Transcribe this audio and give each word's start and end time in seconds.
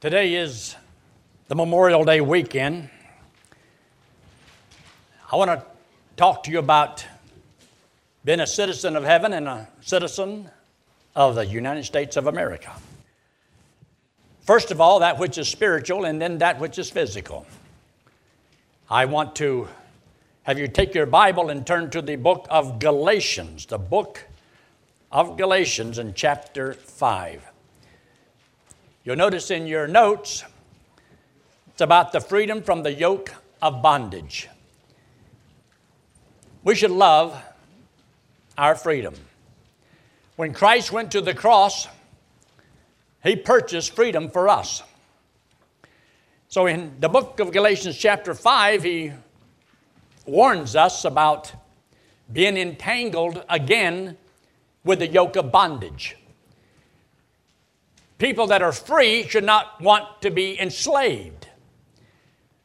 Today 0.00 0.34
is 0.34 0.76
the 1.48 1.54
Memorial 1.54 2.04
Day 2.04 2.22
weekend. 2.22 2.88
I 5.30 5.36
want 5.36 5.50
to 5.50 5.62
talk 6.16 6.42
to 6.44 6.50
you 6.50 6.58
about 6.58 7.04
being 8.24 8.40
a 8.40 8.46
citizen 8.46 8.96
of 8.96 9.04
heaven 9.04 9.34
and 9.34 9.46
a 9.46 9.68
citizen 9.82 10.48
of 11.14 11.34
the 11.34 11.44
United 11.44 11.84
States 11.84 12.16
of 12.16 12.26
America. 12.26 12.72
First 14.40 14.70
of 14.70 14.80
all, 14.80 15.00
that 15.00 15.18
which 15.18 15.36
is 15.36 15.48
spiritual, 15.48 16.06
and 16.06 16.18
then 16.18 16.38
that 16.38 16.58
which 16.58 16.78
is 16.78 16.88
physical. 16.88 17.46
I 18.88 19.04
want 19.04 19.36
to 19.36 19.68
have 20.44 20.58
you 20.58 20.66
take 20.66 20.94
your 20.94 21.04
Bible 21.04 21.50
and 21.50 21.66
turn 21.66 21.90
to 21.90 22.00
the 22.00 22.16
book 22.16 22.46
of 22.48 22.78
Galatians, 22.78 23.66
the 23.66 23.76
book 23.76 24.24
of 25.12 25.36
Galatians 25.36 25.98
in 25.98 26.14
chapter 26.14 26.72
5. 26.72 27.49
You'll 29.02 29.16
notice 29.16 29.50
in 29.50 29.66
your 29.66 29.86
notes, 29.86 30.44
it's 31.68 31.80
about 31.80 32.12
the 32.12 32.20
freedom 32.20 32.62
from 32.62 32.82
the 32.82 32.92
yoke 32.92 33.32
of 33.62 33.80
bondage. 33.80 34.48
We 36.62 36.74
should 36.74 36.90
love 36.90 37.42
our 38.58 38.74
freedom. 38.74 39.14
When 40.36 40.52
Christ 40.52 40.92
went 40.92 41.12
to 41.12 41.22
the 41.22 41.32
cross, 41.32 41.88
he 43.22 43.36
purchased 43.36 43.96
freedom 43.96 44.28
for 44.28 44.48
us. 44.48 44.82
So 46.48 46.66
in 46.66 46.92
the 47.00 47.08
book 47.08 47.40
of 47.40 47.52
Galatians, 47.52 47.96
chapter 47.96 48.34
5, 48.34 48.82
he 48.82 49.12
warns 50.26 50.76
us 50.76 51.06
about 51.06 51.52
being 52.30 52.58
entangled 52.58 53.42
again 53.48 54.18
with 54.84 54.98
the 54.98 55.06
yoke 55.06 55.36
of 55.36 55.50
bondage. 55.50 56.16
People 58.20 58.48
that 58.48 58.60
are 58.60 58.70
free 58.70 59.26
should 59.26 59.44
not 59.44 59.80
want 59.80 60.20
to 60.20 60.30
be 60.30 60.60
enslaved. 60.60 61.48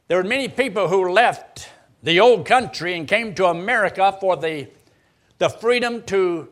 There 0.06 0.20
are 0.20 0.24
many 0.24 0.48
people 0.48 0.88
who 0.88 1.10
left 1.10 1.70
the 2.02 2.20
old 2.20 2.44
country 2.44 2.94
and 2.94 3.08
came 3.08 3.34
to 3.36 3.46
America 3.46 4.14
for 4.20 4.36
the, 4.36 4.68
the 5.38 5.48
freedom 5.48 6.02
to 6.02 6.48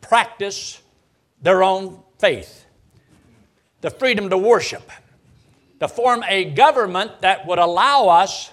practice 0.00 0.80
their 1.42 1.64
own 1.64 2.00
faith, 2.20 2.64
the 3.80 3.90
freedom 3.90 4.30
to 4.30 4.38
worship, 4.38 4.88
to 5.80 5.88
form 5.88 6.22
a 6.28 6.44
government 6.44 7.22
that 7.22 7.48
would 7.48 7.58
allow 7.58 8.06
us 8.06 8.52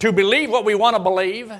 to 0.00 0.12
believe 0.12 0.50
what 0.50 0.64
we 0.64 0.74
want 0.74 0.96
to 0.96 1.02
believe, 1.02 1.52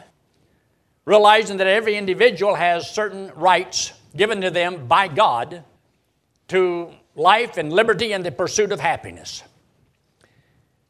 realizing 1.04 1.58
that 1.58 1.68
every 1.68 1.94
individual 1.94 2.56
has 2.56 2.90
certain 2.90 3.30
rights 3.36 3.92
given 4.16 4.40
to 4.40 4.50
them 4.50 4.88
by 4.88 5.06
God 5.06 5.62
to 6.48 6.90
life 7.16 7.56
and 7.56 7.72
liberty 7.72 8.12
and 8.12 8.24
the 8.24 8.30
pursuit 8.30 8.70
of 8.70 8.78
happiness. 8.78 9.42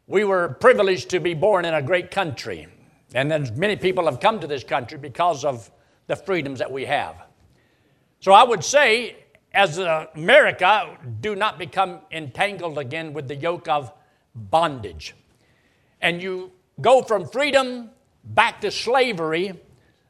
We 0.07 0.25
were 0.25 0.49
privileged 0.61 1.09
to 1.11 1.21
be 1.21 1.35
born 1.35 1.65
in 1.65 1.73
a 1.73 1.81
great 1.81 2.11
country, 2.11 2.69
and 3.15 3.57
many 3.57 3.77
people 3.77 4.05
have 4.05 4.21
come 4.21 4.41
to 4.41 4.47
this 4.47 4.65
country 4.65 4.99
because 4.99 5.45
of 5.45 5.71
the 6.09 6.17
freedoms 6.17 6.59
that 6.59 6.71
we 6.71 6.85
have. 6.85 7.17
So 8.21 8.33
I 8.33 8.45
would 8.45 8.63
say, 8.63 9.17
as 9.53 9.79
America, 9.79 10.99
do 11.21 11.35
not 11.35 11.59
become 11.59 12.01
entangled 12.11 12.79
again 12.79 13.13
with 13.13 13.29
the 13.29 13.37
yoke 13.37 13.69
of 13.69 13.93
bondage. 14.35 15.15
And 16.01 16.23
you 16.23 16.53
go 16.81 17.03
from 17.03 17.27
freedom 17.27 17.91
back 18.23 18.61
to 18.61 18.71
slavery 18.71 19.55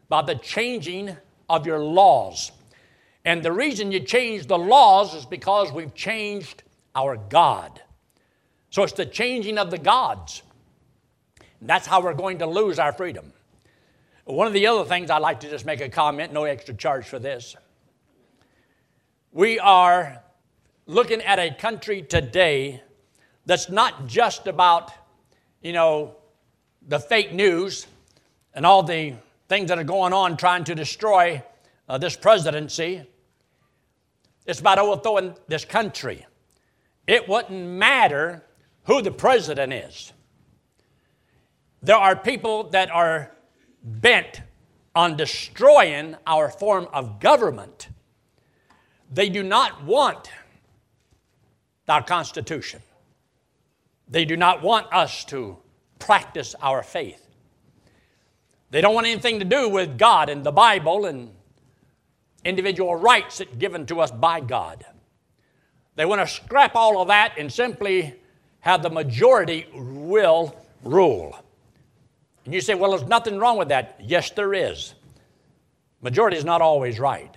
by 0.09 0.23
the 0.23 0.35
changing 0.35 1.17
of 1.49 1.67
your 1.67 1.79
laws. 1.79 2.53
And 3.27 3.43
the 3.43 3.51
reason 3.51 3.91
you 3.91 3.99
change 3.99 4.47
the 4.47 4.57
laws 4.57 5.13
is 5.13 5.27
because 5.27 5.73
we've 5.73 5.93
changed 5.95 6.63
our 6.95 7.17
God. 7.17 7.83
So 8.71 8.85
it's 8.85 8.93
the 8.93 9.05
changing 9.05 9.59
of 9.59 9.73
the 9.73 9.79
gods. 9.79 10.43
And 11.61 11.69
that's 11.69 11.89
how 11.89 12.01
we're 12.01 12.15
going 12.15 12.39
to 12.39 12.47
lose 12.47 12.79
our 12.79 12.93
freedom. 12.93 13.33
One 14.27 14.47
of 14.47 14.53
the 14.53 14.69
other 14.69 14.85
things 14.85 15.11
I'd 15.11 15.19
like 15.19 15.41
to 15.41 15.51
just 15.51 15.67
make 15.67 15.81
a 15.81 15.89
comment, 15.89 16.33
no 16.33 16.45
extra 16.45 16.73
charge 16.73 17.05
for 17.05 17.19
this. 17.19 17.57
We 19.33 19.59
are 19.59 20.23
looking 20.87 21.21
at 21.21 21.41
a 21.41 21.53
country 21.53 22.03
today 22.03 22.81
that's 23.45 23.69
not 23.69 24.07
just 24.07 24.47
about, 24.47 24.93
you 25.63 25.73
know, 25.73 26.15
the 26.87 27.01
fake 27.01 27.33
news 27.33 27.89
and 28.55 28.65
all 28.65 28.85
the 28.85 29.15
things 29.49 29.69
that 29.69 29.81
are 29.81 29.85
going 29.85 30.13
on 30.13 30.37
trying 30.37 30.63
to 30.63 30.77
destroy 30.77 31.43
uh, 31.89 31.99
this 31.99 32.15
presidency. 32.15 33.05
It's 34.47 34.61
about 34.61 34.79
overthrowing 34.79 35.35
this 35.49 35.65
country. 35.65 36.25
It 37.07 37.29
wouldn't 37.29 37.67
matter 37.67 38.45
who 38.85 39.03
the 39.03 39.11
president 39.11 39.73
is. 39.73 40.13
There 41.83 41.97
are 41.97 42.17
people 42.17 42.65
that 42.71 42.91
are 42.91 43.33
bent 43.83 44.43
on 44.95 45.17
destroying 45.17 46.17
our 46.27 46.49
form 46.49 46.89
of 46.93 47.21
government. 47.21 47.89
They 49.13 49.29
do 49.29 49.43
not 49.43 49.85
want 49.85 50.31
our 51.89 52.03
Constitution. 52.03 52.83
They 54.09 54.25
do 54.25 54.37
not 54.37 54.63
want 54.63 54.93
us 54.93 55.25
to 55.27 55.59
practice 55.99 56.55
our 56.61 56.83
faith. 56.83 57.27
They 58.71 58.81
don't 58.81 58.95
want 58.95 59.07
anything 59.07 59.39
to 59.39 59.45
do 59.45 59.69
with 59.69 59.99
God 59.99 60.29
and 60.29 60.45
the 60.45 60.53
Bible 60.53 61.07
and 61.07 61.36
individual 62.47 62.95
rights 62.95 63.39
that 63.39 63.59
given 63.59 63.87
to 63.87 64.01
us 64.01 64.11
by 64.11 64.41
God. 64.41 64.85
They 65.97 66.05
want 66.05 66.21
to 66.21 66.33
scrap 66.33 66.75
all 66.75 67.01
of 67.01 67.09
that 67.09 67.35
and 67.39 67.53
simply 67.53 68.15
have 68.61 68.83
the 68.83 68.91
majority 68.91 69.67
will 69.73 70.55
rule. 70.83 71.39
And 72.45 72.55
you 72.55 72.61
say, 72.61 72.75
well, 72.75 72.91
there's 72.91 73.09
nothing 73.09 73.39
wrong 73.39 73.59
with 73.59 73.69
that. 73.69 74.01
Yes, 74.03 74.31
there 74.31 74.55
is. 74.55 74.95
Majority 76.01 76.37
is 76.37 76.45
not 76.45 76.63
always 76.63 77.01
right. 77.01 77.35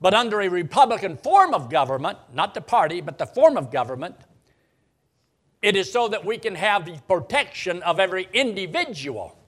But 0.00 0.14
under 0.14 0.40
a 0.40 0.48
Republican 0.48 1.16
form 1.16 1.54
of 1.54 1.70
government, 1.70 2.18
not 2.32 2.54
the 2.54 2.60
party, 2.60 3.00
but 3.00 3.18
the 3.18 3.26
form 3.26 3.56
of 3.56 3.70
government, 3.70 4.16
it 5.62 5.76
is 5.76 5.90
so 5.90 6.08
that 6.08 6.24
we 6.24 6.38
can 6.38 6.54
have 6.54 6.84
the 6.84 6.98
protection 7.08 7.82
of 7.82 7.98
every 8.00 8.28
individual 8.32 9.38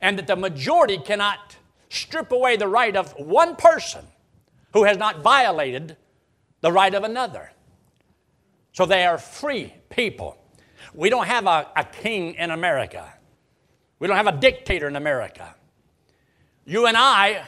and 0.00 0.18
that 0.18 0.26
the 0.26 0.36
majority 0.36 0.98
cannot 0.98 1.56
strip 1.92 2.32
away 2.32 2.56
the 2.56 2.66
right 2.66 2.96
of 2.96 3.12
one 3.18 3.54
person 3.54 4.06
who 4.72 4.84
has 4.84 4.96
not 4.96 5.20
violated 5.20 5.96
the 6.62 6.72
right 6.72 6.94
of 6.94 7.04
another. 7.04 7.52
So 8.72 8.86
they 8.86 9.04
are 9.04 9.18
free 9.18 9.74
people. 9.90 10.38
We 10.94 11.10
don't 11.10 11.26
have 11.26 11.46
a, 11.46 11.68
a 11.76 11.84
king 11.84 12.34
in 12.34 12.50
America. 12.50 13.12
We 13.98 14.08
don't 14.08 14.16
have 14.16 14.26
a 14.26 14.38
dictator 14.38 14.88
in 14.88 14.96
America. 14.96 15.54
You 16.64 16.86
and 16.86 16.96
I 16.96 17.46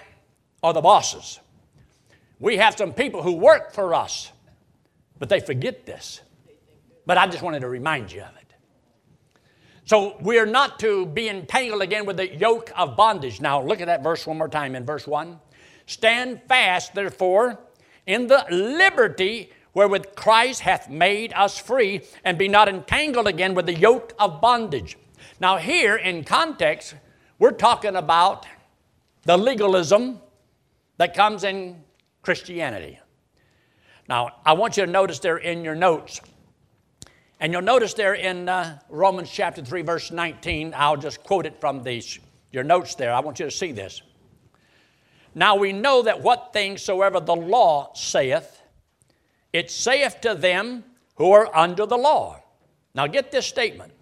are 0.62 0.74
the 0.74 0.82
bosses. 0.82 1.40
We 2.38 2.58
have 2.58 2.76
some 2.76 2.92
people 2.92 3.22
who 3.22 3.32
work 3.32 3.72
for 3.72 3.94
us, 3.94 4.30
but 5.18 5.30
they 5.30 5.40
forget 5.40 5.86
this. 5.86 6.20
But 7.06 7.16
I 7.16 7.26
just 7.28 7.42
wanted 7.42 7.60
to 7.60 7.68
remind 7.68 8.12
you 8.12 8.22
of 8.22 8.36
it. 8.36 8.43
So 9.84 10.16
we 10.20 10.38
are 10.38 10.46
not 10.46 10.78
to 10.80 11.06
be 11.06 11.28
entangled 11.28 11.82
again 11.82 12.06
with 12.06 12.16
the 12.16 12.34
yoke 12.34 12.72
of 12.76 12.96
bondage. 12.96 13.40
Now 13.40 13.62
look 13.62 13.80
at 13.80 13.86
that 13.86 14.02
verse 14.02 14.26
one 14.26 14.38
more 14.38 14.48
time 14.48 14.74
in 14.74 14.86
verse 14.86 15.06
1. 15.06 15.38
Stand 15.86 16.40
fast, 16.48 16.94
therefore, 16.94 17.60
in 18.06 18.26
the 18.26 18.46
liberty 18.50 19.50
wherewith 19.74 20.14
Christ 20.14 20.60
hath 20.60 20.88
made 20.88 21.32
us 21.34 21.58
free, 21.58 22.02
and 22.24 22.38
be 22.38 22.48
not 22.48 22.68
entangled 22.68 23.26
again 23.26 23.54
with 23.54 23.66
the 23.66 23.74
yoke 23.74 24.14
of 24.18 24.40
bondage. 24.40 24.96
Now, 25.40 25.56
here 25.56 25.96
in 25.96 26.24
context, 26.24 26.94
we're 27.38 27.50
talking 27.50 27.96
about 27.96 28.46
the 29.24 29.36
legalism 29.36 30.20
that 30.96 31.14
comes 31.14 31.42
in 31.44 31.82
Christianity. 32.22 33.00
Now, 34.08 34.36
I 34.46 34.52
want 34.52 34.76
you 34.76 34.86
to 34.86 34.90
notice 34.90 35.18
there 35.18 35.38
in 35.38 35.64
your 35.64 35.74
notes 35.74 36.20
and 37.44 37.52
you'll 37.52 37.60
notice 37.60 37.92
there 37.92 38.14
in 38.14 38.48
uh, 38.48 38.78
Romans 38.88 39.30
chapter 39.30 39.62
3, 39.62 39.82
verse 39.82 40.10
19, 40.10 40.72
I'll 40.74 40.96
just 40.96 41.22
quote 41.22 41.44
it 41.44 41.60
from 41.60 41.82
these, 41.82 42.18
your 42.50 42.64
notes 42.64 42.94
there. 42.94 43.12
I 43.12 43.20
want 43.20 43.38
you 43.38 43.44
to 43.44 43.50
see 43.50 43.70
this. 43.70 44.00
Now 45.34 45.54
we 45.54 45.70
know 45.70 46.00
that 46.00 46.22
what 46.22 46.54
things 46.54 46.80
soever 46.80 47.20
the 47.20 47.36
law 47.36 47.92
saith, 47.92 48.62
it 49.52 49.70
saith 49.70 50.22
to 50.22 50.34
them 50.34 50.84
who 51.16 51.32
are 51.32 51.54
under 51.54 51.84
the 51.84 51.98
law. 51.98 52.42
Now 52.94 53.06
get 53.08 53.30
this 53.30 53.44
statement 53.44 53.92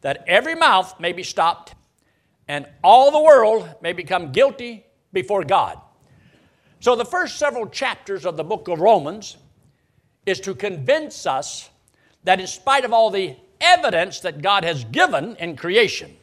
that 0.00 0.24
every 0.26 0.54
mouth 0.54 0.98
may 0.98 1.12
be 1.12 1.24
stopped 1.24 1.74
and 2.48 2.66
all 2.82 3.10
the 3.10 3.20
world 3.20 3.68
may 3.82 3.92
become 3.92 4.32
guilty 4.32 4.86
before 5.12 5.44
God. 5.44 5.78
So 6.80 6.96
the 6.96 7.04
first 7.04 7.36
several 7.36 7.66
chapters 7.66 8.24
of 8.24 8.38
the 8.38 8.44
book 8.44 8.66
of 8.66 8.80
Romans 8.80 9.36
is 10.24 10.40
to 10.40 10.54
convince 10.54 11.26
us 11.26 11.68
that 12.24 12.40
in 12.40 12.46
spite 12.46 12.84
of 12.84 12.92
all 12.92 13.10
the 13.10 13.36
evidence 13.60 14.20
that 14.20 14.42
God 14.42 14.64
has 14.64 14.84
given 14.84 15.36
in 15.36 15.56
creation 15.56 16.16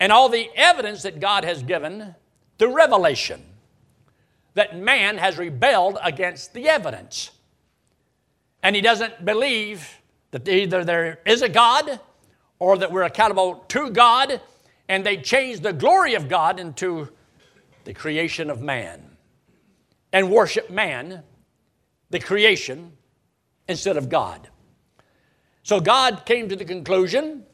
and 0.00 0.12
all 0.12 0.28
the 0.28 0.48
evidence 0.54 1.02
that 1.02 1.20
God 1.20 1.44
has 1.44 1.62
given 1.62 2.14
through 2.58 2.74
revelation, 2.74 3.42
that 4.54 4.76
man 4.76 5.18
has 5.18 5.38
rebelled 5.38 5.98
against 6.02 6.52
the 6.54 6.68
evidence. 6.68 7.30
and 8.62 8.74
he 8.74 8.82
doesn't 8.82 9.24
believe 9.24 9.98
that 10.30 10.48
either 10.48 10.84
there 10.84 11.20
is 11.24 11.42
a 11.42 11.48
God 11.48 12.00
or 12.58 12.76
that 12.78 12.90
we're 12.90 13.04
accountable 13.04 13.64
to 13.68 13.90
God, 13.90 14.40
and 14.88 15.04
they 15.06 15.16
change 15.16 15.60
the 15.60 15.72
glory 15.72 16.14
of 16.14 16.28
God 16.28 16.58
into 16.58 17.08
the 17.84 17.94
creation 17.94 18.50
of 18.50 18.60
man 18.60 19.16
and 20.12 20.30
worship 20.30 20.70
man, 20.70 21.22
the 22.10 22.18
creation, 22.18 22.92
instead 23.68 23.96
of 23.96 24.08
God. 24.08 24.48
So 25.68 25.80
God 25.80 26.24
came 26.24 26.48
to 26.48 26.56
the 26.56 26.64
conclusion, 26.64 27.44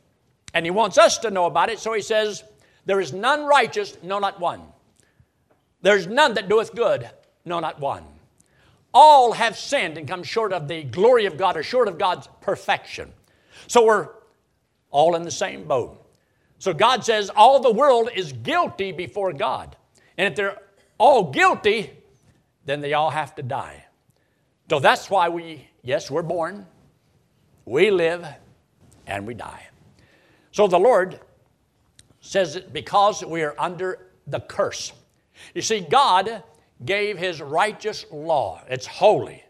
and 0.54 0.64
He 0.64 0.70
wants 0.70 0.98
us 0.98 1.18
to 1.18 1.32
know 1.32 1.46
about 1.46 1.68
it, 1.68 1.80
so 1.80 1.92
He 1.92 2.00
says, 2.00 2.44
There 2.86 3.00
is 3.00 3.12
none 3.12 3.44
righteous, 3.44 3.98
no, 4.04 4.20
not 4.20 4.38
one. 4.38 4.62
There's 5.82 6.06
none 6.06 6.34
that 6.34 6.48
doeth 6.48 6.76
good, 6.76 7.10
no, 7.44 7.58
not 7.58 7.80
one. 7.80 8.04
All 8.94 9.32
have 9.32 9.58
sinned 9.58 9.98
and 9.98 10.06
come 10.06 10.22
short 10.22 10.52
of 10.52 10.68
the 10.68 10.84
glory 10.84 11.26
of 11.26 11.36
God 11.36 11.56
or 11.56 11.64
short 11.64 11.88
of 11.88 11.98
God's 11.98 12.28
perfection. 12.40 13.12
So 13.66 13.84
we're 13.84 14.10
all 14.92 15.16
in 15.16 15.24
the 15.24 15.32
same 15.32 15.64
boat. 15.64 16.00
So 16.60 16.72
God 16.72 17.04
says 17.04 17.32
all 17.34 17.58
the 17.58 17.72
world 17.72 18.10
is 18.14 18.32
guilty 18.32 18.92
before 18.92 19.32
God. 19.32 19.74
And 20.16 20.28
if 20.28 20.36
they're 20.36 20.62
all 20.98 21.32
guilty, 21.32 21.90
then 22.64 22.80
they 22.80 22.94
all 22.94 23.10
have 23.10 23.34
to 23.34 23.42
die. 23.42 23.86
So 24.70 24.78
that's 24.78 25.10
why 25.10 25.30
we, 25.30 25.66
yes, 25.82 26.12
we're 26.12 26.22
born, 26.22 26.68
we 27.64 27.90
live, 27.90 28.26
and 29.06 29.26
we 29.26 29.34
die. 29.34 29.68
So 30.52 30.66
the 30.66 30.78
Lord 30.78 31.20
says 32.20 32.56
it 32.56 32.72
because 32.72 33.24
we 33.24 33.42
are 33.42 33.54
under 33.58 34.06
the 34.26 34.40
curse. 34.40 34.92
You 35.54 35.62
see, 35.62 35.80
God 35.80 36.42
gave 36.84 37.18
His 37.18 37.40
righteous 37.40 38.06
law, 38.10 38.62
it's 38.68 38.86
holy. 38.86 39.42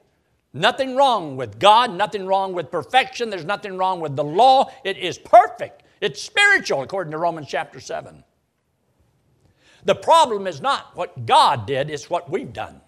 Nothing 0.53 0.95
wrong 0.95 1.37
with 1.37 1.59
God, 1.59 1.93
nothing 1.93 2.27
wrong 2.27 2.53
with 2.53 2.71
perfection, 2.71 3.29
there's 3.29 3.45
nothing 3.45 3.77
wrong 3.77 4.01
with 4.01 4.15
the 4.15 4.25
law. 4.25 4.71
It 4.85 4.97
is 4.97 5.19
perfect, 5.19 5.83
it's 6.01 6.23
spiritual, 6.23 6.83
according 6.83 7.11
to 7.11 7.19
Romans 7.19 7.49
chapter 7.49 7.81
7. 7.81 8.23
The 9.85 9.95
problem 9.95 10.47
is 10.47 10.61
not 10.61 10.97
what 10.97 11.27
God 11.27 11.67
did, 11.67 11.91
it's 11.91 12.09
what 12.09 12.31
we've 12.31 12.53
done. 12.53 12.81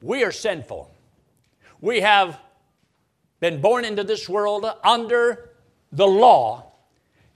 We 0.00 0.24
are 0.24 0.32
sinful. 0.32 0.90
We 1.80 2.00
have 2.00 2.38
been 3.40 3.60
born 3.60 3.84
into 3.84 4.04
this 4.04 4.28
world 4.28 4.70
under 4.84 5.50
the 5.92 6.06
law, 6.06 6.72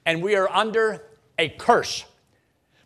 and 0.07 0.23
we 0.23 0.37
are 0.37 0.49
under 0.49 1.07
a 1.39 1.49
curse 1.49 2.05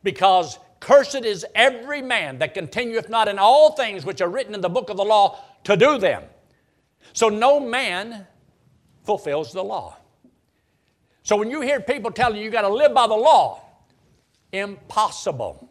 because 0.03 0.59
cursed 0.81 1.25
is 1.25 1.45
every 1.55 2.01
man 2.01 2.39
that 2.39 2.55
continueth 2.55 3.09
not 3.09 3.29
in 3.29 3.39
all 3.39 3.73
things 3.73 4.05
which 4.05 4.21
are 4.21 4.29
written 4.29 4.55
in 4.55 4.61
the 4.61 4.69
book 4.69 4.89
of 4.89 4.97
the 4.97 5.05
law 5.05 5.39
to 5.65 5.77
do 5.77 5.99
them. 5.99 6.23
So 7.13 7.29
no 7.29 7.59
man 7.59 8.27
fulfills 9.05 9.53
the 9.53 9.65
law. 9.65 9.97
So 11.25 11.37
when 11.37 11.51
you 11.51 11.61
hear 11.61 11.81
people 11.81 12.11
telling 12.11 12.39
you 12.39 12.45
you 12.45 12.51
got 12.51 12.63
to 12.63 12.73
live 12.73 12.95
by 12.95 13.07
the 13.07 13.15
law, 13.15 13.61
impossible 14.53 15.69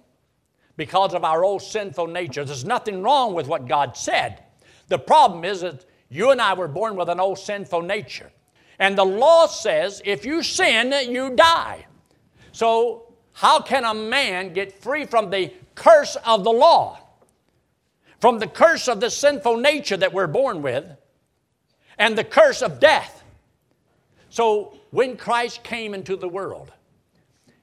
because 0.75 1.13
of 1.13 1.23
our 1.23 1.43
old 1.43 1.61
sinful 1.61 2.07
nature. 2.07 2.45
There's 2.45 2.65
nothing 2.65 3.01
wrong 3.01 3.33
with 3.33 3.47
what 3.47 3.67
God 3.67 3.97
said. 3.97 4.43
The 4.87 4.99
problem 4.99 5.43
is 5.43 5.61
that 5.61 5.85
you 6.09 6.31
and 6.31 6.41
I 6.41 6.53
were 6.53 6.67
born 6.67 6.95
with 6.95 7.09
an 7.09 7.19
old 7.19 7.39
sinful 7.39 7.81
nature. 7.81 8.31
And 8.79 8.97
the 8.97 9.05
law 9.05 9.47
says 9.47 10.01
if 10.05 10.25
you 10.25 10.43
sin, 10.43 10.93
you 11.11 11.35
die. 11.35 11.85
So, 12.51 13.13
how 13.33 13.61
can 13.61 13.85
a 13.85 13.93
man 13.93 14.53
get 14.53 14.81
free 14.81 15.05
from 15.05 15.29
the 15.29 15.53
curse 15.75 16.15
of 16.25 16.43
the 16.43 16.51
law? 16.51 16.99
From 18.19 18.39
the 18.39 18.47
curse 18.47 18.87
of 18.87 18.99
the 18.99 19.09
sinful 19.11 19.57
nature 19.57 19.97
that 19.97 20.11
we're 20.11 20.27
born 20.27 20.61
with, 20.63 20.85
and 21.99 22.17
the 22.17 22.23
curse 22.23 22.61
of 22.61 22.79
death. 22.79 23.23
So, 24.29 24.77
when 24.91 25.17
Christ 25.17 25.63
came 25.63 25.93
into 25.93 26.15
the 26.15 26.29
world, 26.29 26.71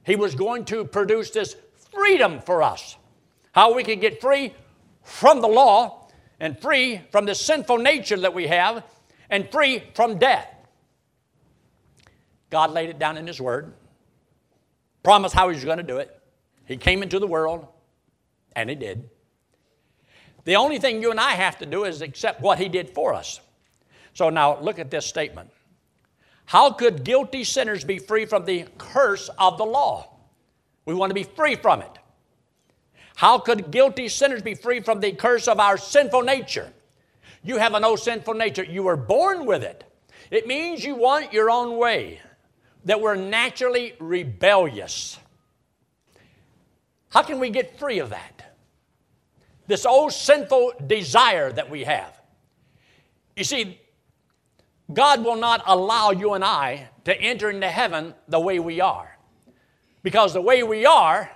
he 0.03 0.15
was 0.15 0.35
going 0.35 0.65
to 0.65 0.85
produce 0.85 1.31
this 1.31 1.55
freedom 1.91 2.39
for 2.39 2.61
us 2.61 2.97
how 3.55 3.73
we 3.73 3.83
can 3.83 3.99
get 3.99 4.19
free 4.19 4.53
from 5.01 5.39
the 5.39 5.47
law 5.47 6.04
and 6.39 6.59
free 6.59 7.01
from 7.11 7.25
the 7.25 7.35
sinful 7.35 7.77
nature 7.77 8.17
that 8.17 8.33
we 8.33 8.47
have 8.47 8.83
and 9.29 9.49
free 9.51 9.83
from 9.93 10.17
death. 10.17 10.47
God 12.49 12.71
laid 12.71 12.89
it 12.89 12.99
down 12.99 13.17
in 13.17 13.27
His 13.27 13.41
Word, 13.41 13.73
promised 15.03 15.35
how 15.35 15.49
He 15.49 15.55
was 15.55 15.65
going 15.65 15.77
to 15.77 15.83
do 15.83 15.97
it. 15.97 16.19
He 16.65 16.77
came 16.77 17.03
into 17.03 17.19
the 17.19 17.27
world, 17.27 17.67
and 18.55 18.69
He 18.69 18.75
did. 18.75 19.09
The 20.45 20.55
only 20.55 20.79
thing 20.79 21.01
you 21.01 21.11
and 21.11 21.19
I 21.19 21.31
have 21.31 21.57
to 21.59 21.65
do 21.65 21.85
is 21.85 22.01
accept 22.01 22.41
what 22.41 22.59
He 22.59 22.69
did 22.69 22.89
for 22.91 23.13
us. 23.13 23.39
So 24.13 24.29
now 24.29 24.59
look 24.59 24.79
at 24.79 24.91
this 24.91 25.05
statement. 25.05 25.49
How 26.45 26.71
could 26.71 27.03
guilty 27.03 27.43
sinners 27.43 27.83
be 27.83 27.97
free 27.97 28.25
from 28.25 28.45
the 28.45 28.65
curse 28.77 29.29
of 29.39 29.57
the 29.57 29.65
law? 29.65 30.11
We 30.85 30.93
want 30.93 31.09
to 31.09 31.15
be 31.15 31.23
free 31.23 31.55
from 31.55 31.81
it. 31.81 31.97
How 33.15 33.39
could 33.39 33.71
guilty 33.71 34.09
sinners 34.09 34.41
be 34.41 34.55
free 34.55 34.81
from 34.81 34.99
the 34.99 35.13
curse 35.13 35.47
of 35.47 35.59
our 35.59 35.77
sinful 35.77 36.21
nature? 36.21 36.71
You 37.43 37.57
have 37.57 37.73
an 37.73 37.83
old 37.83 37.99
sinful 37.99 38.33
nature. 38.33 38.63
You 38.63 38.83
were 38.83 38.97
born 38.97 39.45
with 39.45 39.63
it. 39.63 39.83
It 40.31 40.47
means 40.47 40.83
you 40.83 40.95
want 40.95 41.31
your 41.31 41.49
own 41.49 41.77
way, 41.77 42.19
that 42.83 42.99
we're 42.99 43.15
naturally 43.15 43.93
rebellious. 43.99 45.17
How 47.09 47.21
can 47.21 47.39
we 47.39 47.49
get 47.49 47.79
free 47.79 47.99
of 47.99 48.09
that? 48.09 48.57
This 49.67 49.85
old 49.85 50.11
sinful 50.11 50.73
desire 50.85 51.51
that 51.51 51.69
we 51.69 51.83
have. 51.85 52.19
You 53.35 53.43
see, 53.43 53.79
God 54.91 55.23
will 55.23 55.35
not 55.35 55.63
allow 55.65 56.11
you 56.11 56.33
and 56.33 56.43
I 56.43 56.89
to 57.05 57.19
enter 57.19 57.49
into 57.49 57.69
heaven 57.69 58.13
the 58.27 58.39
way 58.39 58.59
we 58.59 58.81
are. 58.81 59.17
Because 60.03 60.33
the 60.33 60.41
way 60.41 60.63
we 60.63 60.85
are 60.85 61.31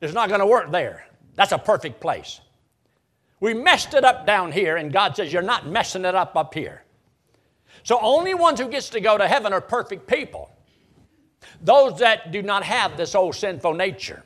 it's 0.00 0.14
not 0.14 0.28
going 0.28 0.40
to 0.40 0.46
work 0.46 0.70
there. 0.70 1.06
That's 1.34 1.52
a 1.52 1.58
perfect 1.58 2.00
place. 2.00 2.40
We 3.40 3.54
messed 3.54 3.94
it 3.94 4.04
up 4.04 4.26
down 4.26 4.52
here, 4.52 4.76
and 4.76 4.92
God 4.92 5.16
says, 5.16 5.32
You're 5.32 5.42
not 5.42 5.66
messing 5.66 6.04
it 6.04 6.14
up 6.14 6.36
up 6.36 6.54
here. 6.54 6.82
So, 7.82 7.98
only 8.00 8.34
ones 8.34 8.60
who 8.60 8.68
gets 8.68 8.88
to 8.90 9.00
go 9.00 9.18
to 9.18 9.28
heaven 9.28 9.52
are 9.52 9.60
perfect 9.60 10.06
people. 10.06 10.50
Those 11.60 11.98
that 12.00 12.32
do 12.32 12.42
not 12.42 12.62
have 12.62 12.96
this 12.96 13.14
old 13.14 13.34
sinful 13.34 13.74
nature. 13.74 14.24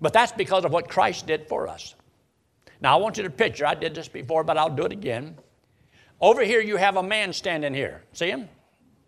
But 0.00 0.12
that's 0.12 0.32
because 0.32 0.64
of 0.64 0.72
what 0.72 0.88
Christ 0.88 1.26
did 1.26 1.48
for 1.48 1.68
us. 1.68 1.94
Now, 2.80 2.96
I 2.96 3.00
want 3.00 3.16
you 3.16 3.24
to 3.24 3.30
picture, 3.30 3.66
I 3.66 3.74
did 3.74 3.94
this 3.94 4.08
before, 4.08 4.44
but 4.44 4.56
I'll 4.56 4.74
do 4.74 4.84
it 4.84 4.92
again. 4.92 5.36
Over 6.20 6.42
here, 6.42 6.60
you 6.60 6.76
have 6.76 6.96
a 6.96 7.02
man 7.02 7.32
standing 7.32 7.74
here. 7.74 8.02
See 8.12 8.28
him? 8.28 8.48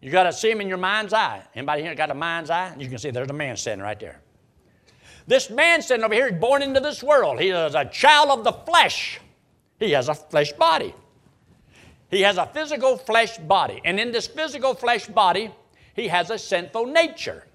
You 0.00 0.11
got 0.11 0.25
to 0.25 0.33
see 0.33 0.50
him 0.50 0.61
in 0.61 0.69
your 0.69 0.78
mind's 0.78 1.12
eye. 1.12 1.43
Anybody 1.55 1.83
here 1.83 1.95
got 1.95 2.11
a 2.11 2.14
mind's 2.14 2.50
eye? 2.50 2.75
You 2.78 2.88
can 2.88 2.99
see 2.99 3.11
there's 3.11 3.31
a 3.31 3.35
man 3.35 3.57
standing 3.57 3.83
right 3.83 3.99
there. 3.99 4.21
This 5.31 5.49
man 5.49 5.81
sitting 5.81 6.03
over 6.03 6.13
here 6.13 6.27
is 6.27 6.41
born 6.41 6.61
into 6.61 6.81
this 6.81 7.05
world. 7.05 7.39
He 7.39 7.51
is 7.51 7.77
a 7.77 7.85
child 7.85 8.31
of 8.31 8.43
the 8.43 8.51
flesh. 8.51 9.21
He 9.79 9.93
has 9.93 10.09
a 10.09 10.15
flesh 10.15 10.53
body. 10.55 10.93
He 12.11 12.23
has 12.23 12.37
a 12.37 12.47
physical 12.47 12.97
flesh 12.97 13.39
body. 13.39 13.81
And 13.85 14.01
in 14.01 14.11
this 14.11 14.27
physical 14.27 14.75
flesh 14.75 15.07
body, 15.07 15.53
he 15.95 16.09
has 16.09 16.31
a 16.31 16.37
sinful 16.37 16.87
nature. 16.87 17.47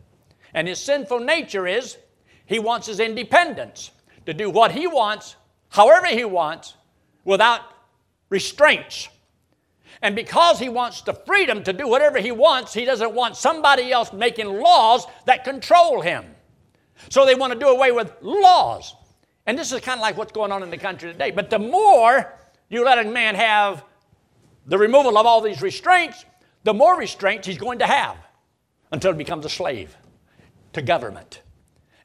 And 0.54 0.70
his 0.70 0.80
sinful 0.80 1.20
nature 1.20 1.68
is 1.68 1.98
he 2.46 2.60
wants 2.60 2.88
his 2.88 3.02
independence 3.02 3.92
to 4.26 4.34
do 4.34 4.50
what 4.50 4.72
he 4.72 4.88
wants, 4.88 5.36
however 5.68 6.08
he 6.08 6.24
wants, 6.24 6.76
without 7.26 7.60
restraints. 8.30 9.10
And 10.02 10.16
because 10.16 10.60
he 10.60 10.70
wants 10.70 11.02
the 11.02 11.14
freedom 11.14 11.62
to 11.66 11.74
do 11.74 11.90
whatever 11.90 12.20
he 12.20 12.32
wants, 12.32 12.74
he 12.74 12.86
doesn't 12.86 13.14
want 13.14 13.36
somebody 13.36 13.92
else 13.92 14.14
making 14.14 14.62
laws 14.62 15.06
that 15.26 15.44
control 15.44 16.00
him. 16.00 16.35
So 17.10 17.26
they 17.26 17.36
want 17.36 17.54
to 17.54 17.60
do 17.60 17.68
away 17.68 17.92
with 17.92 18.12
laws. 18.22 18.96
And 19.46 19.58
this 19.58 19.72
is 19.72 19.82
kind 19.82 20.00
of 20.00 20.02
like 20.02 20.18
what's 20.18 20.32
going 20.32 20.52
on 20.52 20.64
in 20.64 20.70
the 20.70 20.78
country 20.78 21.12
today. 21.12 21.32
But 21.32 21.50
the 21.50 21.60
more 21.60 22.34
you 22.70 22.84
let 22.84 23.06
a 23.06 23.10
man 23.10 23.36
have 23.36 23.84
the 24.66 24.78
removal 24.78 25.18
of 25.18 25.26
all 25.26 25.42
these 25.42 25.62
restraints, 25.62 26.26
the 26.64 26.74
more 26.74 26.98
restraints 26.98 27.46
he's 27.48 27.58
going 27.58 27.80
to 27.80 27.86
have 27.86 28.18
until 28.92 29.12
he 29.12 29.18
becomes 29.18 29.46
a 29.46 29.50
slave 29.50 29.96
to 30.74 30.82
government. 30.82 31.42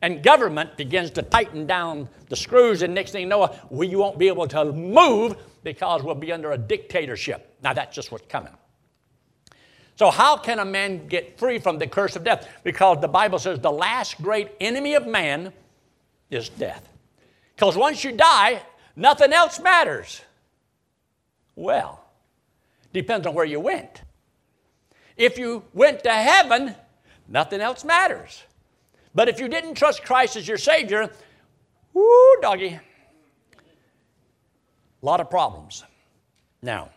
And 0.02 0.22
government 0.22 0.76
begins 0.76 1.10
to 1.12 1.22
tighten 1.22 1.66
down 1.66 2.08
the 2.28 2.36
screws, 2.36 2.82
and 2.82 2.94
next 2.94 3.12
thing 3.12 3.22
you 3.22 3.28
know, 3.28 3.54
we 3.68 3.94
won't 3.94 4.18
be 4.18 4.28
able 4.28 4.46
to 4.48 4.72
move 4.72 5.36
because 5.62 6.02
we'll 6.02 6.14
be 6.14 6.32
under 6.32 6.52
a 6.52 6.58
dictatorship. 6.58 7.54
Now, 7.62 7.74
that's 7.74 7.94
just 7.94 8.10
what's 8.10 8.26
coming. 8.26 8.52
So, 10.00 10.10
how 10.10 10.38
can 10.38 10.60
a 10.60 10.64
man 10.64 11.08
get 11.08 11.38
free 11.38 11.58
from 11.58 11.78
the 11.78 11.86
curse 11.86 12.16
of 12.16 12.24
death? 12.24 12.48
Because 12.64 13.02
the 13.02 13.06
Bible 13.06 13.38
says 13.38 13.58
the 13.58 13.70
last 13.70 14.16
great 14.22 14.48
enemy 14.58 14.94
of 14.94 15.06
man 15.06 15.52
is 16.30 16.48
death. 16.48 16.88
Because 17.54 17.76
once 17.76 18.02
you 18.02 18.12
die, 18.12 18.62
nothing 18.96 19.34
else 19.34 19.60
matters. 19.60 20.22
Well, 21.54 22.02
depends 22.94 23.26
on 23.26 23.34
where 23.34 23.44
you 23.44 23.60
went. 23.60 24.00
If 25.18 25.36
you 25.36 25.64
went 25.74 26.02
to 26.04 26.12
heaven, 26.14 26.74
nothing 27.28 27.60
else 27.60 27.84
matters. 27.84 28.42
But 29.14 29.28
if 29.28 29.38
you 29.38 29.48
didn't 29.48 29.74
trust 29.74 30.02
Christ 30.02 30.34
as 30.34 30.48
your 30.48 30.56
Savior, 30.56 31.10
whoo, 31.92 32.36
doggy, 32.40 32.68
a 32.68 32.80
lot 35.02 35.20
of 35.20 35.28
problems. 35.28 35.84
Now, 36.62 36.88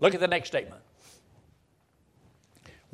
Look 0.00 0.14
at 0.14 0.20
the 0.20 0.28
next 0.28 0.48
statement. 0.48 0.82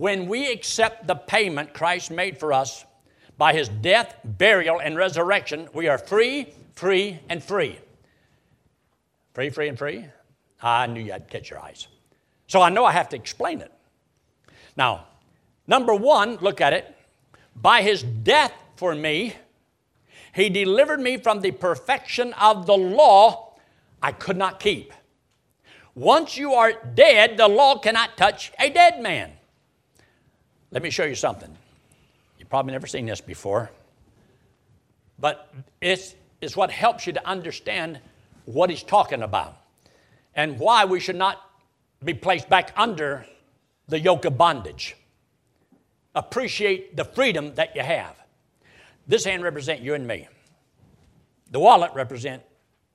When 0.02 0.26
we 0.26 0.50
accept 0.50 1.06
the 1.06 1.14
payment 1.14 1.74
Christ 1.74 2.10
made 2.10 2.36
for 2.36 2.52
us 2.52 2.84
by 3.38 3.52
his 3.52 3.68
death, 3.68 4.16
burial, 4.24 4.80
and 4.80 4.96
resurrection, 4.96 5.68
we 5.72 5.86
are 5.86 5.96
free, 5.96 6.48
free, 6.74 7.20
and 7.28 7.40
free. 7.40 7.78
Free, 9.32 9.48
free, 9.48 9.68
and 9.68 9.78
free? 9.78 10.06
Ah, 10.60 10.80
I 10.80 10.86
knew 10.86 11.00
you'd 11.00 11.30
catch 11.30 11.50
your 11.50 11.60
eyes. 11.60 11.86
So 12.48 12.60
I 12.60 12.68
know 12.68 12.84
I 12.84 12.90
have 12.90 13.10
to 13.10 13.16
explain 13.16 13.60
it. 13.60 13.70
Now, 14.76 15.04
number 15.68 15.94
one, 15.94 16.34
look 16.38 16.60
at 16.60 16.72
it. 16.72 16.96
By 17.54 17.82
his 17.82 18.02
death 18.02 18.54
for 18.74 18.96
me, 18.96 19.36
he 20.34 20.48
delivered 20.48 20.98
me 20.98 21.16
from 21.16 21.42
the 21.42 21.52
perfection 21.52 22.32
of 22.32 22.66
the 22.66 22.76
law 22.76 23.54
I 24.02 24.10
could 24.10 24.36
not 24.36 24.58
keep. 24.58 24.92
Once 25.94 26.36
you 26.36 26.54
are 26.54 26.72
dead, 26.72 27.36
the 27.36 27.46
law 27.46 27.78
cannot 27.78 28.16
touch 28.16 28.50
a 28.58 28.68
dead 28.68 29.00
man. 29.00 29.34
Let 30.72 30.82
me 30.82 30.88
show 30.88 31.04
you 31.04 31.14
something. 31.14 31.54
You've 32.38 32.48
probably 32.48 32.72
never 32.72 32.86
seen 32.86 33.04
this 33.04 33.20
before, 33.20 33.70
but 35.18 35.52
it's, 35.82 36.14
it's 36.40 36.56
what 36.56 36.70
helps 36.70 37.06
you 37.06 37.12
to 37.12 37.28
understand 37.28 38.00
what 38.46 38.70
he's 38.70 38.82
talking 38.82 39.22
about 39.22 39.58
and 40.34 40.58
why 40.58 40.86
we 40.86 40.98
should 40.98 41.16
not 41.16 41.38
be 42.02 42.14
placed 42.14 42.48
back 42.48 42.72
under 42.74 43.26
the 43.88 44.00
yoke 44.00 44.24
of 44.24 44.38
bondage. 44.38 44.96
Appreciate 46.14 46.96
the 46.96 47.04
freedom 47.04 47.54
that 47.54 47.76
you 47.76 47.82
have. 47.82 48.16
This 49.06 49.24
hand 49.24 49.42
represents 49.42 49.82
you 49.82 49.92
and 49.92 50.06
me. 50.06 50.26
The 51.50 51.60
wallet 51.60 51.92
represents 51.94 52.46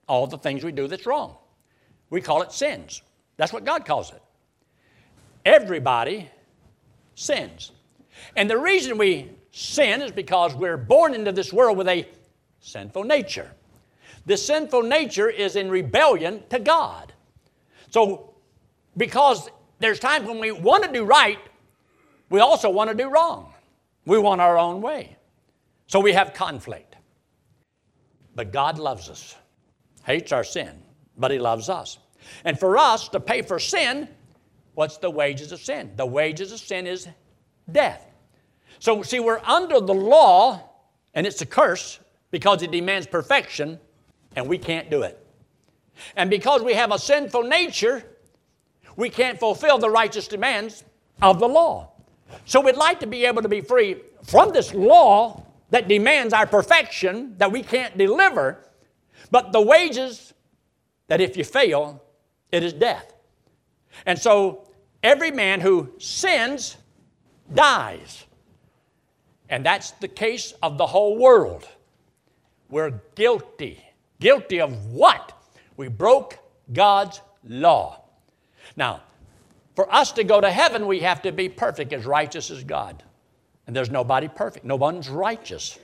all 0.08 0.26
the 0.26 0.40
things 0.40 0.64
we 0.64 0.72
do 0.72 0.88
that's 0.88 1.06
wrong. 1.06 1.36
We 2.10 2.22
call 2.22 2.42
it 2.42 2.52
sins. 2.52 3.04
That's 3.38 3.54
what 3.54 3.66
God 3.66 3.86
calls 3.86 4.12
it. 4.12 4.22
Everybody 5.46 6.30
sins. 7.18 7.72
And 8.36 8.50
the 8.50 8.58
reason 8.58 8.98
we 8.98 9.32
sin 9.52 10.02
is 10.02 10.12
because 10.12 10.54
we're 10.54 10.78
born 10.78 11.16
into 11.16 11.32
this 11.32 11.52
world 11.52 11.78
with 11.78 11.88
a 11.88 12.08
sinful 12.60 13.04
nature. 13.04 13.52
This 14.26 14.46
sinful 14.46 14.84
nature 14.84 15.30
is 15.30 15.56
in 15.56 15.72
rebellion 15.72 16.44
to 16.50 16.60
God. 16.60 17.14
So, 17.90 18.36
because 18.96 19.50
there's 19.80 20.00
times 20.00 20.28
when 20.28 20.40
we 20.40 20.52
want 20.52 20.84
to 20.84 20.92
do 20.92 21.06
right, 21.06 21.40
we 22.30 22.40
also 22.40 22.70
want 22.70 22.90
to 22.90 22.96
do 22.96 23.10
wrong. 23.10 23.54
We 24.06 24.20
want 24.20 24.42
our 24.42 24.58
own 24.58 24.82
way. 24.82 25.18
So 25.88 26.00
we 26.00 26.14
have 26.14 26.34
conflict. 26.34 26.98
But 28.36 28.52
God 28.52 28.78
loves 28.78 29.10
us, 29.10 29.36
hates 30.06 30.32
our 30.32 30.44
sin, 30.44 30.84
but 31.18 31.32
He 31.32 31.40
loves 31.40 31.70
us. 31.70 31.98
And 32.44 32.60
for 32.60 32.78
us 32.78 33.08
to 33.10 33.20
pay 33.20 33.42
for 33.42 33.58
sin, 33.58 34.08
what's 34.78 34.98
the 34.98 35.10
wages 35.10 35.52
of 35.52 35.60
sin? 35.60 35.92
The 35.96 36.06
wages 36.06 36.52
of 36.52 36.60
sin 36.60 36.86
is 36.86 37.08
death. 37.72 38.06
So, 38.78 39.02
see, 39.02 39.20
we're 39.20 39.42
under 39.44 39.82
the 39.82 39.94
law, 39.94 40.62
and 41.16 41.26
it's 41.26 41.42
a 41.42 41.48
curse 41.48 42.00
because 42.30 42.62
it 42.62 42.70
demands 42.70 43.08
perfection, 43.08 43.80
and 44.36 44.48
we 44.48 44.60
can't 44.60 44.92
do 44.92 45.02
it. 45.02 45.26
And 46.16 46.30
because 46.30 46.62
we 46.62 46.74
have 46.74 46.92
a 46.92 47.00
sinful 47.00 47.42
nature, 47.42 48.06
we 48.96 49.10
can't 49.10 49.40
fulfill 49.40 49.80
the 49.80 49.90
righteous 49.90 50.28
demands 50.28 50.84
of 51.24 51.40
the 51.40 51.48
law. 51.48 51.90
So, 52.46 52.62
we'd 52.62 52.76
like 52.76 53.00
to 53.00 53.08
be 53.08 53.26
able 53.26 53.42
to 53.42 53.50
be 53.50 53.62
free 53.62 53.96
from 54.26 54.54
this 54.54 54.76
law 54.76 55.44
that 55.72 55.88
demands 55.88 56.34
our 56.34 56.46
perfection 56.46 57.34
that 57.40 57.52
we 57.52 57.64
can't 57.64 57.98
deliver, 57.98 58.64
but 59.32 59.52
the 59.52 59.62
wages 59.62 60.36
that 61.08 61.20
if 61.20 61.36
you 61.36 61.44
fail, 61.44 62.04
it 62.52 62.64
is 62.64 62.74
death. 62.74 63.16
And 64.06 64.20
so 64.20 64.67
every 65.04 65.32
man 65.32 65.62
who 65.62 65.90
sins 65.98 66.78
dies. 67.54 68.26
And 69.50 69.66
that's 69.66 69.92
the 69.92 70.08
case 70.08 70.54
of 70.62 70.78
the 70.78 70.88
whole 70.88 71.18
world. 71.18 71.68
We're 72.70 73.02
guilty. 73.16 73.84
Guilty 74.20 74.60
of 74.60 74.88
what? 74.88 75.34
We 75.78 75.88
broke 75.88 76.40
God's 76.74 77.22
law. 77.48 78.02
Now, 78.76 79.02
for 79.76 79.94
us 79.94 80.12
to 80.14 80.24
go 80.24 80.42
to 80.42 80.50
heaven, 80.50 80.88
we 80.88 81.00
have 81.02 81.22
to 81.22 81.32
be 81.32 81.50
perfect, 81.50 81.94
as 81.94 82.06
righteous 82.06 82.50
as 82.50 82.64
God. 82.64 83.04
And 83.68 83.76
there's 83.76 83.92
nobody 83.92 84.28
perfect, 84.28 84.66
no 84.66 84.76
one's 84.76 85.08
righteous. 85.08 85.78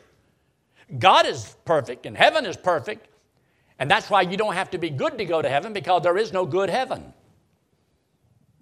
God 1.00 1.26
is 1.26 1.56
perfect, 1.66 2.06
and 2.06 2.18
heaven 2.18 2.46
is 2.46 2.58
perfect, 2.58 3.08
and 3.80 3.90
that's 3.90 4.10
why 4.10 4.22
you 4.22 4.38
don't 4.38 4.54
have 4.54 4.72
to 4.72 4.78
be 4.78 4.90
good 4.90 5.18
to 5.18 5.26
go 5.26 5.42
to 5.42 5.50
heaven 5.50 5.74
because 5.74 6.04
there 6.04 6.18
is 6.18 6.34
no 6.34 6.46
good 6.46 6.70
heaven. 6.70 7.14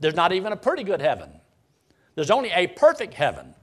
There's 0.01 0.15
not 0.15 0.34
even 0.34 0.51
a 0.51 0.58
pretty 0.58 0.84
good 0.84 1.01
heaven. 1.01 1.29
There's 2.15 2.31
only 2.31 2.51
a 2.51 2.67
perfect 2.67 3.13
heaven. 3.13 3.55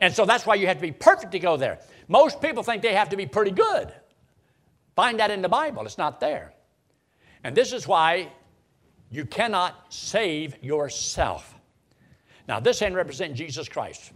And 0.00 0.14
so 0.14 0.24
that's 0.24 0.46
why 0.46 0.54
you 0.54 0.66
have 0.66 0.76
to 0.76 0.82
be 0.82 0.92
perfect 0.92 1.32
to 1.32 1.38
go 1.38 1.56
there. 1.56 1.80
Most 2.08 2.40
people 2.40 2.62
think 2.62 2.82
they 2.82 2.94
have 2.94 3.10
to 3.10 3.16
be 3.16 3.26
pretty 3.26 3.50
good. 3.50 3.92
Find 4.94 5.18
that 5.20 5.30
in 5.30 5.42
the 5.42 5.48
Bible, 5.48 5.84
it's 5.84 5.98
not 5.98 6.20
there. 6.20 6.54
And 7.44 7.54
this 7.54 7.72
is 7.72 7.86
why 7.86 8.32
you 9.10 9.24
cannot 9.24 9.92
save 9.92 10.56
yourself. 10.62 11.54
Now, 12.48 12.60
this 12.60 12.80
hand 12.80 12.94
represents 12.94 13.36
Jesus 13.38 13.68
Christ, 13.68 14.12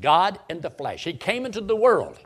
God 0.00 0.38
in 0.48 0.60
the 0.60 0.70
flesh. 0.70 1.04
He 1.04 1.12
came 1.12 1.44
into 1.44 1.60
the 1.60 1.76
world. 1.76 2.18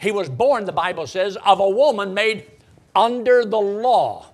He 0.00 0.12
was 0.12 0.28
born, 0.28 0.64
the 0.64 0.72
Bible 0.72 1.06
says, 1.06 1.36
of 1.44 1.60
a 1.60 1.68
woman 1.68 2.14
made 2.14 2.50
under 2.94 3.44
the 3.44 3.58
law. 3.58 4.29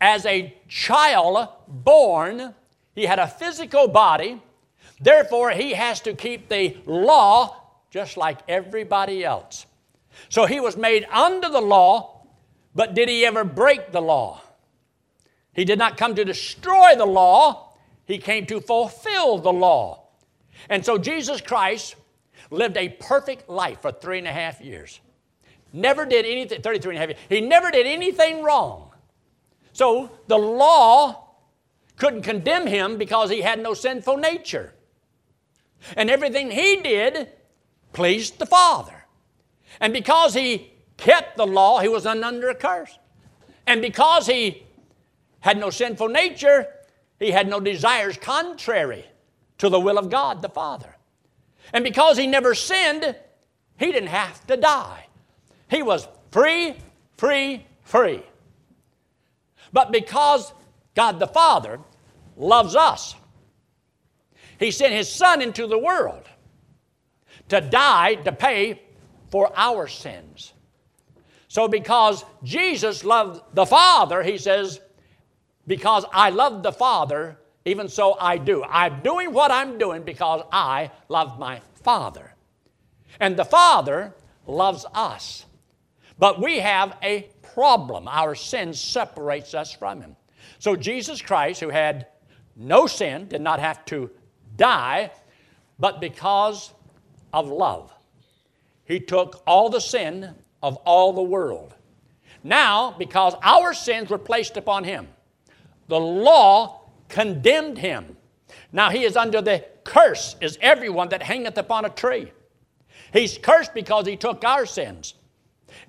As 0.00 0.24
a 0.26 0.54
child 0.68 1.48
born, 1.66 2.54
he 2.94 3.06
had 3.06 3.18
a 3.18 3.26
physical 3.26 3.88
body, 3.88 4.40
therefore, 5.00 5.50
he 5.50 5.72
has 5.72 6.00
to 6.02 6.14
keep 6.14 6.48
the 6.48 6.76
law 6.86 7.56
just 7.90 8.16
like 8.16 8.38
everybody 8.48 9.24
else. 9.24 9.66
So 10.28 10.46
he 10.46 10.60
was 10.60 10.76
made 10.76 11.06
under 11.10 11.48
the 11.48 11.60
law, 11.60 12.26
but 12.74 12.94
did 12.94 13.08
he 13.08 13.24
ever 13.24 13.44
break 13.44 13.92
the 13.92 14.00
law? 14.00 14.42
He 15.52 15.64
did 15.64 15.78
not 15.78 15.96
come 15.96 16.14
to 16.14 16.24
destroy 16.24 16.94
the 16.96 17.06
law, 17.06 17.72
he 18.04 18.18
came 18.18 18.46
to 18.46 18.60
fulfill 18.60 19.38
the 19.38 19.52
law. 19.52 20.04
And 20.68 20.84
so 20.84 20.98
Jesus 20.98 21.40
Christ 21.40 21.96
lived 22.50 22.76
a 22.76 22.88
perfect 22.88 23.48
life 23.48 23.82
for 23.82 23.92
three 23.92 24.18
and 24.18 24.26
a 24.26 24.32
half 24.32 24.60
years. 24.60 25.00
Never 25.72 26.06
did 26.06 26.24
anything, 26.24 26.62
33 26.62 26.94
and 26.94 26.96
a 26.96 27.00
half 27.00 27.08
years. 27.10 27.20
He 27.28 27.40
never 27.40 27.70
did 27.70 27.86
anything 27.86 28.42
wrong. 28.42 28.87
So 29.78 30.10
the 30.26 30.36
law 30.36 31.28
couldn't 31.98 32.22
condemn 32.22 32.66
him 32.66 32.98
because 32.98 33.30
he 33.30 33.42
had 33.42 33.62
no 33.62 33.74
sinful 33.74 34.16
nature. 34.16 34.74
And 35.96 36.10
everything 36.10 36.50
he 36.50 36.80
did 36.82 37.28
pleased 37.92 38.40
the 38.40 38.46
Father. 38.46 39.06
And 39.78 39.92
because 39.92 40.34
he 40.34 40.72
kept 40.96 41.36
the 41.36 41.46
law, 41.46 41.78
he 41.78 41.86
was 41.86 42.06
under 42.06 42.48
a 42.48 42.56
curse. 42.56 42.98
And 43.68 43.80
because 43.80 44.26
he 44.26 44.64
had 45.38 45.56
no 45.56 45.70
sinful 45.70 46.08
nature, 46.08 46.66
he 47.20 47.30
had 47.30 47.46
no 47.46 47.60
desires 47.60 48.16
contrary 48.16 49.04
to 49.58 49.68
the 49.68 49.78
will 49.78 49.96
of 49.96 50.10
God 50.10 50.42
the 50.42 50.48
Father. 50.48 50.96
And 51.72 51.84
because 51.84 52.18
he 52.18 52.26
never 52.26 52.52
sinned, 52.56 53.14
he 53.78 53.92
didn't 53.92 54.08
have 54.08 54.44
to 54.48 54.56
die. 54.56 55.06
He 55.70 55.84
was 55.84 56.08
free, 56.32 56.74
free, 57.16 57.64
free. 57.84 58.24
But 59.72 59.92
because 59.92 60.52
God 60.94 61.18
the 61.18 61.26
Father 61.26 61.80
loves 62.36 62.74
us, 62.74 63.14
he 64.58 64.70
sent 64.70 64.92
his 64.92 65.10
Son 65.10 65.40
into 65.40 65.66
the 65.66 65.78
world 65.78 66.24
to 67.48 67.60
die 67.60 68.14
to 68.16 68.32
pay 68.32 68.82
for 69.30 69.52
our 69.56 69.86
sins. 69.86 70.52
So, 71.48 71.66
because 71.66 72.24
Jesus 72.42 73.04
loved 73.04 73.42
the 73.54 73.64
Father, 73.64 74.22
he 74.22 74.36
says, 74.36 74.80
Because 75.66 76.04
I 76.12 76.30
love 76.30 76.62
the 76.62 76.72
Father, 76.72 77.38
even 77.64 77.88
so 77.88 78.16
I 78.20 78.36
do. 78.36 78.62
I'm 78.64 79.00
doing 79.00 79.32
what 79.32 79.50
I'm 79.50 79.78
doing 79.78 80.02
because 80.02 80.42
I 80.52 80.90
love 81.08 81.38
my 81.38 81.60
Father. 81.82 82.34
And 83.18 83.36
the 83.36 83.44
Father 83.44 84.14
loves 84.46 84.84
us. 84.92 85.46
But 86.18 86.40
we 86.40 86.58
have 86.58 86.96
a 87.02 87.28
problem. 87.58 88.06
Our 88.06 88.36
sin 88.36 88.72
separates 88.72 89.52
us 89.52 89.72
from 89.72 90.00
Him. 90.00 90.14
So 90.60 90.76
Jesus 90.76 91.20
Christ, 91.20 91.58
who 91.58 91.70
had 91.70 92.06
no 92.54 92.86
sin, 92.86 93.26
did 93.26 93.40
not 93.40 93.58
have 93.58 93.84
to 93.86 94.12
die, 94.56 95.10
but 95.76 96.00
because 96.00 96.72
of 97.32 97.48
love, 97.48 97.92
He 98.84 99.00
took 99.00 99.42
all 99.44 99.70
the 99.70 99.80
sin 99.80 100.36
of 100.62 100.76
all 100.84 101.12
the 101.12 101.20
world. 101.20 101.74
Now, 102.44 102.94
because 102.96 103.34
our 103.42 103.74
sins 103.74 104.08
were 104.08 104.18
placed 104.18 104.56
upon 104.56 104.84
Him, 104.84 105.08
the 105.88 105.98
law 105.98 106.82
condemned 107.08 107.78
him. 107.78 108.16
Now 108.70 108.90
he 108.90 109.04
is 109.04 109.16
under 109.16 109.40
the 109.40 109.64
curse, 109.82 110.36
is 110.40 110.58
everyone 110.60 111.08
that 111.08 111.22
hangeth 111.22 111.58
upon 111.58 111.86
a 111.86 111.90
tree. 111.90 112.30
He's 113.12 113.38
cursed 113.38 113.74
because 113.74 114.06
he 114.06 114.16
took 114.16 114.44
our 114.44 114.66
sins. 114.66 115.14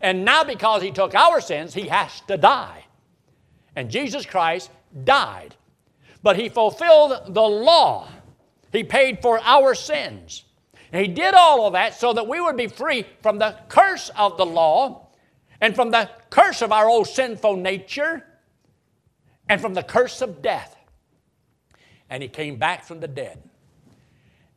And 0.01 0.23
now, 0.23 0.43
because 0.43 0.81
he 0.81 0.91
took 0.91 1.13
our 1.13 1.41
sins, 1.41 1.73
he 1.73 1.87
has 1.87 2.21
to 2.21 2.37
die. 2.37 2.85
And 3.75 3.89
Jesus 3.89 4.25
Christ 4.25 4.71
died 5.03 5.55
but 6.21 6.37
he 6.37 6.49
fulfilled 6.49 7.33
the 7.33 7.41
law. 7.41 8.07
He 8.71 8.83
paid 8.83 9.21
for 9.21 9.39
our 9.39 9.73
sins. 9.73 10.43
And 10.91 11.05
he 11.05 11.11
did 11.11 11.33
all 11.33 11.65
of 11.67 11.73
that 11.73 11.93
so 11.93 12.13
that 12.13 12.27
we 12.27 12.41
would 12.41 12.57
be 12.57 12.67
free 12.67 13.05
from 13.21 13.39
the 13.39 13.55
curse 13.67 14.09
of 14.17 14.37
the 14.37 14.45
law 14.45 15.07
and 15.61 15.75
from 15.75 15.91
the 15.91 16.09
curse 16.29 16.61
of 16.61 16.71
our 16.71 16.87
old 16.87 17.07
sinful 17.07 17.57
nature 17.57 18.25
and 19.47 19.61
from 19.61 19.73
the 19.73 19.83
curse 19.83 20.21
of 20.21 20.41
death. 20.41 20.75
And 22.09 22.23
he 22.23 22.29
came 22.29 22.57
back 22.57 22.83
from 22.83 22.99
the 22.99 23.07
dead. 23.07 23.41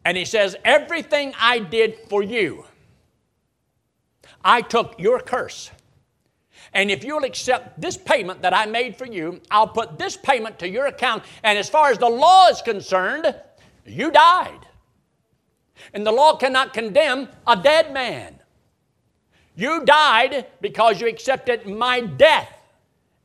And 0.05 0.17
he 0.17 0.25
says, 0.25 0.57
Everything 0.65 1.35
I 1.39 1.59
did 1.59 1.97
for 2.09 2.23
you, 2.23 2.65
I 4.45 4.63
took 4.63 4.99
your 4.99 5.21
curse. 5.21 5.71
And 6.75 6.91
if 6.91 7.05
you'll 7.05 7.25
accept 7.25 7.81
this 7.81 7.97
payment 7.97 8.43
that 8.43 8.55
I 8.55 8.67
made 8.67 8.97
for 8.97 9.07
you, 9.07 9.41
I'll 9.51 9.69
put 9.69 9.99
this 9.99 10.17
payment 10.17 10.59
to 10.61 10.69
your 10.69 10.87
account. 10.87 11.25
And 11.43 11.59
as 11.59 11.69
far 11.69 11.91
as 11.91 11.99
the 11.99 12.09
law 12.09 12.49
is 12.49 12.63
concerned, 12.63 13.35
you 13.85 14.11
died. 14.11 14.67
And 15.93 16.07
the 16.07 16.13
law 16.13 16.37
cannot 16.37 16.73
condemn 16.73 17.29
a 17.47 17.57
dead 17.57 17.93
man. 17.93 18.39
You 19.55 19.85
died 19.85 20.47
because 20.61 21.01
you 21.01 21.09
accepted 21.09 21.67
my 21.67 22.01
death 22.01 22.51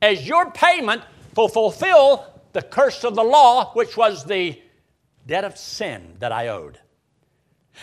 as 0.02 0.28
your 0.28 0.50
payment 0.50 1.02
to 1.34 1.48
fulfill 1.48 2.26
the 2.52 2.62
curse 2.62 3.04
of 3.04 3.14
the 3.14 3.22
law, 3.22 3.72
which 3.72 3.96
was 3.96 4.24
the 4.24 4.60
debt 5.26 5.44
of 5.44 5.56
sin 5.56 6.16
that 6.18 6.32
I 6.32 6.48
owed. 6.48 6.78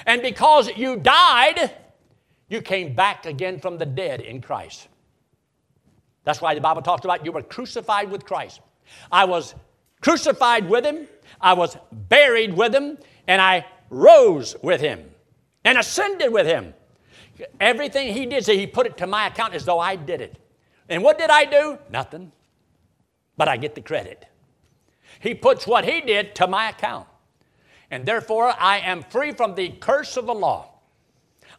And 0.06 0.22
because 0.22 0.70
you 0.76 0.98
died, 0.98 1.72
you 2.50 2.62
came 2.62 2.94
back 2.94 3.26
again 3.26 3.60
from 3.60 3.78
the 3.78 3.86
dead 3.86 4.22
in 4.22 4.42
Christ. 4.42 4.88
That's 6.24 6.42
why 6.42 6.56
the 6.56 6.62
Bible 6.62 6.82
talks 6.82 7.06
about 7.06 7.26
you 7.26 7.32
were 7.32 7.42
crucified 7.42 8.10
with 8.10 8.26
Christ. 8.26 8.62
I 9.12 9.26
was 9.26 9.56
crucified 10.02 10.70
with 10.70 10.86
him, 10.86 11.08
I 11.42 11.54
was 11.54 11.78
buried 11.92 12.54
with 12.54 12.74
him, 12.74 12.98
and 13.28 13.42
I 13.42 13.66
rose 13.90 14.56
with 14.62 14.82
him 14.82 15.10
and 15.64 15.78
ascended 15.78 16.32
with 16.32 16.46
him. 16.46 16.74
Everything 17.60 18.14
he 18.14 18.26
did, 18.26 18.46
so 18.46 18.54
he 18.54 18.68
put 18.68 18.86
it 18.86 18.98
to 18.98 19.08
my 19.08 19.28
account 19.28 19.54
as 19.54 19.66
though 19.66 19.80
I 19.80 19.96
did 19.96 20.22
it. 20.22 20.38
And 20.88 21.04
what 21.04 21.18
did 21.18 21.30
I 21.30 21.46
do? 21.46 21.78
Nothing. 21.90 22.32
But 23.36 23.48
I 23.48 23.58
get 23.58 23.76
the 23.76 23.82
credit. 23.82 24.26
He 25.20 25.34
puts 25.34 25.68
what 25.68 25.86
he 25.86 26.02
did 26.02 26.36
to 26.36 26.48
my 26.48 26.70
account. 26.70 27.08
And 27.92 28.06
therefore, 28.06 28.54
I 28.58 28.80
am 28.80 29.04
free 29.04 29.32
from 29.32 29.56
the 29.56 29.70
curse 29.70 30.18
of 30.18 30.28
the 30.28 30.34
law. 30.34 30.75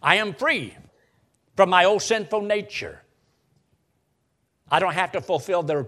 I 0.07 0.15
am 0.17 0.35
free 0.35 0.73
from 1.57 1.71
my 1.71 1.85
old 1.85 2.01
sinful 2.01 2.43
nature. 2.43 3.03
I 4.71 4.79
don't 4.79 4.95
have 4.95 5.11
to 5.13 5.21
fulfill 5.21 5.65
their 5.65 5.87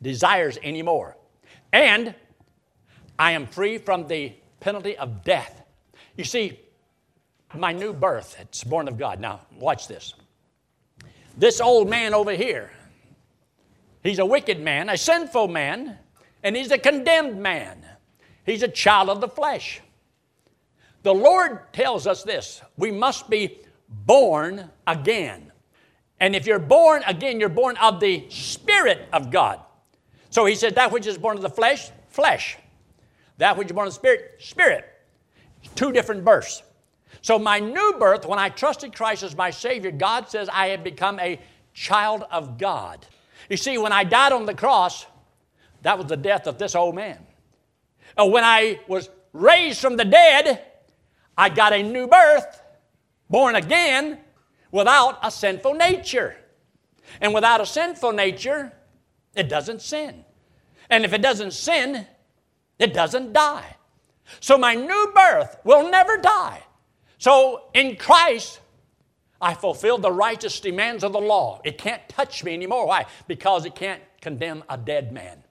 desires 0.00 0.56
anymore. 0.62 1.16
And 1.72 2.14
I 3.18 3.32
am 3.32 3.48
free 3.48 3.78
from 3.78 4.06
the 4.06 4.32
penalty 4.60 4.96
of 4.96 5.24
death. 5.24 5.64
You 6.16 6.22
see, 6.22 6.60
my 7.56 7.72
new 7.72 7.92
birth, 7.92 8.36
it's 8.40 8.62
born 8.62 8.86
of 8.86 8.98
God. 8.98 9.18
Now, 9.18 9.40
watch 9.58 9.88
this. 9.88 10.14
This 11.36 11.60
old 11.60 11.90
man 11.90 12.14
over 12.14 12.32
here, 12.32 12.70
he's 14.04 14.20
a 14.20 14.26
wicked 14.26 14.60
man, 14.60 14.88
a 14.88 14.96
sinful 14.96 15.48
man, 15.48 15.98
and 16.44 16.54
he's 16.54 16.70
a 16.70 16.78
condemned 16.78 17.42
man. 17.42 17.84
He's 18.44 18.62
a 18.62 18.68
child 18.68 19.10
of 19.10 19.20
the 19.20 19.28
flesh. 19.28 19.80
The 21.06 21.14
Lord 21.14 21.72
tells 21.72 22.08
us 22.08 22.24
this 22.24 22.60
we 22.76 22.90
must 22.90 23.30
be 23.30 23.60
born 23.88 24.68
again. 24.88 25.52
And 26.18 26.34
if 26.34 26.48
you're 26.48 26.58
born 26.58 27.04
again, 27.06 27.38
you're 27.38 27.48
born 27.48 27.76
of 27.76 28.00
the 28.00 28.28
Spirit 28.28 29.06
of 29.12 29.30
God. 29.30 29.60
So 30.30 30.46
he 30.46 30.56
said, 30.56 30.74
That 30.74 30.90
which 30.90 31.06
is 31.06 31.16
born 31.16 31.36
of 31.36 31.44
the 31.44 31.48
flesh, 31.48 31.90
flesh. 32.08 32.58
That 33.38 33.56
which 33.56 33.66
is 33.66 33.72
born 33.72 33.86
of 33.86 33.92
the 33.92 34.00
Spirit, 34.00 34.34
spirit. 34.40 34.84
Two 35.76 35.92
different 35.92 36.24
births. 36.24 36.64
So, 37.22 37.38
my 37.38 37.60
new 37.60 37.94
birth, 38.00 38.26
when 38.26 38.40
I 38.40 38.48
trusted 38.48 38.92
Christ 38.92 39.22
as 39.22 39.36
my 39.36 39.52
Savior, 39.52 39.92
God 39.92 40.28
says 40.28 40.48
I 40.52 40.70
have 40.70 40.82
become 40.82 41.20
a 41.20 41.38
child 41.72 42.24
of 42.32 42.58
God. 42.58 43.06
You 43.48 43.56
see, 43.56 43.78
when 43.78 43.92
I 43.92 44.02
died 44.02 44.32
on 44.32 44.44
the 44.44 44.54
cross, 44.54 45.06
that 45.82 45.98
was 45.98 46.08
the 46.08 46.16
death 46.16 46.48
of 46.48 46.58
this 46.58 46.74
old 46.74 46.96
man. 46.96 47.24
And 48.18 48.32
when 48.32 48.42
I 48.42 48.80
was 48.88 49.08
raised 49.32 49.80
from 49.80 49.96
the 49.96 50.04
dead, 50.04 50.64
I 51.36 51.48
got 51.48 51.72
a 51.72 51.82
new 51.82 52.06
birth, 52.06 52.62
born 53.28 53.54
again, 53.54 54.18
without 54.70 55.18
a 55.22 55.30
sinful 55.30 55.74
nature. 55.74 56.36
And 57.20 57.34
without 57.34 57.60
a 57.60 57.66
sinful 57.66 58.12
nature, 58.12 58.72
it 59.34 59.48
doesn't 59.48 59.82
sin. 59.82 60.24
And 60.90 61.04
if 61.04 61.12
it 61.12 61.22
doesn't 61.22 61.52
sin, 61.52 62.06
it 62.78 62.94
doesn't 62.94 63.32
die. 63.32 63.76
So 64.40 64.58
my 64.58 64.74
new 64.74 65.12
birth 65.14 65.58
will 65.64 65.90
never 65.90 66.16
die. 66.16 66.62
So 67.18 67.64
in 67.74 67.96
Christ, 67.96 68.60
I 69.40 69.54
fulfill 69.54 69.98
the 69.98 70.12
righteous 70.12 70.60
demands 70.60 71.04
of 71.04 71.12
the 71.12 71.20
law. 71.20 71.60
It 71.64 71.78
can't 71.78 72.06
touch 72.08 72.42
me 72.44 72.54
anymore. 72.54 72.86
Why? 72.86 73.06
Because 73.26 73.64
it 73.64 73.74
can't 73.74 74.02
condemn 74.20 74.64
a 74.68 74.76
dead 74.76 75.12
man. 75.12 75.42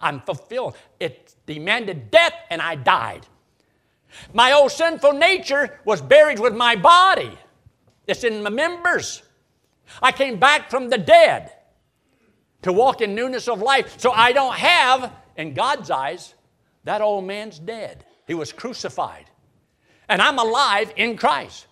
I'm 0.00 0.20
fulfilled. 0.22 0.76
It 0.98 1.34
demanded 1.46 2.10
death, 2.10 2.32
and 2.48 2.62
I 2.62 2.74
died. 2.74 3.26
My 4.32 4.52
old 4.52 4.72
sinful 4.72 5.12
nature 5.12 5.80
was 5.84 6.00
buried 6.00 6.38
with 6.38 6.54
my 6.54 6.76
body, 6.76 7.36
it's 8.06 8.24
in 8.24 8.42
my 8.42 8.50
members. 8.50 9.22
I 10.02 10.12
came 10.12 10.38
back 10.38 10.70
from 10.70 10.88
the 10.88 10.98
dead 10.98 11.52
to 12.62 12.72
walk 12.72 13.00
in 13.00 13.14
newness 13.14 13.48
of 13.48 13.60
life. 13.60 13.98
So 14.00 14.12
I 14.12 14.32
don't 14.32 14.54
have, 14.54 15.12
in 15.36 15.54
God's 15.54 15.90
eyes, 15.90 16.34
that 16.84 17.00
old 17.00 17.24
man's 17.24 17.58
dead. 17.58 18.04
He 18.26 18.34
was 18.34 18.52
crucified. 18.52 19.26
And 20.08 20.20
I'm 20.22 20.38
alive 20.38 20.92
in 20.96 21.16
Christ. 21.16 21.66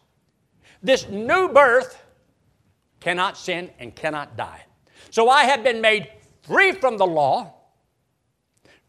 This 0.82 1.08
new 1.08 1.48
birth 1.48 2.00
cannot 3.00 3.36
sin 3.36 3.70
and 3.78 3.94
cannot 3.94 4.36
die. 4.36 4.64
So 5.10 5.28
I 5.28 5.44
have 5.44 5.64
been 5.64 5.80
made 5.80 6.10
free 6.42 6.72
from 6.72 6.96
the 6.96 7.06
law, 7.06 7.54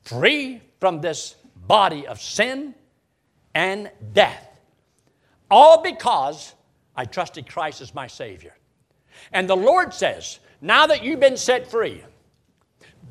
free 0.04 0.62
from 0.80 1.02
this 1.02 1.36
body 1.56 2.08
of 2.08 2.22
sin 2.22 2.74
and 3.54 3.92
death. 4.14 4.60
All 5.50 5.82
because 5.82 6.54
I 6.96 7.06
trusted 7.06 7.50
Christ 7.50 7.82
as 7.82 7.94
my 7.94 8.08
Savior. 8.08 8.54
And 9.32 9.50
the 9.50 9.58
Lord 9.58 9.94
says, 9.94 10.40
now 10.62 10.88
that 10.88 11.04
you've 11.04 11.20
been 11.20 11.38
set 11.38 11.70
free, 11.70 12.04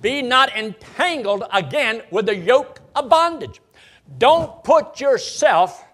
be 0.01 0.23
not 0.23 0.57
entangled 0.57 1.45
again 1.53 2.03
with 2.11 2.27
the 2.27 2.37
yoke 2.37 2.81
of 2.95 3.09
bondage. 3.09 3.61
Don't 4.19 4.63
put 4.63 5.01
yourself 5.01 5.85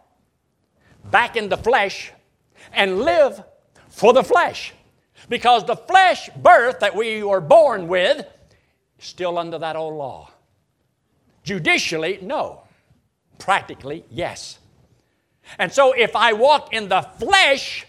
back 1.10 1.36
in 1.36 1.48
the 1.48 1.56
flesh 1.56 2.12
and 2.72 3.00
live 3.00 3.42
for 3.88 4.12
the 4.12 4.22
flesh. 4.22 4.72
Because 5.28 5.64
the 5.64 5.76
flesh 5.76 6.28
birth 6.36 6.80
that 6.80 6.94
we 6.94 7.22
were 7.22 7.40
born 7.40 7.88
with 7.88 8.26
is 8.98 9.04
still 9.04 9.38
under 9.38 9.58
that 9.58 9.76
old 9.76 9.94
law. 9.94 10.30
Judicially, 11.44 12.18
no. 12.20 12.63
Practically, 13.38 14.04
yes. 14.10 14.58
And 15.58 15.72
so 15.72 15.92
if 15.92 16.16
I 16.16 16.32
walk 16.32 16.72
in 16.72 16.88
the 16.88 17.02
flesh, 17.02 17.86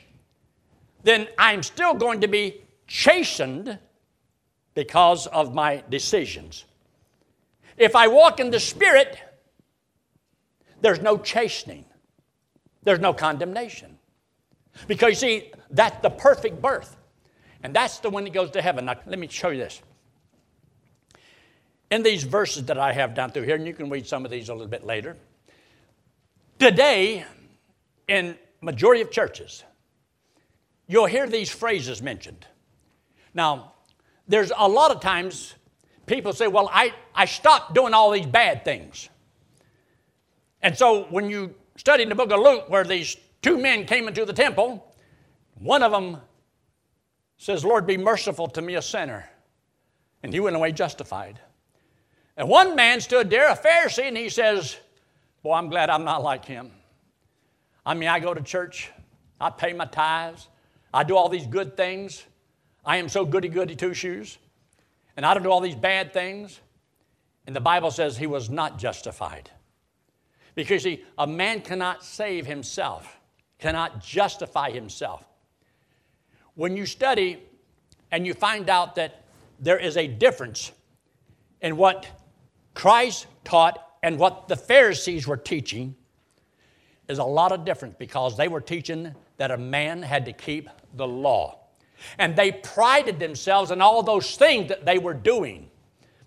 then 1.04 1.28
I'm 1.38 1.64
still 1.64 1.94
going 1.94 2.22
to 2.22 2.28
be 2.28 2.62
chastened 2.88 3.80
because 4.74 5.28
of 5.28 5.54
my 5.54 5.84
decisions. 5.90 6.66
If 7.78 7.96
I 7.96 8.08
walk 8.08 8.40
in 8.40 8.52
the 8.52 8.60
Spirit, 8.60 9.18
there's 10.82 11.02
no 11.02 11.18
chastening, 11.18 11.86
there's 12.84 13.00
no 13.00 13.14
condemnation. 13.14 13.98
Because 14.88 15.10
you 15.10 15.16
see, 15.16 15.52
that's 15.72 16.02
the 16.02 16.10
perfect 16.10 16.62
birth. 16.62 16.98
And 17.64 17.74
that's 17.74 18.00
the 18.00 18.10
one 18.10 18.26
that 18.26 18.34
goes 18.34 18.52
to 18.52 18.62
heaven. 18.62 18.86
Now, 18.86 18.96
let 19.06 19.18
me 19.18 19.28
show 19.28 19.50
you 19.50 19.60
this. 19.60 19.82
In 21.90 22.04
these 22.04 22.24
verses 22.24 22.66
that 22.66 22.78
I 22.78 22.92
have 22.92 23.16
down 23.16 23.32
through 23.32 23.44
here, 23.44 23.56
and 23.56 23.66
you 23.66 23.74
can 23.74 23.90
read 23.90 24.06
some 24.06 24.26
of 24.26 24.32
these 24.32 24.50
a 24.50 24.54
little 24.54 24.68
bit 24.68 24.86
later, 24.86 25.16
today, 26.60 27.26
in 28.08 28.38
majority 28.62 29.02
of 29.02 29.12
churches, 29.12 29.63
you'll 30.88 31.06
hear 31.06 31.28
these 31.28 31.50
phrases 31.50 32.02
mentioned. 32.02 32.46
Now, 33.34 33.74
there's 34.28 34.52
a 34.58 34.68
lot 34.68 34.91
of 34.91 35.02
times 35.02 35.56
people 36.06 36.34
say, 36.34 36.48
Well, 36.48 36.70
I, 36.72 36.94
I 37.13 37.26
stopped 37.26 37.74
doing 37.74 37.94
all 37.94 38.12
these 38.12 38.26
bad 38.26 38.63
things. 38.63 39.10
And 40.62 40.76
so 40.78 41.04
when 41.10 41.30
you 41.30 41.54
study 41.78 42.04
in 42.04 42.10
the 42.10 42.15
book 42.15 42.32
of 42.32 42.39
Luke, 42.39 42.70
where 42.70 42.84
these 42.84 43.18
two 43.41 43.58
men 43.58 43.86
came 43.86 44.08
into 44.08 44.26
the 44.26 44.34
temple, 44.34 44.94
one 45.60 45.84
of 45.84 45.91
them 45.91 46.18
says, 47.38 47.63
Lord, 47.63 47.86
be 47.86 47.98
merciful 47.98 48.48
to 48.48 48.62
me, 48.62 48.76
a 48.76 48.82
sinner. 48.82 49.30
And 50.24 50.34
he 50.34 50.39
went 50.39 50.56
away 50.56 50.72
justified. 50.72 51.39
And 52.38 52.50
one 52.50 52.76
man 52.76 53.00
stood 53.00 53.30
there, 53.30 53.50
a 53.50 53.56
Pharisee, 53.56 54.08
and 54.08 54.18
he 54.18 54.30
says, 54.30 54.78
Boy, 55.46 55.54
I'm 55.54 55.70
glad 55.70 55.92
I'm 55.92 56.04
not 56.04 56.24
like 56.24 56.44
him. 56.44 56.72
I 57.86 57.94
mean, 57.94 58.10
I 58.10 58.20
go 58.20 58.34
to 58.34 58.42
church, 58.42 58.90
I 59.40 59.52
pay 59.52 59.74
my 59.74 59.86
tithes, 59.86 60.48
I 60.92 61.04
do 61.04 61.16
all 61.16 61.30
these 61.30 61.46
good 61.46 61.78
things. 61.78 62.24
I 62.84 62.98
am 62.98 63.08
so 63.08 63.26
goody 63.26 63.48
goody 63.48 63.76
two 63.76 63.94
shoes, 63.94 64.40
and 65.16 65.24
I 65.24 65.36
don't 65.36 65.44
do 65.44 65.52
all 65.52 65.62
these 65.62 65.76
bad 65.76 66.14
things. 66.14 66.62
And 67.46 67.56
the 67.56 67.60
Bible 67.60 67.92
says 67.92 68.18
he 68.18 68.26
was 68.26 68.50
not 68.50 68.80
justified. 68.80 69.52
Because, 70.56 70.82
see, 70.82 71.06
a 71.16 71.28
man 71.28 71.62
cannot 71.62 72.04
save 72.04 72.48
himself, 72.48 73.20
cannot 73.60 74.04
justify 74.04 74.72
himself. 74.72 75.30
When 76.56 76.76
you 76.76 76.88
study 76.88 77.38
and 78.12 78.26
you 78.26 78.34
find 78.34 78.68
out 78.68 78.96
that 78.96 79.22
there 79.60 79.78
is 79.78 79.96
a 79.96 80.08
difference 80.08 80.72
in 81.62 81.78
what 81.78 82.08
Christ 82.74 83.28
taught 83.44 83.85
and 84.06 84.20
what 84.20 84.48
the 84.48 84.56
Pharisees 84.56 85.26
were 85.26 85.36
teaching, 85.36 85.96
is 87.08 87.18
a 87.18 87.24
lot 87.24 87.52
of 87.52 87.65
difference 87.65 87.96
because 87.98 88.38
they 88.38 88.48
were 88.48 88.62
teaching 88.62 89.15
that 89.38 89.50
a 89.50 89.58
man 89.58 90.04
had 90.04 90.26
to 90.26 90.32
keep 90.32 90.70
the 90.94 91.08
law. 91.08 91.58
And 92.20 92.36
they 92.36 92.52
prided 92.52 93.20
themselves 93.20 93.72
in 93.72 93.82
all 93.82 94.04
those 94.04 94.36
things 94.36 94.70
that 94.70 94.86
they 94.86 95.00
were 95.00 95.15
doing, 95.15 95.72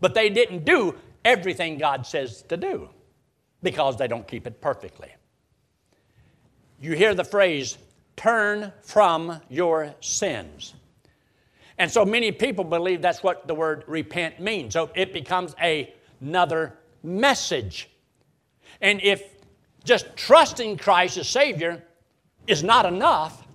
but 0.00 0.12
they 0.12 0.28
didn't 0.28 0.64
do 0.64 0.96
everything 1.24 1.78
God 1.78 2.04
says 2.04 2.42
to 2.48 2.56
do 2.56 2.88
because 3.62 3.96
they 3.96 4.08
don't 4.08 4.26
keep 4.26 4.48
it 4.48 4.60
perfectly. 4.60 5.14
You 6.80 6.96
hear 6.96 7.14
the 7.14 7.22
phrase, 7.22 7.78
turn 8.16 8.72
from 8.82 9.40
your 9.48 9.94
sins. 10.00 10.74
And 11.78 11.88
so 11.88 12.04
many 12.04 12.32
people 12.32 12.64
believe 12.64 13.02
that's 13.02 13.22
what 13.22 13.46
the 13.46 13.54
word 13.54 13.84
repent 13.86 14.40
means. 14.40 14.72
So 14.72 14.90
it 14.96 15.12
becomes 15.12 15.54
a, 15.62 15.94
another 16.20 16.76
message. 17.02 17.88
And 18.80 19.00
if 19.02 19.22
just 19.84 20.16
trusting 20.16 20.76
Christ 20.76 21.16
as 21.16 21.28
Savior 21.28 21.82
is 22.46 22.62
not 22.62 22.86
enough, 22.86 23.46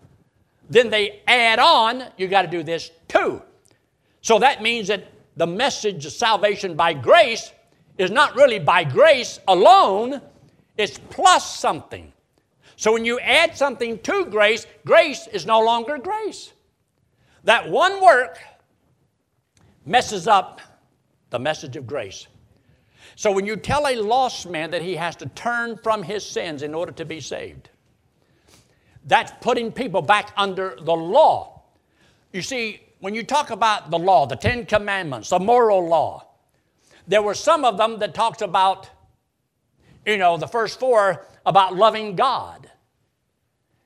then 0.69 0.89
they 0.89 1.21
add 1.27 1.60
on, 1.60 2.06
you 2.17 2.27
got 2.27 2.43
to 2.43 2.47
do 2.47 2.63
this 2.63 2.91
too. 3.08 3.41
So 4.21 4.39
that 4.39 4.62
means 4.62 4.88
that 4.88 5.08
the 5.36 5.47
message 5.47 6.06
of 6.06 6.13
salvation 6.13 6.75
by 6.75 6.93
grace 6.93 7.51
is 7.97 8.12
not 8.12 8.36
really 8.36 8.60
by 8.60 8.84
grace 8.84 9.39
alone, 9.47 10.21
it's 10.77 10.97
plus 11.10 11.60
something. 11.60 12.12
So 12.75 12.91
when 12.93 13.06
you 13.06 13.19
add 13.19 13.56
something 13.56 13.99
to 13.99 14.25
grace, 14.25 14.65
grace 14.86 15.27
is 15.27 15.45
no 15.45 15.62
longer 15.62 15.97
grace. 15.97 16.53
That 17.43 17.69
one 17.69 18.01
work 18.01 18.39
messes 19.86 20.27
up 20.27 20.62
the 21.29 21.39
message 21.39 21.75
of 21.75 21.86
grace. 21.86 22.27
So 23.15 23.32
when 23.32 23.45
you 23.45 23.56
tell 23.56 23.88
a 23.88 23.95
lost 23.95 24.49
man 24.49 24.71
that 24.71 24.82
he 24.82 24.95
has 24.95 25.15
to 25.17 25.28
turn 25.28 25.78
from 25.78 26.04
his 26.04 26.26
sins 26.26 26.63
in 26.63 26.73
order 26.73 26.91
to 26.93 27.06
be 27.06 27.19
saved, 27.19 27.69
that's 29.06 29.32
putting 29.41 29.71
people 29.71 30.02
back 30.02 30.32
under 30.38 30.78
the 30.82 30.93
law. 30.93 31.63
You 32.32 32.41
see, 32.41 32.82
when 32.99 33.13
you 33.13 33.23
talk 33.23 33.49
about 33.49 33.91
the 33.91 33.99
law, 33.99 34.26
the 34.26 34.36
Ten 34.36 34.65
Commandments, 34.65 35.30
the 35.30 35.39
moral 35.39 35.88
law, 35.88 36.28
there 37.08 37.21
were 37.21 37.34
some 37.34 37.65
of 37.65 37.78
them 37.78 37.99
that 37.99 38.13
talks 38.13 38.41
about, 38.41 38.89
you 40.06 40.17
know, 40.17 40.38
the 40.38 40.47
first 40.47 40.80
four 40.80 41.26
about 41.45 41.76
loving 41.76 42.15
God, 42.15 42.69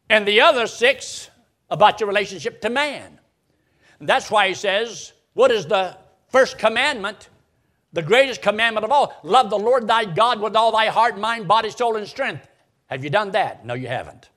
and 0.10 0.28
the 0.28 0.42
other 0.42 0.68
six 0.68 1.30
about 1.70 2.00
your 2.00 2.08
relationship 2.08 2.62
to 2.62 2.70
man. 2.70 3.20
And 4.00 4.08
that's 4.08 4.30
why 4.30 4.48
he 4.48 4.54
says, 4.54 5.14
What 5.34 5.52
is 5.52 5.66
the 5.66 5.98
first 6.30 6.58
commandment? 6.58 7.30
The 7.98 8.04
greatest 8.04 8.44
commandment 8.44 8.86
of 8.86 8.92
all 8.92 9.16
love 9.24 9.50
the 9.50 9.58
Lord 9.58 9.88
thy 9.88 10.06
God 10.06 10.40
with 10.40 10.56
all 10.56 10.72
thy 10.72 10.86
heart, 10.86 11.18
mind, 11.18 11.48
body, 11.48 11.72
soul, 11.72 11.96
and 11.96 12.08
strength. 12.08 12.48
Have 12.86 13.04
you 13.04 13.10
done 13.10 13.32
that? 13.32 13.66
No, 13.66 13.74
you 13.74 13.88
haven't. 13.88 14.30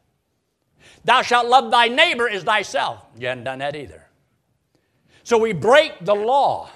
Thou 1.04 1.20
shalt 1.20 1.46
love 1.46 1.70
thy 1.70 1.88
neighbor 1.88 2.26
as 2.26 2.42
thyself. 2.42 3.04
You 3.18 3.26
haven't 3.26 3.44
done 3.44 3.58
that 3.58 3.76
either. 3.76 4.06
So 5.24 5.36
we 5.36 5.52
break 5.52 5.92
the 6.06 6.14
law. 6.14 6.70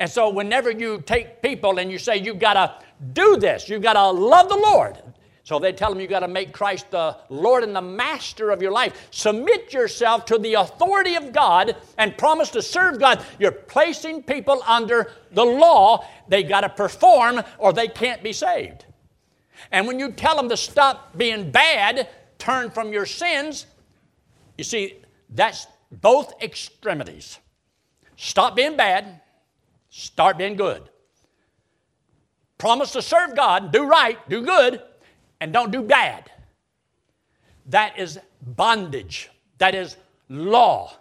And 0.00 0.10
so, 0.10 0.28
whenever 0.30 0.72
you 0.72 1.04
take 1.06 1.40
people 1.40 1.78
and 1.78 1.88
you 1.88 1.98
say, 1.98 2.16
you've 2.16 2.40
got 2.40 2.54
to 2.54 2.84
do 3.12 3.36
this, 3.36 3.68
you've 3.68 3.82
got 3.82 3.92
to 3.92 4.10
love 4.10 4.48
the 4.48 4.56
Lord. 4.56 5.00
So 5.50 5.58
they 5.58 5.72
tell 5.72 5.90
them 5.90 5.98
you've 5.98 6.10
got 6.10 6.20
to 6.20 6.28
make 6.28 6.52
Christ 6.52 6.92
the 6.92 7.16
Lord 7.28 7.64
and 7.64 7.74
the 7.74 7.82
master 7.82 8.52
of 8.52 8.62
your 8.62 8.70
life. 8.70 9.08
Submit 9.10 9.72
yourself 9.72 10.24
to 10.26 10.38
the 10.38 10.54
authority 10.54 11.16
of 11.16 11.32
God 11.32 11.74
and 11.98 12.16
promise 12.16 12.50
to 12.50 12.62
serve 12.62 13.00
God. 13.00 13.20
You're 13.40 13.50
placing 13.50 14.22
people 14.22 14.62
under 14.64 15.10
the 15.32 15.44
law. 15.44 16.06
They 16.28 16.44
got 16.44 16.60
to 16.60 16.68
perform 16.68 17.42
or 17.58 17.72
they 17.72 17.88
can't 17.88 18.22
be 18.22 18.32
saved. 18.32 18.84
And 19.72 19.88
when 19.88 19.98
you 19.98 20.12
tell 20.12 20.36
them 20.36 20.48
to 20.50 20.56
stop 20.56 21.18
being 21.18 21.50
bad, 21.50 22.08
turn 22.38 22.70
from 22.70 22.92
your 22.92 23.04
sins, 23.04 23.66
you 24.56 24.62
see, 24.62 25.00
that's 25.30 25.66
both 25.90 26.32
extremities. 26.40 27.40
Stop 28.14 28.54
being 28.54 28.76
bad 28.76 29.20
Start 29.90 30.38
being 30.38 30.54
good. 30.54 30.88
Promise 32.56 32.92
to 32.92 33.02
serve 33.02 33.34
God, 33.34 33.72
do 33.72 33.88
right, 33.88 34.16
do 34.28 34.42
good, 34.42 34.80
and 35.40 35.52
don't 35.52 35.70
do 35.70 35.82
bad. 35.82 36.30
That 37.66 37.98
is 37.98 38.18
bondage. 38.42 39.30
That 39.58 39.74
is 39.74 39.96
law. 40.28 40.92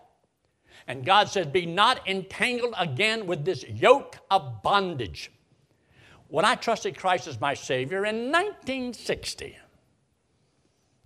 And 0.87 1.05
God 1.05 1.29
says, 1.29 1.47
Be 1.47 1.65
not 1.65 2.07
entangled 2.07 2.73
again 2.77 3.27
with 3.27 3.45
this 3.45 3.63
yoke 3.67 4.17
of 4.31 4.63
bondage. 4.63 5.31
When 6.27 6.45
I 6.45 6.55
trusted 6.55 6.97
Christ 6.97 7.27
as 7.27 7.39
my 7.39 7.53
Savior 7.53 8.05
in 8.05 8.31
1960, 8.31 9.57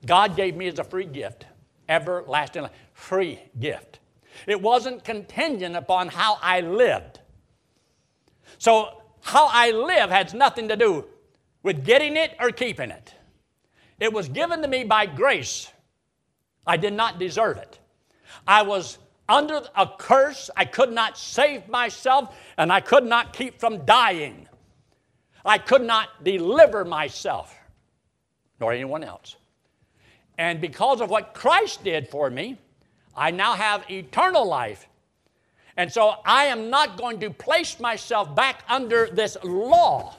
God 0.05 0.35
gave 0.35 0.55
me 0.55 0.67
as 0.67 0.79
a 0.79 0.83
free 0.83 1.05
gift, 1.05 1.45
everlasting 1.87 2.63
life, 2.63 2.71
free 2.93 3.39
gift. 3.59 3.99
It 4.47 4.61
wasn't 4.61 5.03
contingent 5.03 5.75
upon 5.75 6.09
how 6.09 6.37
I 6.41 6.61
lived. 6.61 7.19
So, 8.57 9.01
how 9.21 9.47
I 9.51 9.71
live 9.71 10.09
has 10.09 10.33
nothing 10.33 10.67
to 10.67 10.75
do 10.75 11.05
with 11.61 11.85
getting 11.85 12.17
it 12.17 12.35
or 12.39 12.51
keeping 12.51 12.91
it. 12.91 13.13
It 13.99 14.11
was 14.11 14.27
given 14.29 14.61
to 14.61 14.67
me 14.67 14.83
by 14.83 15.05
grace. 15.05 15.71
I 16.65 16.77
did 16.77 16.93
not 16.93 17.19
deserve 17.19 17.57
it. 17.57 17.79
I 18.47 18.61
was 18.61 18.97
under 19.29 19.61
a 19.75 19.87
curse. 19.97 20.49
I 20.55 20.65
could 20.65 20.91
not 20.91 21.17
save 21.17 21.67
myself, 21.67 22.35
and 22.57 22.71
I 22.71 22.81
could 22.81 23.05
not 23.05 23.33
keep 23.33 23.59
from 23.59 23.85
dying. 23.85 24.47
I 25.45 25.57
could 25.57 25.83
not 25.83 26.23
deliver 26.23 26.85
myself, 26.85 27.55
nor 28.59 28.71
anyone 28.71 29.03
else. 29.03 29.35
And 30.37 30.61
because 30.61 31.01
of 31.01 31.09
what 31.09 31.33
Christ 31.33 31.83
did 31.83 32.07
for 32.07 32.29
me, 32.29 32.57
I 33.15 33.31
now 33.31 33.53
have 33.53 33.89
eternal 33.89 34.47
life 34.47 34.87
and 35.77 35.91
so 35.91 36.15
I 36.25 36.45
am 36.45 36.69
not 36.69 36.97
going 36.97 37.19
to 37.21 37.29
place 37.29 37.79
myself 37.79 38.33
back 38.35 38.63
under 38.69 39.07
this 39.11 39.37
law. 39.43 40.15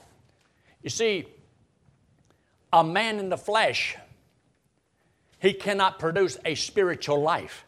You 0.82 0.90
see, 0.90 1.26
a 2.74 2.84
man 2.84 3.18
in 3.18 3.28
the 3.28 3.36
flesh, 3.36 3.96
he 5.38 5.52
cannot 5.52 5.98
produce 5.98 6.38
a 6.44 6.54
spiritual 6.54 7.22
life. 7.22 7.64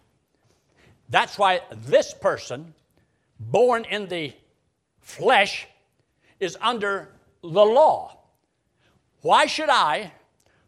That's 1.09 1.39
why 1.39 1.61
this 1.73 2.13
person, 2.13 2.75
born 3.39 3.85
in 3.85 4.09
the 4.09 4.33
flesh, 5.01 5.67
is 6.41 6.59
under 6.61 7.09
the 7.43 7.49
law. 7.49 8.19
Why 9.23 9.47
should 9.47 9.71
I, 9.71 10.13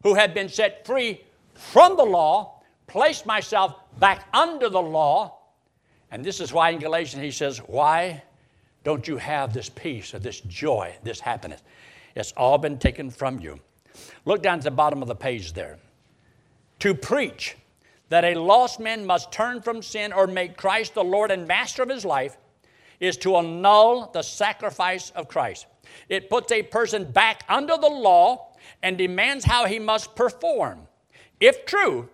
who 0.02 0.14
have 0.14 0.32
been 0.32 0.48
set 0.48 0.86
free 0.86 1.20
from 1.54 1.96
the 1.96 2.04
law, 2.04 2.62
place 2.86 3.26
myself 3.26 3.74
back 3.98 4.26
under 4.32 4.68
the 4.68 4.80
law 4.80 5.38
and 6.10 6.24
this 6.24 6.40
is 6.40 6.52
why 6.52 6.70
in 6.70 6.78
Galatians 6.78 7.22
he 7.22 7.30
says, 7.30 7.58
Why 7.58 8.22
don't 8.84 9.06
you 9.06 9.16
have 9.18 9.52
this 9.52 9.68
peace 9.68 10.14
or 10.14 10.18
this 10.18 10.40
joy, 10.40 10.94
this 11.02 11.20
happiness? 11.20 11.62
It's 12.14 12.32
all 12.32 12.58
been 12.58 12.78
taken 12.78 13.10
from 13.10 13.40
you. 13.40 13.60
Look 14.24 14.42
down 14.42 14.58
to 14.58 14.64
the 14.64 14.70
bottom 14.70 15.02
of 15.02 15.08
the 15.08 15.14
page 15.14 15.52
there. 15.52 15.78
To 16.80 16.94
preach 16.94 17.56
that 18.08 18.24
a 18.24 18.34
lost 18.34 18.80
man 18.80 19.04
must 19.04 19.32
turn 19.32 19.60
from 19.60 19.82
sin 19.82 20.12
or 20.12 20.26
make 20.26 20.56
Christ 20.56 20.94
the 20.94 21.04
Lord 21.04 21.30
and 21.30 21.46
master 21.46 21.82
of 21.82 21.88
his 21.88 22.04
life 22.04 22.36
is 23.00 23.16
to 23.18 23.36
annul 23.36 24.10
the 24.12 24.22
sacrifice 24.22 25.10
of 25.10 25.28
Christ. 25.28 25.66
It 26.08 26.30
puts 26.30 26.52
a 26.52 26.62
person 26.62 27.10
back 27.10 27.44
under 27.48 27.76
the 27.76 27.88
law 27.88 28.54
and 28.82 28.98
demands 28.98 29.44
how 29.44 29.66
he 29.66 29.78
must 29.78 30.14
perform. 30.14 30.86
If 31.40 31.66
true, 31.66 32.08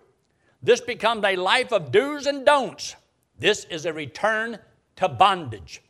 this 0.61 0.81
becomes 0.81 1.23
a 1.23 1.35
life 1.35 1.71
of 1.71 1.91
do's 1.91 2.25
and 2.25 2.45
don'ts 2.45 2.95
this 3.37 3.65
is 3.65 3.85
a 3.85 3.93
return 3.93 4.59
to 4.97 5.09
bondage. 5.09 5.81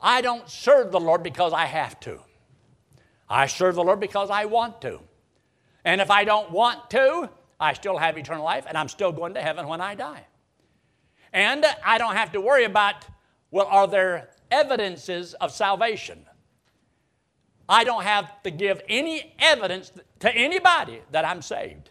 I 0.00 0.20
don't 0.20 0.48
serve 0.48 0.92
the 0.92 1.00
Lord 1.00 1.22
because 1.22 1.52
I 1.52 1.64
have 1.66 1.98
to. 2.00 2.20
I 3.30 3.46
serve 3.46 3.76
the 3.76 3.84
Lord 3.84 4.00
because 4.00 4.28
I 4.28 4.46
want 4.46 4.82
to. 4.82 4.98
And 5.84 6.00
if 6.00 6.10
I 6.10 6.24
don't 6.24 6.50
want 6.50 6.90
to, 6.90 7.30
I 7.60 7.74
still 7.74 7.96
have 7.96 8.18
eternal 8.18 8.44
life 8.44 8.64
and 8.68 8.76
I'm 8.76 8.88
still 8.88 9.12
going 9.12 9.34
to 9.34 9.40
heaven 9.40 9.68
when 9.68 9.80
I 9.80 9.94
die. 9.94 10.26
And 11.32 11.64
I 11.84 11.98
don't 11.98 12.16
have 12.16 12.32
to 12.32 12.40
worry 12.40 12.64
about, 12.64 13.06
well, 13.52 13.66
are 13.66 13.86
there 13.86 14.30
evidences 14.50 15.34
of 15.34 15.52
salvation? 15.52 16.26
I 17.68 17.84
don't 17.84 18.02
have 18.02 18.42
to 18.42 18.50
give 18.50 18.82
any 18.88 19.32
evidence 19.38 19.92
to 20.18 20.34
anybody 20.34 21.02
that 21.12 21.24
I'm 21.24 21.40
saved. 21.40 21.90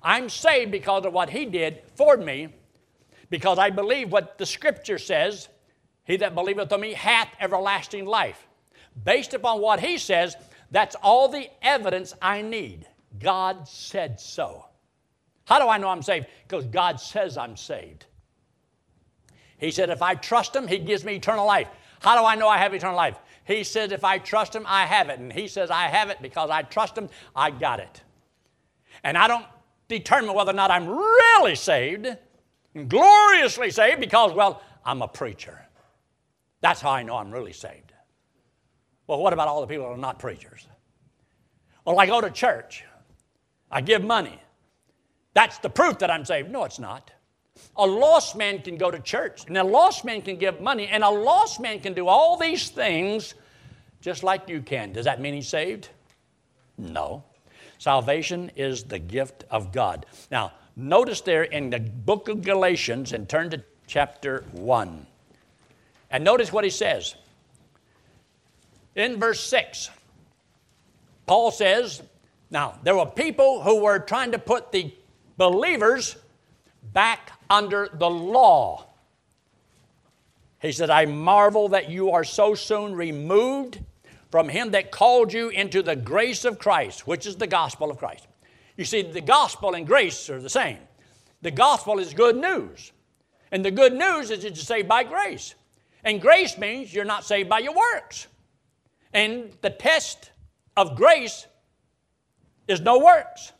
I'm 0.00 0.28
saved 0.28 0.70
because 0.70 1.04
of 1.04 1.12
what 1.12 1.28
He 1.28 1.44
did 1.44 1.82
for 1.96 2.16
me 2.16 2.54
because 3.30 3.58
I 3.58 3.70
believe 3.70 4.12
what 4.12 4.38
the 4.38 4.46
scripture 4.46 4.98
says 4.98 5.48
He 6.04 6.16
that 6.18 6.36
believeth 6.36 6.72
on 6.72 6.80
me 6.80 6.92
hath 6.92 7.28
everlasting 7.40 8.06
life. 8.06 8.46
Based 9.04 9.34
upon 9.34 9.60
what 9.60 9.80
He 9.80 9.98
says, 9.98 10.36
that's 10.70 10.96
all 10.96 11.28
the 11.28 11.48
evidence 11.62 12.14
I 12.22 12.42
need. 12.42 12.86
God 13.18 13.66
said 13.68 14.20
so. 14.20 14.66
How 15.44 15.58
do 15.58 15.68
I 15.68 15.78
know 15.78 15.88
I'm 15.88 16.02
saved? 16.02 16.26
Because 16.46 16.66
God 16.66 17.00
says 17.00 17.36
I'm 17.36 17.56
saved. 17.56 18.06
He 19.58 19.70
said, 19.70 19.90
if 19.90 20.00
I 20.00 20.14
trust 20.14 20.54
Him, 20.54 20.68
He 20.68 20.78
gives 20.78 21.04
me 21.04 21.16
eternal 21.16 21.46
life. 21.46 21.68
How 22.00 22.18
do 22.18 22.24
I 22.24 22.34
know 22.34 22.48
I 22.48 22.58
have 22.58 22.72
eternal 22.72 22.96
life? 22.96 23.16
He 23.44 23.64
says, 23.64 23.90
if 23.90 24.04
I 24.04 24.18
trust 24.18 24.54
Him, 24.54 24.64
I 24.66 24.86
have 24.86 25.08
it. 25.08 25.18
And 25.18 25.32
He 25.32 25.48
says, 25.48 25.70
I 25.70 25.88
have 25.88 26.08
it 26.08 26.22
because 26.22 26.50
I 26.50 26.62
trust 26.62 26.96
Him, 26.96 27.08
I 27.34 27.50
got 27.50 27.80
it. 27.80 28.00
And 29.02 29.18
I 29.18 29.26
don't 29.26 29.44
determine 29.88 30.34
whether 30.34 30.52
or 30.52 30.54
not 30.54 30.70
I'm 30.70 30.88
really 30.88 31.56
saved, 31.56 32.06
gloriously 32.86 33.70
saved, 33.70 34.00
because, 34.00 34.32
well, 34.32 34.62
I'm 34.84 35.02
a 35.02 35.08
preacher. 35.08 35.58
That's 36.60 36.80
how 36.80 36.90
I 36.90 37.02
know 37.02 37.16
I'm 37.16 37.32
really 37.32 37.52
saved. 37.52 37.89
Well, 39.10 39.18
what 39.18 39.32
about 39.32 39.48
all 39.48 39.60
the 39.60 39.66
people 39.66 39.86
that 39.86 39.94
are 39.94 39.96
not 39.96 40.20
preachers? 40.20 40.68
Well, 41.84 41.98
I 41.98 42.06
go 42.06 42.20
to 42.20 42.30
church, 42.30 42.84
I 43.68 43.80
give 43.80 44.04
money. 44.04 44.40
That's 45.34 45.58
the 45.58 45.68
proof 45.68 45.98
that 45.98 46.12
I'm 46.12 46.24
saved. 46.24 46.48
No, 46.48 46.62
it's 46.62 46.78
not. 46.78 47.10
A 47.74 47.84
lost 47.84 48.36
man 48.36 48.62
can 48.62 48.76
go 48.76 48.88
to 48.88 49.00
church, 49.00 49.46
and 49.48 49.58
a 49.58 49.64
lost 49.64 50.04
man 50.04 50.22
can 50.22 50.36
give 50.36 50.60
money, 50.60 50.86
and 50.86 51.02
a 51.02 51.10
lost 51.10 51.58
man 51.58 51.80
can 51.80 51.92
do 51.92 52.06
all 52.06 52.36
these 52.36 52.68
things 52.68 53.34
just 54.00 54.22
like 54.22 54.48
you 54.48 54.62
can. 54.62 54.92
Does 54.92 55.06
that 55.06 55.20
mean 55.20 55.34
he's 55.34 55.48
saved? 55.48 55.88
No. 56.78 57.24
Salvation 57.78 58.52
is 58.54 58.84
the 58.84 59.00
gift 59.00 59.42
of 59.50 59.72
God. 59.72 60.06
Now, 60.30 60.52
notice 60.76 61.20
there 61.20 61.42
in 61.42 61.70
the 61.70 61.80
book 61.80 62.28
of 62.28 62.42
Galatians 62.42 63.12
and 63.12 63.28
turn 63.28 63.50
to 63.50 63.64
chapter 63.88 64.44
1. 64.52 65.04
And 66.12 66.22
notice 66.22 66.52
what 66.52 66.62
he 66.62 66.70
says. 66.70 67.16
In 68.94 69.18
verse 69.18 69.40
6, 69.40 69.90
Paul 71.26 71.50
says, 71.50 72.02
Now, 72.50 72.78
there 72.82 72.96
were 72.96 73.06
people 73.06 73.62
who 73.62 73.82
were 73.82 73.98
trying 73.98 74.32
to 74.32 74.38
put 74.38 74.72
the 74.72 74.92
believers 75.36 76.16
back 76.92 77.32
under 77.48 77.88
the 77.92 78.10
law. 78.10 78.86
He 80.60 80.72
said, 80.72 80.90
I 80.90 81.06
marvel 81.06 81.68
that 81.68 81.88
you 81.88 82.10
are 82.10 82.24
so 82.24 82.54
soon 82.54 82.94
removed 82.94 83.80
from 84.30 84.48
him 84.48 84.72
that 84.72 84.90
called 84.90 85.32
you 85.32 85.48
into 85.48 85.82
the 85.82 85.96
grace 85.96 86.44
of 86.44 86.58
Christ, 86.58 87.06
which 87.06 87.26
is 87.26 87.36
the 87.36 87.46
gospel 87.46 87.90
of 87.90 87.98
Christ. 87.98 88.26
You 88.76 88.84
see, 88.84 89.02
the 89.02 89.20
gospel 89.20 89.74
and 89.74 89.86
grace 89.86 90.28
are 90.30 90.40
the 90.40 90.50
same. 90.50 90.78
The 91.42 91.50
gospel 91.50 91.98
is 91.98 92.14
good 92.14 92.36
news. 92.36 92.92
And 93.50 93.64
the 93.64 93.70
good 93.70 93.92
news 93.92 94.30
is 94.30 94.42
that 94.42 94.50
you're 94.50 94.56
saved 94.56 94.88
by 94.88 95.04
grace. 95.04 95.54
And 96.04 96.20
grace 96.20 96.56
means 96.56 96.94
you're 96.94 97.04
not 97.04 97.24
saved 97.24 97.48
by 97.48 97.58
your 97.60 97.74
works. 97.74 98.26
And 99.12 99.52
the 99.60 99.70
test 99.70 100.30
of 100.76 100.96
grace 100.96 101.46
is 102.68 102.80
no 102.80 102.98
works. 102.98 103.52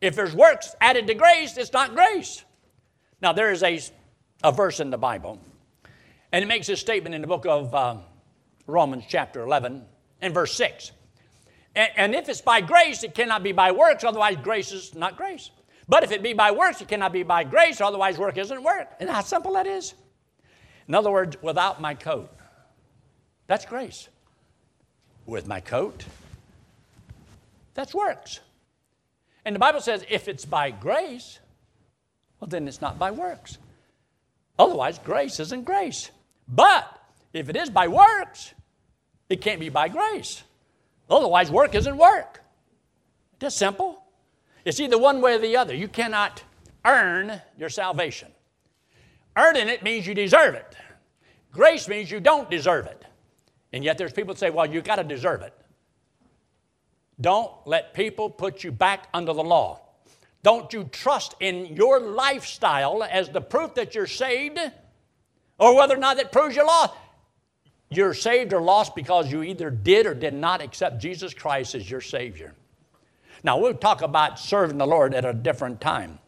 If 0.00 0.14
there's 0.14 0.34
works 0.34 0.74
added 0.80 1.06
to 1.06 1.14
grace, 1.14 1.56
it's 1.56 1.72
not 1.72 1.94
grace. 1.94 2.44
Now, 3.22 3.32
there 3.32 3.50
is 3.50 3.62
a, 3.62 3.80
a 4.44 4.52
verse 4.52 4.80
in 4.80 4.90
the 4.90 4.98
Bible, 4.98 5.40
and 6.32 6.44
it 6.44 6.46
makes 6.46 6.66
this 6.66 6.80
statement 6.80 7.14
in 7.14 7.22
the 7.22 7.26
book 7.26 7.46
of 7.46 7.74
uh, 7.74 7.96
Romans, 8.66 9.04
chapter 9.08 9.42
11, 9.42 9.82
and 10.20 10.34
verse 10.34 10.54
6. 10.54 10.92
And, 11.74 11.90
and 11.96 12.14
if 12.14 12.28
it's 12.28 12.42
by 12.42 12.60
grace, 12.60 13.04
it 13.04 13.14
cannot 13.14 13.42
be 13.42 13.52
by 13.52 13.72
works, 13.72 14.04
otherwise, 14.04 14.36
grace 14.42 14.70
is 14.70 14.94
not 14.94 15.16
grace. 15.16 15.50
But 15.88 16.02
if 16.02 16.12
it 16.12 16.22
be 16.22 16.34
by 16.34 16.50
works, 16.50 16.80
it 16.82 16.88
cannot 16.88 17.12
be 17.12 17.22
by 17.22 17.44
grace, 17.44 17.80
otherwise, 17.80 18.18
work 18.18 18.36
isn't 18.36 18.62
work. 18.62 18.88
And 19.00 19.08
how 19.08 19.22
simple 19.22 19.54
that 19.54 19.66
is. 19.66 19.94
In 20.88 20.94
other 20.94 21.10
words, 21.10 21.36
without 21.42 21.80
my 21.80 21.94
coat, 21.94 22.30
that's 23.46 23.64
grace. 23.64 24.08
With 25.26 25.46
my 25.46 25.60
coat, 25.60 26.04
that's 27.74 27.94
works. 27.94 28.40
And 29.44 29.54
the 29.54 29.60
Bible 29.60 29.80
says 29.80 30.04
if 30.08 30.28
it's 30.28 30.44
by 30.44 30.70
grace, 30.70 31.40
well, 32.40 32.48
then 32.48 32.66
it's 32.68 32.80
not 32.80 32.98
by 32.98 33.10
works. 33.10 33.58
Otherwise, 34.58 34.98
grace 34.98 35.38
isn't 35.40 35.64
grace. 35.64 36.10
But 36.48 37.00
if 37.32 37.48
it 37.48 37.56
is 37.56 37.70
by 37.70 37.88
works, 37.88 38.54
it 39.28 39.40
can't 39.40 39.60
be 39.60 39.68
by 39.68 39.88
grace. 39.88 40.42
Otherwise, 41.10 41.50
work 41.50 41.74
isn't 41.74 41.96
work. 41.96 42.42
Just 43.40 43.58
simple. 43.58 44.02
It's 44.64 44.80
either 44.80 44.98
one 44.98 45.20
way 45.20 45.34
or 45.34 45.38
the 45.38 45.56
other. 45.56 45.74
You 45.74 45.88
cannot 45.88 46.42
earn 46.84 47.40
your 47.58 47.68
salvation. 47.68 48.28
Earning 49.36 49.68
it 49.68 49.82
means 49.82 50.06
you 50.06 50.14
deserve 50.14 50.54
it. 50.54 50.74
Grace 51.52 51.88
means 51.88 52.10
you 52.10 52.20
don't 52.20 52.50
deserve 52.50 52.86
it. 52.86 53.04
And 53.76 53.84
yet 53.84 53.98
there's 53.98 54.14
people 54.14 54.32
that 54.32 54.40
say, 54.40 54.48
well, 54.48 54.64
you've 54.64 54.84
got 54.84 54.96
to 54.96 55.04
deserve 55.04 55.42
it. 55.42 55.52
Don't 57.20 57.52
let 57.66 57.92
people 57.92 58.30
put 58.30 58.64
you 58.64 58.72
back 58.72 59.06
under 59.12 59.34
the 59.34 59.44
law. 59.44 59.80
Don't 60.42 60.72
you 60.72 60.84
trust 60.84 61.34
in 61.40 61.76
your 61.76 62.00
lifestyle 62.00 63.02
as 63.02 63.28
the 63.28 63.42
proof 63.42 63.74
that 63.74 63.94
you're 63.94 64.06
saved 64.06 64.58
or 65.58 65.76
whether 65.76 65.94
or 65.94 65.98
not 65.98 66.16
it 66.18 66.32
proves 66.32 66.56
you're 66.56 66.64
lost. 66.64 66.94
You're 67.90 68.14
saved 68.14 68.54
or 68.54 68.62
lost 68.62 68.94
because 68.96 69.30
you 69.30 69.42
either 69.42 69.68
did 69.68 70.06
or 70.06 70.14
did 70.14 70.32
not 70.32 70.62
accept 70.62 70.98
Jesus 70.98 71.34
Christ 71.34 71.74
as 71.74 71.90
your 71.90 72.00
Savior. 72.00 72.54
Now, 73.44 73.58
we'll 73.58 73.74
talk 73.74 74.00
about 74.00 74.38
serving 74.38 74.78
the 74.78 74.86
Lord 74.86 75.12
at 75.12 75.26
a 75.26 75.34
different 75.34 75.82
time. 75.82 76.18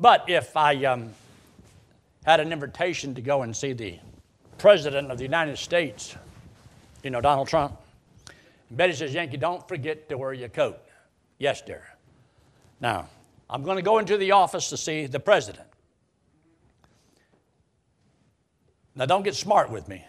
But 0.00 0.24
if 0.28 0.56
I 0.56 0.84
um, 0.84 1.10
had 2.24 2.40
an 2.40 2.52
invitation 2.52 3.14
to 3.14 3.20
go 3.20 3.42
and 3.42 3.56
see 3.56 3.72
the 3.72 4.00
President 4.58 5.12
of 5.12 5.18
the 5.18 5.24
United 5.24 5.58
States, 5.58 6.16
you 7.02 7.10
know, 7.10 7.20
Donald 7.20 7.48
Trump, 7.48 7.78
Betty 8.70 8.94
says, 8.94 9.12
Yankee, 9.12 9.36
don't 9.36 9.66
forget 9.68 10.08
to 10.08 10.16
wear 10.16 10.32
your 10.32 10.48
coat. 10.48 10.80
Yes, 11.38 11.60
dear. 11.60 11.84
Now, 12.80 13.08
I'm 13.50 13.62
going 13.62 13.76
to 13.76 13.82
go 13.82 13.98
into 13.98 14.16
the 14.16 14.32
office 14.32 14.70
to 14.70 14.76
see 14.76 15.06
the 15.06 15.20
president. 15.20 15.66
Now, 18.94 19.06
don't 19.06 19.22
get 19.22 19.34
smart 19.34 19.70
with 19.70 19.88
me. 19.88 20.04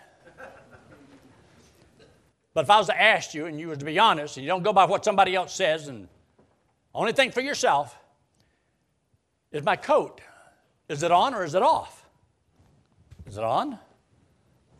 But 2.54 2.66
if 2.66 2.70
I 2.70 2.78
was 2.78 2.88
to 2.88 3.02
ask 3.02 3.34
you 3.34 3.48
and 3.48 3.60
you 3.60 3.68
were 3.68 3.76
to 3.76 3.86
be 3.86 3.98
honest 3.98 4.38
and 4.38 4.44
you 4.44 4.48
don't 4.48 4.64
go 4.64 4.74
by 4.74 4.86
what 4.86 5.04
somebody 5.04 5.34
else 5.36 5.54
says 5.54 5.88
and 5.88 6.08
only 6.94 7.12
think 7.12 7.34
for 7.34 7.42
yourself, 7.42 7.98
is 9.52 9.64
my 9.64 9.76
coat, 9.76 10.22
is 10.88 11.02
it 11.04 11.12
on 11.12 11.34
or 11.34 11.44
is 11.44 11.56
it 11.56 11.64
off? 11.64 12.06
Is 13.26 13.38
it 13.38 13.44
on 13.44 13.80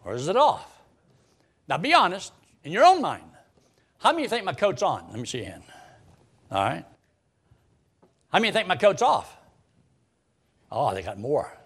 or 0.06 0.14
is 0.14 0.28
it 0.28 0.36
off? 0.36 0.73
Now 1.68 1.78
be 1.78 1.94
honest 1.94 2.34
in 2.64 2.72
your 2.72 2.84
own 2.84 3.02
mind. 3.02 3.24
How 4.00 4.12
many 4.12 4.28
think 4.28 4.44
my 4.44 4.54
coat's 4.54 4.84
on? 4.84 5.06
Let 5.10 5.20
me 5.20 5.26
see 5.26 5.40
your 5.40 5.48
hand. 5.48 5.64
All 6.52 6.64
right. 6.64 6.86
How 8.32 8.40
many 8.40 8.52
think 8.52 8.68
my 8.68 8.76
coat's 8.76 9.02
off? 9.02 9.38
Oh, 10.72 10.94
they 10.94 11.02
got 11.02 11.20
more. 11.20 11.58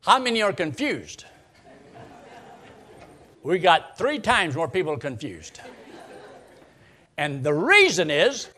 How 0.00 0.18
many 0.18 0.42
are 0.42 0.52
confused? 0.52 1.24
we 3.42 3.58
got 3.58 3.96
three 3.98 4.18
times 4.18 4.56
more 4.56 4.68
people 4.68 4.96
confused. 4.96 5.60
And 7.16 7.44
the 7.44 7.54
reason 7.54 8.10
is, 8.10 8.48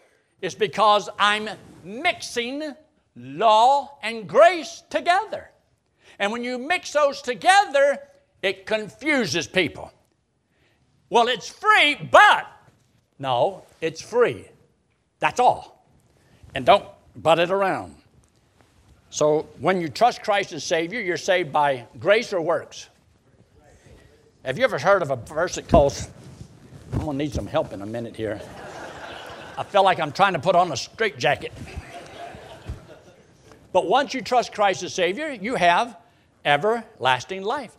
is 0.41 0.55
because 0.55 1.09
I'm 1.19 1.49
mixing 1.83 2.75
law 3.17 3.99
and 4.03 4.29
grace 4.29 4.83
together. 4.89 5.51
And 6.19 6.33
when 6.33 6.45
you 6.45 6.59
mix 6.59 6.93
those 6.93 7.21
together, 7.21 7.99
it 8.43 8.67
confuses 8.67 9.47
people. 9.47 9.93
Well, 11.11 11.29
it's 11.29 11.49
free, 11.49 11.97
but 12.11 12.47
no, 13.19 13.65
it's 13.81 14.01
free. 14.01 14.49
That's 15.21 15.41
all. 15.41 15.87
And 16.55 16.67
don't 16.67 16.85
butt 17.17 17.39
it 17.39 17.51
around. 17.51 17.95
So 19.11 19.47
when 19.61 19.81
you 19.81 19.89
trust 19.89 20.23
Christ 20.23 20.53
as 20.53 20.65
Savior, 20.65 21.01
you're 21.01 21.17
saved 21.17 21.53
by 21.53 21.87
grace 22.01 22.33
or 22.33 22.41
works. 22.41 22.89
Have 24.45 24.59
you 24.59 24.65
ever 24.65 24.79
heard 24.79 25.03
of 25.03 25.11
a 25.11 25.17
verse 25.17 25.55
that 25.55 25.69
calls, 25.69 26.09
I'm 26.93 27.01
to 27.01 27.13
need 27.13 27.33
some 27.33 27.47
help 27.47 27.73
in 27.73 27.81
a 27.83 27.87
minute 27.87 28.17
here. 28.17 28.41
I 29.57 29.63
feel 29.63 29.85
like 29.85 30.01
I'm 30.01 30.13
trying 30.13 30.33
to 30.33 30.39
put 30.39 30.57
on 30.57 30.73
a 30.73 30.77
straitjacket. 30.77 31.53
But 33.73 33.87
once 33.87 34.15
you 34.15 34.21
trust 34.21 34.53
Christ 34.53 34.83
as 34.83 34.93
Savior, 34.93 35.31
you 35.31 35.55
have 35.55 35.97
everlasting 36.45 37.43
life. 37.43 37.75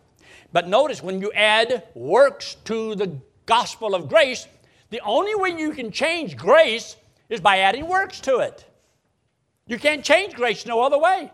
But 0.52 0.68
notice 0.68 1.02
when 1.02 1.20
you 1.20 1.32
add 1.32 1.84
works 1.94 2.56
to 2.64 2.94
the 2.94 3.18
gospel 3.46 3.94
of 3.94 4.08
grace, 4.08 4.46
the 4.90 5.00
only 5.00 5.34
way 5.34 5.50
you 5.50 5.72
can 5.72 5.90
change 5.90 6.36
grace 6.36 6.96
is 7.28 7.40
by 7.40 7.58
adding 7.58 7.88
works 7.88 8.20
to 8.20 8.38
it. 8.38 8.64
You 9.66 9.78
can't 9.78 10.04
change 10.04 10.34
grace 10.34 10.64
no 10.64 10.80
other 10.80 10.98
way. 10.98 11.30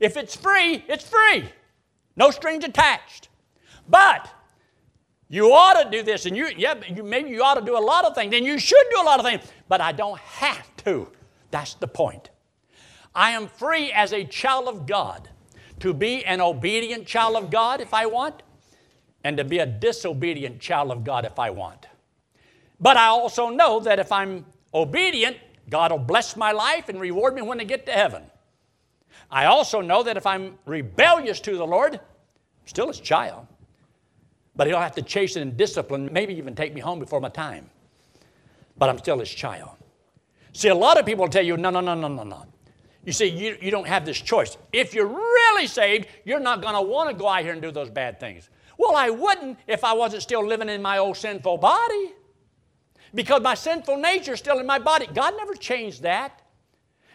If 0.00 0.16
it's 0.16 0.36
free, 0.36 0.84
it's 0.88 1.08
free. 1.08 1.44
No 2.16 2.30
strings 2.30 2.64
attached. 2.64 3.28
But 3.88 4.28
you 5.28 5.52
ought 5.52 5.82
to 5.82 5.90
do 5.90 6.02
this, 6.02 6.26
and 6.26 6.36
you, 6.36 6.50
yeah, 6.56 6.74
you, 6.94 7.02
maybe 7.02 7.30
you 7.30 7.42
ought 7.42 7.54
to 7.54 7.64
do 7.64 7.76
a 7.76 7.80
lot 7.80 8.04
of 8.04 8.14
things, 8.14 8.34
and 8.34 8.44
you 8.44 8.58
should 8.58 8.84
do 8.94 9.00
a 9.00 9.04
lot 9.04 9.18
of 9.18 9.26
things, 9.26 9.42
but 9.68 9.80
I 9.80 9.92
don't 9.92 10.18
have 10.18 10.76
to. 10.84 11.10
That's 11.50 11.74
the 11.74 11.88
point. 11.88 12.30
I 13.14 13.30
am 13.30 13.48
free 13.48 13.92
as 13.92 14.12
a 14.12 14.24
child 14.24 14.68
of 14.68 14.86
God 14.86 15.28
to 15.80 15.92
be 15.92 16.24
an 16.24 16.40
obedient 16.40 17.06
child 17.06 17.36
of 17.36 17.50
God 17.50 17.80
if 17.80 17.92
I 17.92 18.06
want, 18.06 18.42
and 19.24 19.36
to 19.38 19.44
be 19.44 19.58
a 19.58 19.66
disobedient 19.66 20.60
child 20.60 20.90
of 20.90 21.04
God 21.04 21.24
if 21.24 21.38
I 21.38 21.50
want. 21.50 21.86
But 22.80 22.96
I 22.96 23.06
also 23.06 23.48
know 23.48 23.80
that 23.80 23.98
if 23.98 24.12
I'm 24.12 24.44
obedient, 24.72 25.36
God 25.70 25.92
will 25.92 25.98
bless 25.98 26.36
my 26.36 26.52
life 26.52 26.88
and 26.88 27.00
reward 27.00 27.34
me 27.34 27.42
when 27.42 27.60
I 27.60 27.64
get 27.64 27.86
to 27.86 27.92
heaven. 27.92 28.24
I 29.30 29.46
also 29.46 29.80
know 29.80 30.02
that 30.02 30.16
if 30.16 30.26
I'm 30.26 30.58
rebellious 30.66 31.40
to 31.40 31.56
the 31.56 31.66
Lord, 31.66 31.94
I'm 31.94 32.66
still 32.66 32.88
his 32.88 33.00
child. 33.00 33.46
But 34.56 34.66
he'll 34.66 34.80
have 34.80 34.94
to 34.96 35.02
chasten 35.02 35.42
and 35.42 35.56
discipline, 35.56 36.10
maybe 36.12 36.34
even 36.34 36.54
take 36.54 36.74
me 36.74 36.80
home 36.80 36.98
before 36.98 37.20
my 37.20 37.28
time. 37.28 37.70
But 38.76 38.88
I'm 38.88 38.98
still 38.98 39.18
his 39.18 39.30
child. 39.30 39.70
See, 40.52 40.68
a 40.68 40.74
lot 40.74 40.98
of 40.98 41.06
people 41.06 41.26
tell 41.28 41.44
you, 41.44 41.56
no, 41.56 41.70
no, 41.70 41.80
no, 41.80 41.94
no, 41.94 42.08
no, 42.08 42.22
no. 42.22 42.44
You 43.04 43.12
see, 43.12 43.26
you, 43.26 43.58
you 43.60 43.70
don't 43.70 43.86
have 43.86 44.06
this 44.06 44.20
choice. 44.20 44.56
If 44.72 44.94
you're 44.94 45.06
really 45.06 45.66
saved, 45.66 46.08
you're 46.24 46.40
not 46.40 46.62
going 46.62 46.74
to 46.74 46.80
want 46.80 47.10
to 47.10 47.14
go 47.14 47.28
out 47.28 47.42
here 47.42 47.52
and 47.52 47.60
do 47.60 47.70
those 47.70 47.90
bad 47.90 48.18
things. 48.18 48.48
Well, 48.78 48.96
I 48.96 49.10
wouldn't 49.10 49.58
if 49.66 49.84
I 49.84 49.92
wasn't 49.92 50.22
still 50.22 50.44
living 50.46 50.68
in 50.68 50.80
my 50.80 50.98
old 50.98 51.16
sinful 51.16 51.58
body. 51.58 52.12
Because 53.14 53.42
my 53.42 53.54
sinful 53.54 53.98
nature 53.98 54.32
is 54.32 54.40
still 54.40 54.58
in 54.58 54.66
my 54.66 54.78
body. 54.78 55.06
God 55.12 55.34
never 55.36 55.54
changed 55.54 56.02
that. 56.02 56.42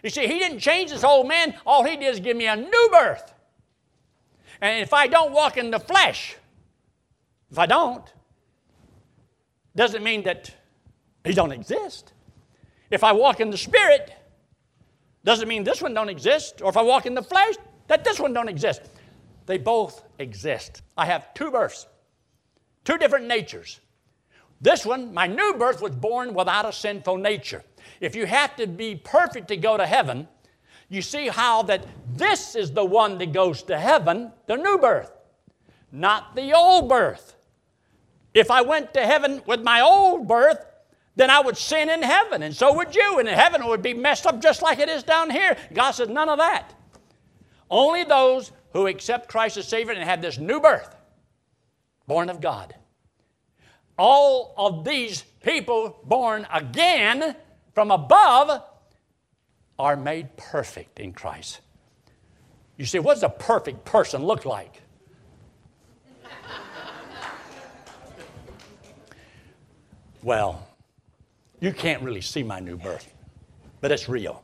You 0.01 0.09
see, 0.09 0.27
He 0.27 0.39
didn't 0.39 0.59
change 0.59 0.91
this 0.91 1.03
old 1.03 1.27
man. 1.27 1.55
All 1.65 1.83
He 1.83 1.97
did 1.97 2.13
is 2.13 2.19
give 2.19 2.37
me 2.37 2.47
a 2.47 2.55
new 2.55 2.89
birth. 2.91 3.33
And 4.61 4.81
if 4.81 4.93
I 4.93 5.07
don't 5.07 5.33
walk 5.33 5.57
in 5.57 5.71
the 5.71 5.79
flesh, 5.79 6.35
if 7.51 7.57
I 7.57 7.65
don't, 7.65 8.05
doesn't 9.75 10.03
mean 10.03 10.23
that 10.23 10.51
He 11.25 11.33
don't 11.33 11.51
exist. 11.51 12.13
If 12.89 13.03
I 13.03 13.11
walk 13.11 13.39
in 13.39 13.49
the 13.49 13.57
Spirit, 13.57 14.13
doesn't 15.29 15.47
mean 15.47 15.63
this 15.63 15.79
one 15.79 15.93
don't 15.93 16.09
exist. 16.09 16.59
Or 16.63 16.69
if 16.69 16.75
I 16.75 16.81
walk 16.81 17.05
in 17.05 17.13
the 17.13 17.21
flesh, 17.21 17.53
that 17.87 18.03
this 18.03 18.19
one 18.19 18.33
don't 18.33 18.49
exist. 18.49 18.81
They 19.45 19.59
both 19.59 20.01
exist. 20.17 20.81
I 20.97 21.05
have 21.05 21.35
two 21.35 21.51
births, 21.51 21.85
two 22.83 22.97
different 22.97 23.27
natures. 23.27 23.79
This 24.59 24.87
one, 24.87 25.13
my 25.13 25.27
new 25.27 25.53
birth, 25.53 25.83
was 25.83 25.91
born 25.91 26.33
without 26.33 26.65
a 26.65 26.73
sinful 26.73 27.17
nature. 27.17 27.63
If 28.01 28.15
you 28.15 28.25
have 28.25 28.55
to 28.55 28.65
be 28.65 28.95
perfect 28.95 29.49
to 29.49 29.57
go 29.57 29.77
to 29.77 29.85
heaven, 29.85 30.27
you 30.89 31.03
see 31.03 31.27
how 31.27 31.61
that 31.63 31.85
this 32.15 32.55
is 32.55 32.71
the 32.71 32.83
one 32.83 33.19
that 33.19 33.31
goes 33.31 33.61
to 33.63 33.77
heaven, 33.77 34.31
the 34.47 34.55
new 34.55 34.79
birth, 34.79 35.11
not 35.91 36.35
the 36.35 36.57
old 36.57 36.89
birth. 36.89 37.35
If 38.33 38.49
I 38.49 38.61
went 38.61 38.95
to 38.95 39.05
heaven 39.05 39.43
with 39.45 39.61
my 39.61 39.81
old 39.81 40.27
birth, 40.27 40.65
then 41.19 41.29
I 41.29 41.41
would 41.41 41.57
sin 41.57 41.89
in 41.89 42.01
heaven, 42.01 42.43
and 42.43 42.55
so 42.55 42.73
would 42.75 42.95
you, 42.95 43.19
and 43.19 43.27
heaven 43.27 43.67
would 43.67 43.81
be 43.81 43.93
messed 43.93 44.25
up 44.25 44.41
just 44.41 44.61
like 44.61 44.79
it 44.79 44.87
is 44.87 45.03
down 45.03 45.29
here. 45.29 45.57
God 45.73 45.91
says, 45.91 46.07
none 46.07 46.29
of 46.29 46.37
that. 46.37 46.73
Only 47.69 48.05
those 48.05 48.53
who 48.71 48.87
accept 48.87 49.27
Christ 49.27 49.57
as 49.57 49.67
Savior 49.67 49.91
and 49.91 50.01
have 50.01 50.21
this 50.21 50.37
new 50.37 50.61
birth, 50.61 50.95
born 52.07 52.29
of 52.29 52.39
God. 52.39 52.73
All 53.97 54.53
of 54.55 54.85
these 54.85 55.23
people 55.43 55.99
born 56.05 56.47
again 56.53 57.35
from 57.73 57.91
above 57.91 58.63
are 59.77 59.97
made 59.97 60.37
perfect 60.37 61.01
in 61.01 61.11
Christ. 61.11 61.59
You 62.77 62.85
see, 62.85 62.99
what 62.99 63.15
does 63.15 63.23
a 63.23 63.29
perfect 63.29 63.83
person 63.83 64.23
look 64.23 64.45
like? 64.45 64.81
well, 70.23 70.65
you 71.59 71.73
can't 71.73 72.01
really 72.01 72.21
see 72.21 72.43
my 72.43 72.59
new 72.59 72.77
birth, 72.77 73.13
but 73.81 73.91
it's 73.91 74.07
real. 74.07 74.43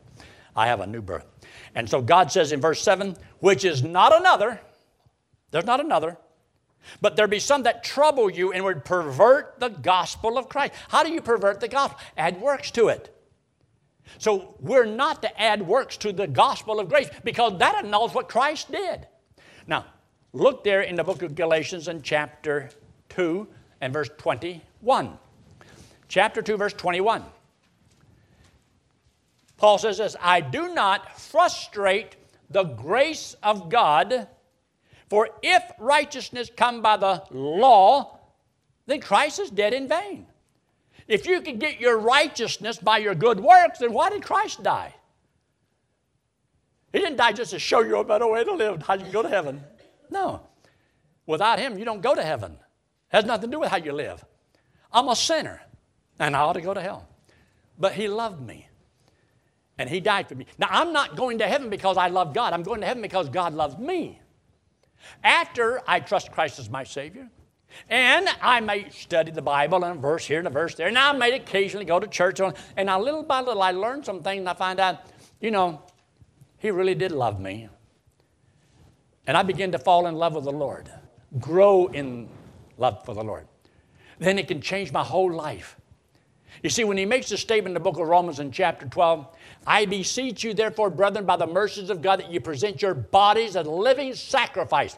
I 0.56 0.68
have 0.68 0.80
a 0.80 0.88
new 0.88 1.02
birth. 1.02 1.26
And 1.76 1.90
so 1.90 2.02
God 2.02 2.32
says 2.32 2.52
in 2.52 2.62
verse 2.62 2.82
7, 2.82 3.16
which 3.40 3.66
is 3.66 3.84
not 3.84 4.16
another, 4.16 4.60
there's 5.52 5.66
not 5.66 5.80
another, 5.80 6.18
but 7.02 7.16
there 7.16 7.28
be 7.28 7.40
some 7.40 7.64
that 7.64 7.84
trouble 7.84 8.30
you 8.30 8.52
and 8.52 8.64
would 8.64 8.86
pervert 8.86 9.60
the 9.60 9.70
gospel 9.70 10.38
of 10.38 10.50
Christ. 10.50 10.74
How 10.90 11.04
do 11.04 11.12
you 11.12 11.22
pervert 11.22 11.60
the 11.60 11.68
gospel? 11.68 12.00
Add 12.16 12.40
works 12.40 12.72
to 12.72 12.90
it. 12.90 13.12
So 14.20 14.56
we're 14.60 14.86
not 14.86 15.22
to 15.24 15.42
add 15.42 15.66
works 15.66 15.98
to 15.98 16.14
the 16.14 16.28
gospel 16.28 16.80
of 16.80 16.90
grace 16.90 17.10
because 17.24 17.58
that 17.60 17.84
annuls 17.84 18.14
what 18.14 18.30
Christ 18.30 18.72
did. 18.72 19.08
Now, 19.68 19.86
look 20.32 20.64
there 20.64 20.82
in 20.82 20.96
the 20.96 21.04
book 21.04 21.24
of 21.24 21.34
Galatians 21.34 21.88
in 21.88 22.02
chapter 22.02 22.70
2 23.10 23.48
and 23.82 23.92
verse 23.92 24.10
21 24.18 25.18
chapter 26.08 26.42
2, 26.42 26.58
verse 26.58 26.74
21. 26.74 27.24
Paul 29.58 29.78
says 29.78 29.98
this 29.98 30.16
I 30.22 30.42
do 30.42 30.74
not 30.74 31.20
frustrate 31.20 32.16
the 32.50 32.64
grace 32.64 33.36
of 33.42 33.70
God, 33.70 34.28
for 35.10 35.30
if 35.42 35.64
righteousness 35.80 36.50
come 36.56 36.82
by 36.82 36.98
the 36.98 37.24
law, 37.32 38.20
then 38.86 39.02
Christ 39.02 39.40
is 39.40 39.50
dead 39.50 39.74
in 39.74 39.88
vain. 39.88 40.28
If 41.08 41.28
you 41.28 41.42
can 41.42 41.60
get 41.60 41.80
your 41.80 41.98
righteousness 41.98 42.78
by 42.78 42.98
your 42.98 43.16
good 43.16 43.40
works, 43.40 43.80
then 43.80 43.94
why 43.94 44.10
did 44.10 44.24
Christ 44.24 44.64
die? 44.64 44.94
He 46.92 47.00
didn't 47.00 47.18
die 47.18 47.34
just 47.34 47.52
to 47.52 47.60
show 47.60 47.82
you 47.82 47.98
a 47.98 48.04
better 48.04 48.28
way 48.28 48.44
to 48.44 48.54
live, 48.54 48.82
how 48.84 48.94
you 48.96 49.04
can 49.04 49.12
go 49.12 49.22
to 49.22 49.30
heaven. 49.30 49.62
No. 50.10 50.42
Without 51.26 51.60
Him, 51.60 51.78
you 51.78 51.86
don't 51.86 52.02
go 52.02 52.16
to 52.16 52.24
heaven. 52.24 52.54
It 52.54 52.60
has 53.10 53.26
nothing 53.26 53.50
to 53.52 53.56
do 53.56 53.60
with 53.60 53.70
how 53.70 53.78
you 53.78 53.92
live. 53.92 54.24
I'm 54.92 55.10
a 55.10 55.16
sinner 55.16 55.62
and 56.20 56.36
I 56.36 56.40
ought 56.40 56.54
to 56.54 56.62
go 56.62 56.74
to 56.74 56.82
hell. 56.82 57.08
But 57.78 57.94
He 57.94 58.08
loved 58.08 58.42
me. 58.42 58.68
And 59.78 59.90
He 59.90 60.00
died 60.00 60.30
for 60.30 60.36
me. 60.36 60.46
Now, 60.58 60.68
I'm 60.70 60.94
not 60.94 61.16
going 61.16 61.40
to 61.40 61.48
heaven 61.48 61.70
because 61.70 61.98
I 61.98 62.08
love 62.08 62.34
God. 62.34 62.54
I'm 62.54 62.64
going 62.64 62.82
to 62.82 62.88
heaven 62.88 63.02
because 63.02 63.30
God 63.30 63.54
loves 63.54 63.78
me. 63.78 64.22
After 65.24 65.82
I 65.88 66.00
trust 66.00 66.32
Christ 66.32 66.60
as 66.60 66.70
my 66.70 66.84
Savior, 66.84 67.30
and 67.90 68.28
I 68.42 68.62
may 68.62 68.90
study 68.90 69.32
the 69.32 69.42
Bible 69.42 69.84
and 69.84 69.98
a 69.98 70.02
verse 70.02 70.26
here 70.26 70.40
and 70.40 70.48
a 70.48 70.52
verse 70.52 70.76
there, 70.76 70.88
and 70.88 70.98
I 70.98 71.12
may 71.12 71.34
occasionally 71.34 71.86
go 71.86 72.00
to 72.00 72.08
church, 72.08 72.40
and 72.40 72.86
now 72.86 73.02
little 73.02 73.24
by 73.24 73.42
little 73.42 73.62
I 73.62 73.72
learn 73.72 74.04
some 74.04 74.24
things 74.24 74.40
and 74.40 74.50
I 74.50 74.54
find 74.54 74.80
out, 74.80 75.02
you 75.42 75.52
know, 75.52 75.82
He 76.58 76.72
really 76.72 76.96
did 76.96 77.12
love 77.12 77.40
me. 77.40 77.70
And 79.28 79.36
I 79.36 79.44
begin 79.44 79.72
to 79.72 79.80
fall 79.80 80.08
in 80.08 80.16
love 80.16 80.36
with 80.36 80.46
the 80.46 80.52
Lord, 80.52 80.90
grow 81.40 81.88
in 81.88 82.30
love 82.78 83.04
for 83.06 83.14
the 83.14 83.24
Lord. 83.24 83.48
Then 84.20 84.40
it 84.40 84.48
can 84.48 84.62
change 84.62 84.92
my 84.92 85.04
whole 85.04 85.34
life. 85.34 85.78
You 86.64 86.70
see, 86.70 86.84
when 86.84 86.98
he 86.98 87.06
makes 87.06 87.30
the 87.30 87.38
statement 87.38 87.72
in 87.72 87.74
the 87.74 87.80
book 87.80 88.00
of 88.00 88.08
Romans 88.08 88.40
in 88.40 88.52
chapter 88.52 88.88
12, 88.88 89.28
I 89.68 89.86
beseech 89.86 90.44
you, 90.44 90.54
therefore, 90.54 90.90
brethren, 90.90 91.26
by 91.26 91.38
the 91.38 91.48
mercies 91.48 91.90
of 91.90 92.02
God, 92.02 92.20
that 92.20 92.32
you 92.32 92.40
present 92.40 92.82
your 92.82 92.94
bodies 92.94 93.56
a 93.56 93.64
living 93.64 94.14
sacrifice. 94.14 94.98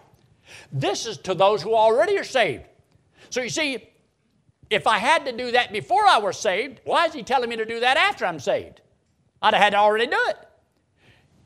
This 0.71 1.05
is 1.05 1.17
to 1.19 1.33
those 1.33 1.61
who 1.61 1.73
already 1.75 2.17
are 2.17 2.23
saved. 2.23 2.63
So 3.29 3.41
you 3.41 3.49
see, 3.49 3.89
if 4.69 4.87
I 4.87 4.97
had 4.97 5.25
to 5.25 5.31
do 5.31 5.51
that 5.51 5.71
before 5.71 6.05
I 6.05 6.17
was 6.17 6.37
saved, 6.37 6.81
why 6.83 7.05
is 7.05 7.13
he 7.13 7.23
telling 7.23 7.49
me 7.49 7.55
to 7.57 7.65
do 7.65 7.79
that 7.79 7.97
after 7.97 8.25
I'm 8.25 8.39
saved? 8.39 8.81
I'd 9.41 9.53
have 9.53 9.63
had 9.63 9.69
to 9.71 9.77
already 9.77 10.07
do 10.07 10.19
it. 10.27 10.37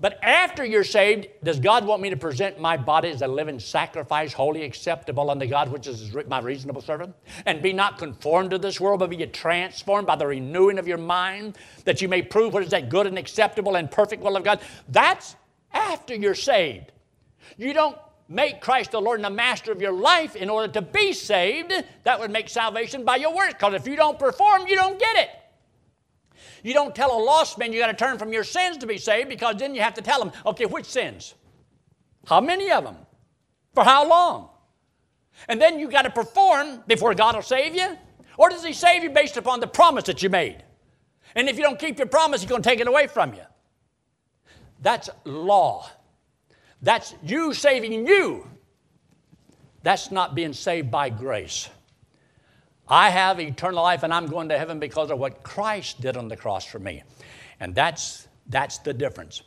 But 0.01 0.17
after 0.23 0.65
you're 0.65 0.83
saved, 0.83 1.27
does 1.43 1.59
God 1.59 1.85
want 1.85 2.01
me 2.01 2.09
to 2.09 2.17
present 2.17 2.59
my 2.59 2.75
body 2.75 3.09
as 3.09 3.21
a 3.21 3.27
living 3.27 3.59
sacrifice, 3.59 4.33
holy, 4.33 4.63
acceptable 4.63 5.29
unto 5.29 5.45
God, 5.45 5.69
which 5.69 5.85
is 5.85 6.11
my 6.27 6.39
reasonable 6.39 6.81
servant? 6.81 7.13
And 7.45 7.61
be 7.61 7.71
not 7.71 7.99
conformed 7.99 8.49
to 8.49 8.57
this 8.57 8.81
world, 8.81 8.99
but 8.99 9.11
be 9.11 9.23
transformed 9.27 10.07
by 10.07 10.15
the 10.15 10.25
renewing 10.25 10.79
of 10.79 10.87
your 10.87 10.97
mind, 10.97 11.59
that 11.85 12.01
you 12.01 12.09
may 12.09 12.23
prove 12.23 12.51
what 12.51 12.63
is 12.63 12.71
that 12.71 12.89
good 12.89 13.05
and 13.05 13.17
acceptable 13.19 13.75
and 13.75 13.91
perfect 13.91 14.23
will 14.23 14.35
of 14.35 14.43
God? 14.43 14.59
That's 14.89 15.35
after 15.71 16.15
you're 16.15 16.33
saved. 16.33 16.91
You 17.57 17.71
don't 17.71 17.97
make 18.27 18.59
Christ 18.59 18.91
the 18.91 19.01
Lord 19.01 19.19
and 19.19 19.25
the 19.25 19.29
master 19.29 19.71
of 19.71 19.81
your 19.81 19.93
life 19.93 20.35
in 20.35 20.49
order 20.49 20.73
to 20.73 20.81
be 20.81 21.13
saved. 21.13 21.73
That 22.05 22.19
would 22.19 22.31
make 22.31 22.49
salvation 22.49 23.05
by 23.05 23.17
your 23.17 23.35
works, 23.35 23.53
because 23.53 23.75
if 23.75 23.85
you 23.85 23.95
don't 23.95 24.17
perform, 24.17 24.65
you 24.65 24.75
don't 24.75 24.97
get 24.97 25.15
it. 25.17 25.29
You 26.63 26.73
don't 26.73 26.95
tell 26.95 27.17
a 27.17 27.21
lost 27.21 27.57
man 27.57 27.73
you 27.73 27.79
got 27.79 27.87
to 27.87 27.93
turn 27.93 28.17
from 28.17 28.31
your 28.31 28.43
sins 28.43 28.77
to 28.77 28.87
be 28.87 28.97
saved 28.97 29.29
because 29.29 29.55
then 29.57 29.73
you 29.73 29.81
have 29.81 29.95
to 29.95 30.01
tell 30.01 30.19
them, 30.19 30.31
okay, 30.45 30.65
which 30.65 30.85
sins? 30.85 31.33
How 32.27 32.39
many 32.39 32.71
of 32.71 32.83
them? 32.83 32.97
For 33.73 33.83
how 33.83 34.07
long? 34.07 34.49
And 35.47 35.59
then 35.61 35.79
you 35.79 35.89
got 35.89 36.03
to 36.03 36.09
perform 36.09 36.83
before 36.87 37.15
God 37.15 37.35
will 37.35 37.41
save 37.41 37.75
you? 37.75 37.97
Or 38.37 38.49
does 38.49 38.63
He 38.63 38.73
save 38.73 39.03
you 39.03 39.09
based 39.09 39.37
upon 39.37 39.59
the 39.59 39.67
promise 39.67 40.03
that 40.05 40.21
you 40.21 40.29
made? 40.29 40.63
And 41.35 41.49
if 41.49 41.57
you 41.57 41.63
don't 41.63 41.79
keep 41.79 41.97
your 41.97 42.07
promise, 42.07 42.41
He's 42.41 42.49
going 42.49 42.61
to 42.61 42.69
take 42.69 42.79
it 42.79 42.87
away 42.87 43.07
from 43.07 43.33
you. 43.33 43.43
That's 44.81 45.09
law. 45.25 45.89
That's 46.81 47.13
you 47.23 47.53
saving 47.53 48.07
you. 48.07 48.47
That's 49.83 50.11
not 50.11 50.35
being 50.35 50.53
saved 50.53 50.91
by 50.91 51.09
grace. 51.09 51.69
I 52.91 53.09
have 53.09 53.39
eternal 53.39 53.81
life 53.81 54.03
and 54.03 54.13
I'm 54.13 54.27
going 54.27 54.49
to 54.49 54.57
heaven 54.57 54.77
because 54.77 55.11
of 55.11 55.17
what 55.17 55.43
Christ 55.43 56.01
did 56.01 56.17
on 56.17 56.27
the 56.27 56.35
cross 56.35 56.65
for 56.65 56.77
me. 56.77 57.03
And 57.61 57.73
that's, 57.73 58.27
that's 58.47 58.79
the 58.79 58.93
difference. 58.93 59.43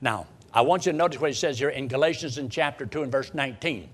Now, 0.00 0.28
I 0.54 0.60
want 0.60 0.86
you 0.86 0.92
to 0.92 0.98
notice 0.98 1.20
what 1.20 1.30
he 1.30 1.34
says 1.34 1.58
here 1.58 1.70
in 1.70 1.88
Galatians 1.88 2.38
in 2.38 2.48
chapter 2.48 2.86
2 2.86 3.02
and 3.02 3.10
verse 3.10 3.34
19. 3.34 3.88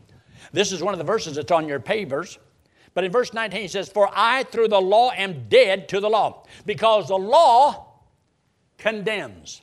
This 0.52 0.72
is 0.72 0.82
one 0.82 0.92
of 0.92 0.98
the 0.98 1.04
verses 1.04 1.36
that's 1.36 1.50
on 1.50 1.66
your 1.66 1.80
papers. 1.80 2.38
But 2.92 3.04
in 3.04 3.10
verse 3.10 3.32
19 3.32 3.62
he 3.62 3.68
says, 3.68 3.88
For 3.88 4.10
I 4.12 4.42
through 4.42 4.68
the 4.68 4.80
law 4.80 5.10
am 5.12 5.48
dead 5.48 5.88
to 5.88 6.00
the 6.00 6.10
law, 6.10 6.44
because 6.66 7.08
the 7.08 7.16
law 7.16 7.86
condemns. 8.76 9.62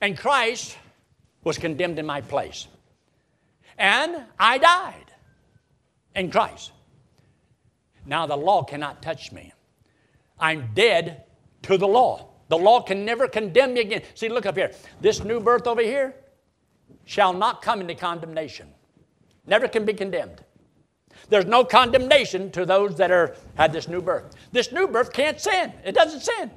And 0.00 0.16
Christ 0.16 0.78
was 1.42 1.58
condemned 1.58 1.98
in 1.98 2.06
my 2.06 2.20
place. 2.20 2.68
And 3.76 4.24
I 4.38 4.58
died. 4.58 5.06
in 6.14 6.30
Christ. 6.30 6.70
Now 8.06 8.26
the 8.26 8.36
law 8.36 8.62
cannot 8.62 9.02
touch 9.02 9.32
me. 9.32 9.52
I'm 10.38 10.70
dead 10.74 11.24
to 11.62 11.76
the 11.76 11.86
law. 11.86 12.28
The 12.48 12.58
law 12.58 12.82
can 12.82 13.04
never 13.04 13.28
condemn 13.28 13.74
me 13.74 13.80
again. 13.80 14.02
See, 14.14 14.28
look 14.28 14.46
up 14.46 14.56
here. 14.56 14.72
This 15.00 15.22
new 15.22 15.40
birth 15.40 15.66
over 15.66 15.82
here 15.82 16.14
shall 17.04 17.32
not 17.32 17.62
come 17.62 17.80
into 17.80 17.94
condemnation. 17.94 18.68
Never 19.46 19.68
can 19.68 19.84
be 19.84 19.94
condemned. 19.94 20.42
There's 21.28 21.44
no 21.44 21.64
condemnation 21.64 22.50
to 22.52 22.64
those 22.64 22.96
that 22.96 23.10
are 23.10 23.36
had 23.54 23.72
this 23.72 23.88
new 23.88 24.00
birth. 24.00 24.34
This 24.52 24.72
new 24.72 24.88
birth 24.88 25.12
can't 25.12 25.40
sin. 25.40 25.72
It 25.84 25.94
doesn't 25.94 26.20
sin. 26.20 26.50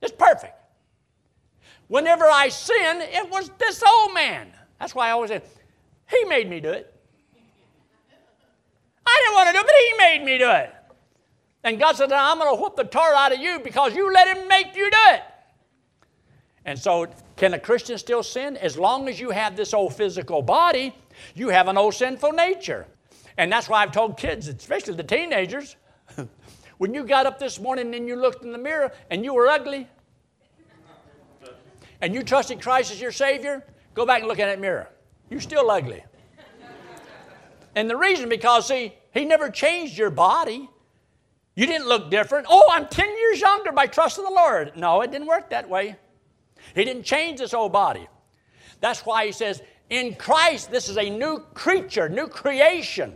It's 0.00 0.12
perfect. 0.12 0.54
Whenever 1.88 2.24
I 2.24 2.48
sin, 2.48 3.00
it 3.02 3.30
was 3.30 3.50
this 3.58 3.82
old 3.82 4.14
man. 4.14 4.52
That's 4.80 4.94
why 4.94 5.08
I 5.08 5.10
always 5.12 5.30
say, 5.30 5.42
He 6.10 6.24
made 6.24 6.48
me 6.48 6.60
do 6.60 6.70
it. 6.70 6.92
I 9.12 9.22
didn't 9.24 9.34
want 9.34 9.48
to 9.48 9.52
do 9.52 9.60
it, 9.60 9.66
but 9.66 9.74
He 9.78 10.18
made 10.18 10.24
me 10.24 10.38
do 10.38 10.50
it. 10.50 10.74
And 11.64 11.78
God 11.78 11.96
said, 11.96 12.12
I'm 12.12 12.38
going 12.38 12.54
to 12.54 12.60
whoop 12.60 12.76
the 12.76 12.84
tar 12.84 13.14
out 13.14 13.32
of 13.32 13.38
you 13.38 13.60
because 13.60 13.94
you 13.94 14.12
let 14.12 14.36
Him 14.36 14.48
make 14.48 14.74
you 14.74 14.90
do 14.90 14.96
it. 15.08 15.22
And 16.64 16.78
so, 16.78 17.06
can 17.36 17.54
a 17.54 17.58
Christian 17.58 17.98
still 17.98 18.22
sin? 18.22 18.56
As 18.56 18.78
long 18.78 19.08
as 19.08 19.18
you 19.18 19.30
have 19.30 19.56
this 19.56 19.74
old 19.74 19.94
physical 19.94 20.42
body, 20.42 20.94
you 21.34 21.48
have 21.48 21.68
an 21.68 21.76
old 21.76 21.94
sinful 21.94 22.32
nature. 22.32 22.86
And 23.36 23.50
that's 23.50 23.68
why 23.68 23.82
I've 23.82 23.92
told 23.92 24.16
kids, 24.16 24.48
especially 24.48 24.94
the 24.94 25.02
teenagers, 25.02 25.76
when 26.78 26.94
you 26.94 27.04
got 27.04 27.26
up 27.26 27.38
this 27.38 27.58
morning 27.58 27.94
and 27.94 28.06
you 28.06 28.16
looked 28.16 28.44
in 28.44 28.52
the 28.52 28.58
mirror 28.58 28.92
and 29.10 29.24
you 29.24 29.34
were 29.34 29.48
ugly, 29.48 29.88
and 32.00 32.12
you 32.12 32.22
trusted 32.22 32.60
Christ 32.60 32.92
as 32.92 33.00
your 33.00 33.12
Savior, 33.12 33.64
go 33.94 34.04
back 34.04 34.20
and 34.20 34.28
look 34.28 34.38
in 34.38 34.48
that 34.48 34.60
mirror. 34.60 34.88
You're 35.30 35.40
still 35.40 35.70
ugly. 35.70 36.04
and 37.74 37.88
the 37.88 37.96
reason, 37.96 38.28
because, 38.28 38.66
see, 38.68 38.92
He 39.12 39.24
never 39.24 39.50
changed 39.50 39.96
your 39.96 40.10
body. 40.10 40.68
You 41.54 41.66
didn't 41.66 41.86
look 41.86 42.10
different. 42.10 42.46
Oh, 42.48 42.68
I'm 42.70 42.88
10 42.88 43.18
years 43.18 43.40
younger 43.40 43.72
by 43.72 43.86
trusting 43.86 44.24
the 44.24 44.30
Lord. 44.30 44.72
No, 44.76 45.02
it 45.02 45.10
didn't 45.10 45.26
work 45.26 45.50
that 45.50 45.68
way. 45.68 45.96
He 46.74 46.84
didn't 46.84 47.02
change 47.04 47.38
this 47.38 47.52
old 47.52 47.72
body. 47.72 48.08
That's 48.80 49.04
why 49.04 49.26
He 49.26 49.32
says, 49.32 49.62
in 49.90 50.14
Christ, 50.14 50.70
this 50.70 50.88
is 50.88 50.96
a 50.96 51.10
new 51.10 51.40
creature, 51.52 52.08
new 52.08 52.26
creation. 52.26 53.14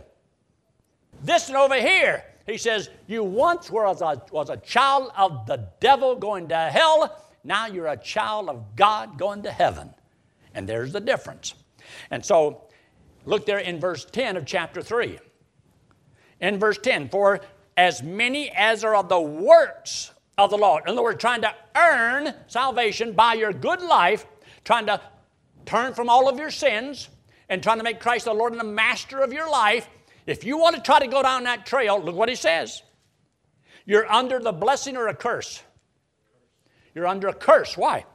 This 1.23 1.47
and 1.47 1.57
over 1.57 1.75
here, 1.75 2.23
he 2.45 2.57
says, 2.57 2.89
You 3.07 3.23
once 3.23 3.71
were 3.71 3.87
as 3.87 4.01
a, 4.01 4.21
was 4.31 4.51
a 4.51 4.57
child 4.57 5.11
of 5.17 5.47
the 5.47 5.67
devil 5.79 6.15
going 6.15 6.49
to 6.49 6.55
hell. 6.55 7.23
Now 7.43 7.65
you're 7.65 7.87
a 7.87 7.97
child 7.97 8.49
of 8.49 8.75
God 8.75 9.17
going 9.17 9.43
to 9.43 9.51
heaven. 9.51 9.93
And 10.53 10.69
there's 10.69 10.93
the 10.93 10.99
difference. 10.99 11.55
And 12.11 12.23
so, 12.23 12.67
look 13.25 13.45
there 13.45 13.59
in 13.59 13.79
verse 13.79 14.05
10 14.05 14.37
of 14.37 14.45
chapter 14.45 14.81
3. 14.81 15.17
In 16.39 16.59
verse 16.59 16.77
10, 16.77 17.09
for 17.09 17.41
as 17.75 18.03
many 18.03 18.49
as 18.51 18.83
are 18.83 18.95
of 18.95 19.09
the 19.09 19.19
works 19.19 20.11
of 20.37 20.49
the 20.49 20.57
law, 20.57 20.77
in 20.77 20.89
other 20.89 21.03
words, 21.03 21.19
trying 21.19 21.41
to 21.41 21.53
earn 21.75 22.33
salvation 22.47 23.13
by 23.13 23.33
your 23.33 23.53
good 23.53 23.81
life, 23.81 24.25
trying 24.63 24.85
to 24.85 25.01
turn 25.65 25.93
from 25.93 26.09
all 26.09 26.29
of 26.29 26.37
your 26.37 26.51
sins, 26.51 27.09
and 27.49 27.63
trying 27.63 27.77
to 27.77 27.83
make 27.83 27.99
Christ 27.99 28.25
the 28.25 28.33
Lord 28.33 28.51
and 28.51 28.59
the 28.59 28.65
master 28.65 29.19
of 29.19 29.33
your 29.33 29.49
life, 29.49 29.89
if 30.25 30.43
you 30.43 30.57
want 30.57 30.75
to 30.75 30.81
try 30.81 30.99
to 30.99 31.07
go 31.07 31.23
down 31.23 31.45
that 31.45 31.65
trail, 31.65 31.99
look 31.99 32.15
what 32.15 32.29
he 32.29 32.35
says. 32.35 32.83
You're 33.85 34.11
under 34.11 34.39
the 34.39 34.51
blessing 34.51 34.97
or 34.97 35.07
a 35.07 35.15
curse. 35.15 35.63
You're 36.93 37.07
under 37.07 37.29
a 37.29 37.33
curse. 37.33 37.77
Why? 37.77 38.05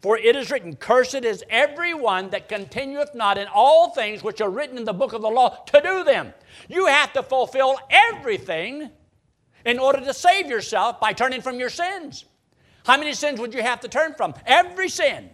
For 0.00 0.16
it 0.16 0.36
is 0.36 0.50
written, 0.50 0.76
Cursed 0.76 1.24
is 1.24 1.44
everyone 1.50 2.30
that 2.30 2.48
continueth 2.48 3.14
not 3.14 3.38
in 3.38 3.48
all 3.52 3.90
things 3.90 4.22
which 4.22 4.40
are 4.40 4.50
written 4.50 4.78
in 4.78 4.84
the 4.84 4.92
book 4.92 5.12
of 5.12 5.22
the 5.22 5.28
law 5.28 5.50
to 5.66 5.80
do 5.80 6.04
them. 6.04 6.32
You 6.68 6.86
have 6.86 7.12
to 7.14 7.22
fulfill 7.22 7.78
everything 7.90 8.90
in 9.64 9.78
order 9.78 10.00
to 10.00 10.14
save 10.14 10.48
yourself 10.48 11.00
by 11.00 11.12
turning 11.12 11.40
from 11.40 11.58
your 11.58 11.70
sins. 11.70 12.24
How 12.84 12.96
many 12.96 13.12
sins 13.12 13.40
would 13.40 13.52
you 13.54 13.62
have 13.62 13.80
to 13.80 13.88
turn 13.88 14.14
from? 14.14 14.34
Every 14.46 14.88
sin. 14.88 15.30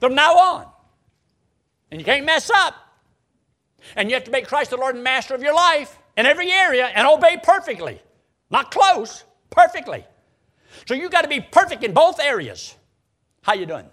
From 0.00 0.14
now 0.14 0.34
on. 0.36 0.66
And 1.90 2.00
you 2.00 2.04
can't 2.04 2.26
mess 2.26 2.50
up. 2.50 2.74
And 3.96 4.10
you 4.10 4.14
have 4.14 4.24
to 4.24 4.30
make 4.30 4.48
Christ 4.48 4.70
the 4.70 4.76
Lord 4.76 4.94
and 4.94 5.04
Master 5.04 5.34
of 5.34 5.42
your 5.42 5.54
life 5.54 5.98
in 6.16 6.26
every 6.26 6.50
area 6.50 6.86
and 6.86 7.06
obey 7.06 7.38
perfectly. 7.42 8.00
Not 8.50 8.70
close, 8.70 9.24
perfectly. 9.50 10.04
So 10.86 10.94
you 10.94 11.08
got 11.08 11.22
to 11.22 11.28
be 11.28 11.40
perfect 11.40 11.84
in 11.84 11.92
both 11.92 12.20
areas. 12.20 12.74
How 13.42 13.54
you 13.54 13.66
doing? 13.66 13.86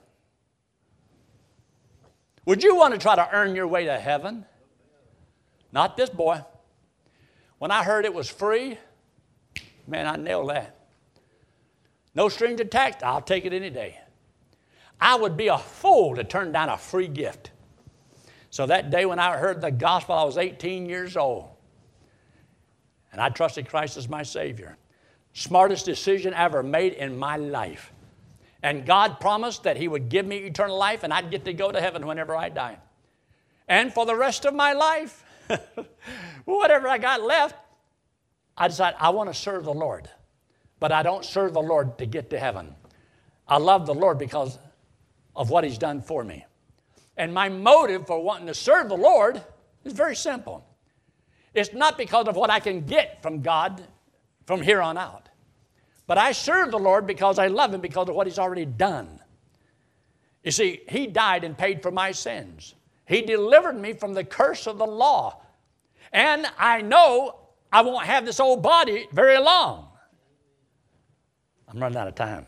Would 2.45 2.63
you 2.63 2.75
want 2.75 2.93
to 2.93 2.99
try 2.99 3.15
to 3.15 3.29
earn 3.31 3.55
your 3.55 3.67
way 3.67 3.85
to 3.85 3.99
heaven? 3.99 4.45
Not 5.71 5.95
this 5.95 6.09
boy. 6.09 6.41
When 7.59 7.71
I 7.71 7.83
heard 7.83 8.05
it 8.05 8.13
was 8.13 8.29
free, 8.29 8.77
man, 9.87 10.07
I 10.07 10.15
nailed 10.15 10.49
that. 10.49 10.77
No 12.15 12.27
strings 12.27 12.59
attached, 12.59 13.03
I'll 13.03 13.21
take 13.21 13.45
it 13.45 13.53
any 13.53 13.69
day. 13.69 13.99
I 14.99 15.15
would 15.15 15.37
be 15.37 15.47
a 15.47 15.57
fool 15.57 16.15
to 16.15 16.23
turn 16.23 16.51
down 16.51 16.69
a 16.69 16.77
free 16.77 17.07
gift. 17.07 17.51
So 18.49 18.65
that 18.65 18.89
day 18.89 19.05
when 19.05 19.17
I 19.17 19.37
heard 19.37 19.61
the 19.61 19.71
gospel, 19.71 20.15
I 20.15 20.23
was 20.23 20.37
18 20.37 20.85
years 20.85 21.15
old. 21.15 21.49
And 23.11 23.21
I 23.21 23.29
trusted 23.29 23.67
Christ 23.67 23.97
as 23.97 24.09
my 24.09 24.23
Savior. 24.23 24.77
Smartest 25.33 25.85
decision 25.85 26.33
ever 26.33 26.61
made 26.61 26.93
in 26.93 27.17
my 27.17 27.37
life. 27.37 27.91
And 28.63 28.85
God 28.85 29.19
promised 29.19 29.63
that 29.63 29.77
He 29.77 29.87
would 29.87 30.09
give 30.09 30.25
me 30.25 30.37
eternal 30.37 30.77
life 30.77 31.03
and 31.03 31.13
I'd 31.13 31.31
get 31.31 31.45
to 31.45 31.53
go 31.53 31.71
to 31.71 31.81
heaven 31.81 32.05
whenever 32.05 32.35
I 32.35 32.49
die. 32.49 32.77
And 33.67 33.93
for 33.93 34.05
the 34.05 34.15
rest 34.15 34.45
of 34.45 34.53
my 34.53 34.73
life, 34.73 35.23
whatever 36.45 36.87
I 36.87 36.97
got 36.97 37.21
left, 37.21 37.55
I 38.57 38.67
decided 38.67 38.97
I 38.99 39.09
want 39.09 39.29
to 39.29 39.33
serve 39.33 39.63
the 39.63 39.73
Lord. 39.73 40.09
But 40.79 40.91
I 40.91 41.03
don't 41.03 41.23
serve 41.23 41.53
the 41.53 41.61
Lord 41.61 41.97
to 41.99 42.05
get 42.05 42.29
to 42.31 42.39
heaven. 42.39 42.75
I 43.47 43.57
love 43.57 43.85
the 43.85 43.93
Lord 43.93 44.17
because 44.17 44.57
of 45.35 45.49
what 45.49 45.63
He's 45.63 45.77
done 45.77 46.01
for 46.01 46.23
me. 46.23 46.45
And 47.17 47.33
my 47.33 47.49
motive 47.49 48.07
for 48.07 48.21
wanting 48.21 48.47
to 48.47 48.53
serve 48.53 48.89
the 48.89 48.97
Lord 48.97 49.41
is 49.83 49.93
very 49.93 50.15
simple. 50.15 50.65
It's 51.53 51.73
not 51.73 51.97
because 51.97 52.27
of 52.27 52.35
what 52.35 52.49
I 52.49 52.59
can 52.59 52.81
get 52.81 53.21
from 53.21 53.41
God 53.41 53.83
from 54.51 54.61
here 54.61 54.81
on 54.81 54.97
out, 54.97 55.29
but 56.07 56.17
I 56.17 56.33
serve 56.33 56.71
the 56.71 56.77
Lord 56.77 57.07
because 57.07 57.39
I 57.39 57.47
love 57.47 57.73
Him 57.73 57.79
because 57.79 58.09
of 58.09 58.15
what 58.15 58.27
He's 58.27 58.37
already 58.37 58.65
done. 58.65 59.21
You 60.43 60.51
see, 60.51 60.81
He 60.89 61.07
died 61.07 61.45
and 61.45 61.57
paid 61.57 61.81
for 61.81 61.89
my 61.89 62.11
sins. 62.11 62.75
He 63.07 63.21
delivered 63.21 63.79
me 63.79 63.93
from 63.93 64.13
the 64.13 64.25
curse 64.25 64.67
of 64.67 64.77
the 64.77 64.85
law. 64.85 65.41
And 66.11 66.45
I 66.57 66.81
know 66.81 67.39
I 67.71 67.81
won't 67.81 68.05
have 68.05 68.25
this 68.25 68.41
old 68.41 68.61
body 68.61 69.07
very 69.13 69.39
long. 69.39 69.87
I'm 71.69 71.79
running 71.79 71.97
out 71.97 72.09
of 72.09 72.15
time. 72.15 72.45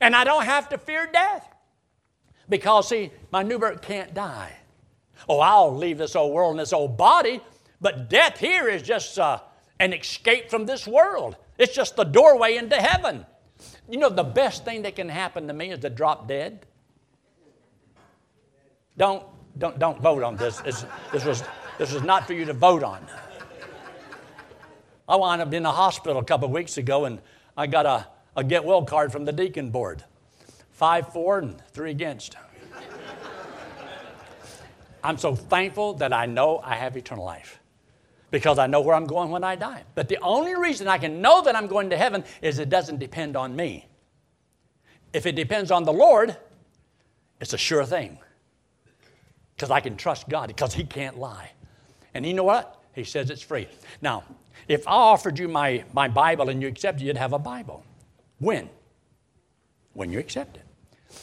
And 0.00 0.16
I 0.16 0.24
don't 0.24 0.44
have 0.44 0.68
to 0.70 0.78
fear 0.78 1.08
death. 1.12 1.48
Because, 2.48 2.88
see, 2.88 3.12
my 3.30 3.44
new 3.44 3.60
birth 3.60 3.82
can't 3.82 4.14
die. 4.14 4.56
Oh, 5.28 5.38
I'll 5.38 5.76
leave 5.76 5.98
this 5.98 6.16
old 6.16 6.32
world 6.32 6.50
and 6.50 6.58
this 6.58 6.72
old 6.72 6.96
body, 6.96 7.40
but 7.80 8.10
death 8.10 8.40
here 8.40 8.68
is 8.68 8.82
just 8.82 9.16
uh, 9.20 9.38
an 9.82 9.92
escape 9.92 10.48
from 10.48 10.64
this 10.64 10.86
world. 10.86 11.36
It's 11.58 11.74
just 11.74 11.96
the 11.96 12.04
doorway 12.04 12.56
into 12.56 12.76
heaven. 12.76 13.26
You 13.88 13.98
know, 13.98 14.08
the 14.08 14.22
best 14.22 14.64
thing 14.64 14.82
that 14.82 14.94
can 14.94 15.08
happen 15.08 15.48
to 15.48 15.52
me 15.52 15.72
is 15.72 15.80
to 15.80 15.90
drop 15.90 16.28
dead. 16.28 16.64
Don't, 18.96 19.24
don't, 19.58 19.80
don't 19.80 20.00
vote 20.00 20.22
on 20.22 20.36
this. 20.36 20.58
This, 20.60 20.84
was, 21.24 21.42
this 21.78 21.92
was 21.92 22.04
not 22.04 22.28
for 22.28 22.32
you 22.32 22.44
to 22.44 22.52
vote 22.52 22.84
on. 22.84 23.04
I 25.08 25.16
wound 25.16 25.42
up 25.42 25.52
in 25.52 25.64
the 25.64 25.72
hospital 25.72 26.18
a 26.18 26.24
couple 26.24 26.46
of 26.46 26.52
weeks 26.52 26.78
ago 26.78 27.04
and 27.06 27.20
I 27.56 27.66
got 27.66 27.84
a, 27.84 28.06
a 28.36 28.44
get 28.44 28.64
well 28.64 28.84
card 28.84 29.10
from 29.10 29.24
the 29.24 29.32
deacon 29.32 29.70
board. 29.70 30.04
Five 30.70 31.12
for 31.12 31.40
and 31.40 31.60
three 31.72 31.90
against. 31.90 32.36
I'm 35.02 35.18
so 35.18 35.34
thankful 35.34 35.94
that 35.94 36.12
I 36.12 36.26
know 36.26 36.60
I 36.62 36.76
have 36.76 36.96
eternal 36.96 37.24
life 37.24 37.58
because 38.32 38.58
I 38.58 38.66
know 38.66 38.80
where 38.80 38.96
I'm 38.96 39.04
going 39.06 39.30
when 39.30 39.44
I 39.44 39.54
die. 39.54 39.84
But 39.94 40.08
the 40.08 40.18
only 40.22 40.56
reason 40.56 40.88
I 40.88 40.98
can 40.98 41.20
know 41.20 41.42
that 41.42 41.54
I'm 41.54 41.68
going 41.68 41.90
to 41.90 41.96
heaven 41.96 42.24
is 42.40 42.58
it 42.58 42.70
doesn't 42.70 42.98
depend 42.98 43.36
on 43.36 43.54
me. 43.54 43.86
If 45.12 45.26
it 45.26 45.36
depends 45.36 45.70
on 45.70 45.84
the 45.84 45.92
Lord, 45.92 46.36
it's 47.40 47.52
a 47.52 47.58
sure 47.58 47.84
thing 47.84 48.18
because 49.54 49.70
I 49.70 49.80
can 49.80 49.96
trust 49.96 50.28
God 50.30 50.48
because 50.48 50.72
He 50.72 50.82
can't 50.82 51.18
lie. 51.18 51.52
And 52.14 52.24
you 52.24 52.32
know 52.32 52.42
what? 52.42 52.82
He 52.94 53.04
says 53.04 53.28
it's 53.30 53.42
free. 53.42 53.68
Now, 54.00 54.24
if 54.66 54.88
I 54.88 54.92
offered 54.92 55.38
you 55.38 55.46
my, 55.46 55.84
my 55.92 56.08
Bible 56.08 56.48
and 56.48 56.62
you 56.62 56.68
accepted, 56.68 57.04
you'd 57.04 57.18
have 57.18 57.34
a 57.34 57.38
Bible. 57.38 57.84
When? 58.38 58.70
When 59.92 60.10
you 60.10 60.18
accept 60.18 60.56
it. 60.56 60.64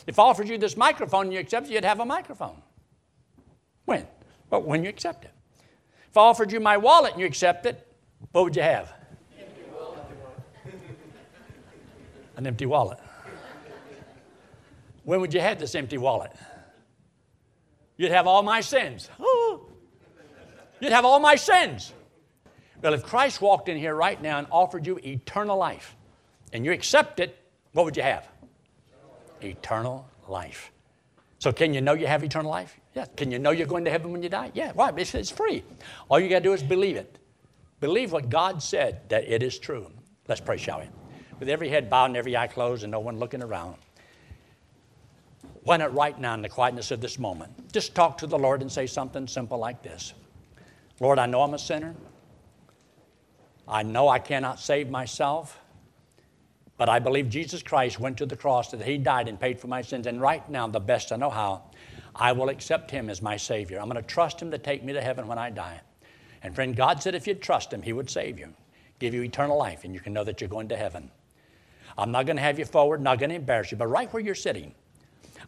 If 0.06 0.20
I 0.20 0.24
offered 0.24 0.48
you 0.48 0.60
this 0.60 0.78
microphone 0.78 1.26
and 1.26 1.34
you 1.34 1.40
accepted, 1.40 1.74
you'd 1.74 1.84
have 1.84 2.00
a 2.00 2.06
microphone. 2.06 2.62
When? 3.86 4.06
Well, 4.52 4.62
when 4.62 4.84
you 4.84 4.90
accept 4.90 5.26
it. 5.26 5.32
If 6.10 6.18
I 6.18 6.22
offered 6.22 6.52
you 6.52 6.60
my 6.60 6.78
wallet 6.78 7.14
and 7.14 7.22
you 7.22 7.28
accept 7.28 7.66
it, 7.66 7.86
what 8.32 8.44
would 8.44 8.56
you 8.56 8.64
have? 8.64 8.92
An 12.36 12.48
empty 12.48 12.66
wallet. 12.66 13.00
When 15.04 15.22
would 15.22 15.34
you 15.34 15.42
have 15.42 15.60
this 15.60 15.76
empty 15.76 15.98
wallet? 15.98 16.32
You'd 17.98 18.12
have 18.12 18.28
all 18.28 18.44
my 18.44 18.62
sins. 18.62 19.10
You'd 20.80 20.94
have 20.94 21.04
all 21.04 21.20
my 21.20 21.36
sins. 21.36 21.94
Well, 22.82 22.94
if 22.94 23.04
Christ 23.04 23.42
walked 23.42 23.68
in 23.68 23.78
here 23.78 23.94
right 23.94 24.22
now 24.22 24.38
and 24.38 24.48
offered 24.52 24.88
you 24.88 25.00
eternal 25.04 25.58
life, 25.58 25.98
and 26.54 26.64
you 26.64 26.72
accept 26.72 27.20
it, 27.20 27.38
what 27.74 27.86
would 27.86 27.98
you 27.98 28.04
have? 28.04 28.28
Eternal 29.42 30.08
life. 30.28 30.72
So, 31.40 31.52
can 31.52 31.74
you 31.74 31.82
know 31.82 31.94
you 31.94 32.08
have 32.08 32.24
eternal 32.24 32.50
life? 32.50 32.80
Can 33.06 33.32
you 33.32 33.40
know 33.40 33.52
you're 33.52 33.68
going 33.68 33.86
to 33.86 33.92
heaven 33.92 34.12
when 34.12 34.24
you 34.24 34.30
die? 34.30 34.52
Yeah. 34.54 34.72
Why? 34.74 34.92
It's, 34.96 35.14
it's 35.14 35.30
free. 35.30 35.64
All 36.10 36.20
you 36.20 36.30
got 36.30 36.40
to 36.40 36.44
do 36.44 36.54
is 36.54 36.64
believe 36.64 36.96
it. 36.96 37.18
Believe 37.80 38.12
what 38.12 38.30
God 38.30 38.62
said, 38.62 39.08
that 39.10 39.24
it 39.24 39.42
is 39.42 39.58
true. 39.58 39.90
Let's 40.28 40.42
pray, 40.42 40.58
shall 40.58 40.80
we? 40.80 40.86
With 41.40 41.50
every 41.50 41.70
head 41.70 41.90
bowed 41.90 42.06
and 42.06 42.18
every 42.18 42.36
eye 42.36 42.48
closed 42.48 42.84
and 42.84 42.92
no 42.92 43.00
one 43.00 43.20
looking 43.20 43.42
around. 43.42 43.76
Why 45.64 45.78
not 45.78 45.94
right 45.94 46.20
now 46.20 46.34
in 46.34 46.42
the 46.42 46.50
quietness 46.50 46.92
of 46.92 47.02
this 47.02 47.20
moment? 47.20 47.72
Just 47.72 47.96
talk 47.96 48.18
to 48.20 48.28
the 48.28 48.38
Lord 48.38 48.62
and 48.62 48.72
say 48.72 48.88
something 48.88 49.28
simple 49.28 49.58
like 49.58 49.82
this 49.84 50.14
Lord, 51.00 51.20
I 51.20 51.26
know 51.26 51.42
I'm 51.42 51.54
a 51.54 51.60
sinner. 51.60 51.96
I 53.68 53.84
know 53.84 54.08
I 54.08 54.20
cannot 54.20 54.60
save 54.60 54.90
myself. 54.90 55.60
But 56.78 56.90
I 56.90 57.00
believe 57.00 57.30
Jesus 57.30 57.62
Christ 57.62 58.00
went 58.00 58.18
to 58.18 58.26
the 58.26 58.38
cross, 58.38 58.72
that 58.72 58.82
He 58.82 58.98
died 58.98 59.28
and 59.28 59.40
paid 59.40 59.60
for 59.60 59.68
my 59.68 59.82
sins. 59.82 60.08
And 60.08 60.20
right 60.20 60.48
now, 60.50 60.66
the 60.68 60.80
best 60.80 61.12
I 61.12 61.18
know 61.18 61.30
how, 61.30 61.64
I 62.16 62.32
will 62.32 62.50
accept 62.50 62.92
Him 62.92 63.10
as 63.10 63.22
my 63.22 63.38
Savior. 63.38 63.80
I'm 63.80 63.90
going 63.90 64.02
to 64.02 64.08
trust 64.08 64.42
Him 64.42 64.52
to 64.52 64.58
take 64.58 64.84
me 64.84 64.94
to 64.94 65.02
heaven 65.02 65.28
when 65.28 65.38
I 65.38 65.50
die. 65.50 65.82
And 66.42 66.56
friend, 66.56 66.76
God 66.76 67.02
said 67.02 67.16
if 67.16 67.28
you'd 67.28 67.42
trust 67.42 67.74
Him, 67.74 67.82
He 67.82 67.94
would 67.94 68.10
save 68.10 68.40
you, 68.40 68.54
give 69.00 69.14
you 69.14 69.24
eternal 69.24 69.58
life, 69.58 69.84
and 69.84 69.94
you 69.94 70.00
can 70.00 70.14
know 70.14 70.24
that 70.24 70.42
you're 70.42 70.50
going 70.50 70.70
to 70.70 70.78
heaven. 70.78 71.12
I'm 71.98 72.12
not 72.12 72.26
going 72.26 72.38
to 72.38 72.44
have 72.44 72.60
you 72.60 72.66
forward, 72.66 73.02
not 73.02 73.20
going 73.20 73.30
to 73.30 73.36
embarrass 73.36 73.72
you, 73.72 73.78
but 73.78 73.88
right 73.88 74.12
where 74.14 74.24
you're 74.24 74.36
sitting, 74.36 74.74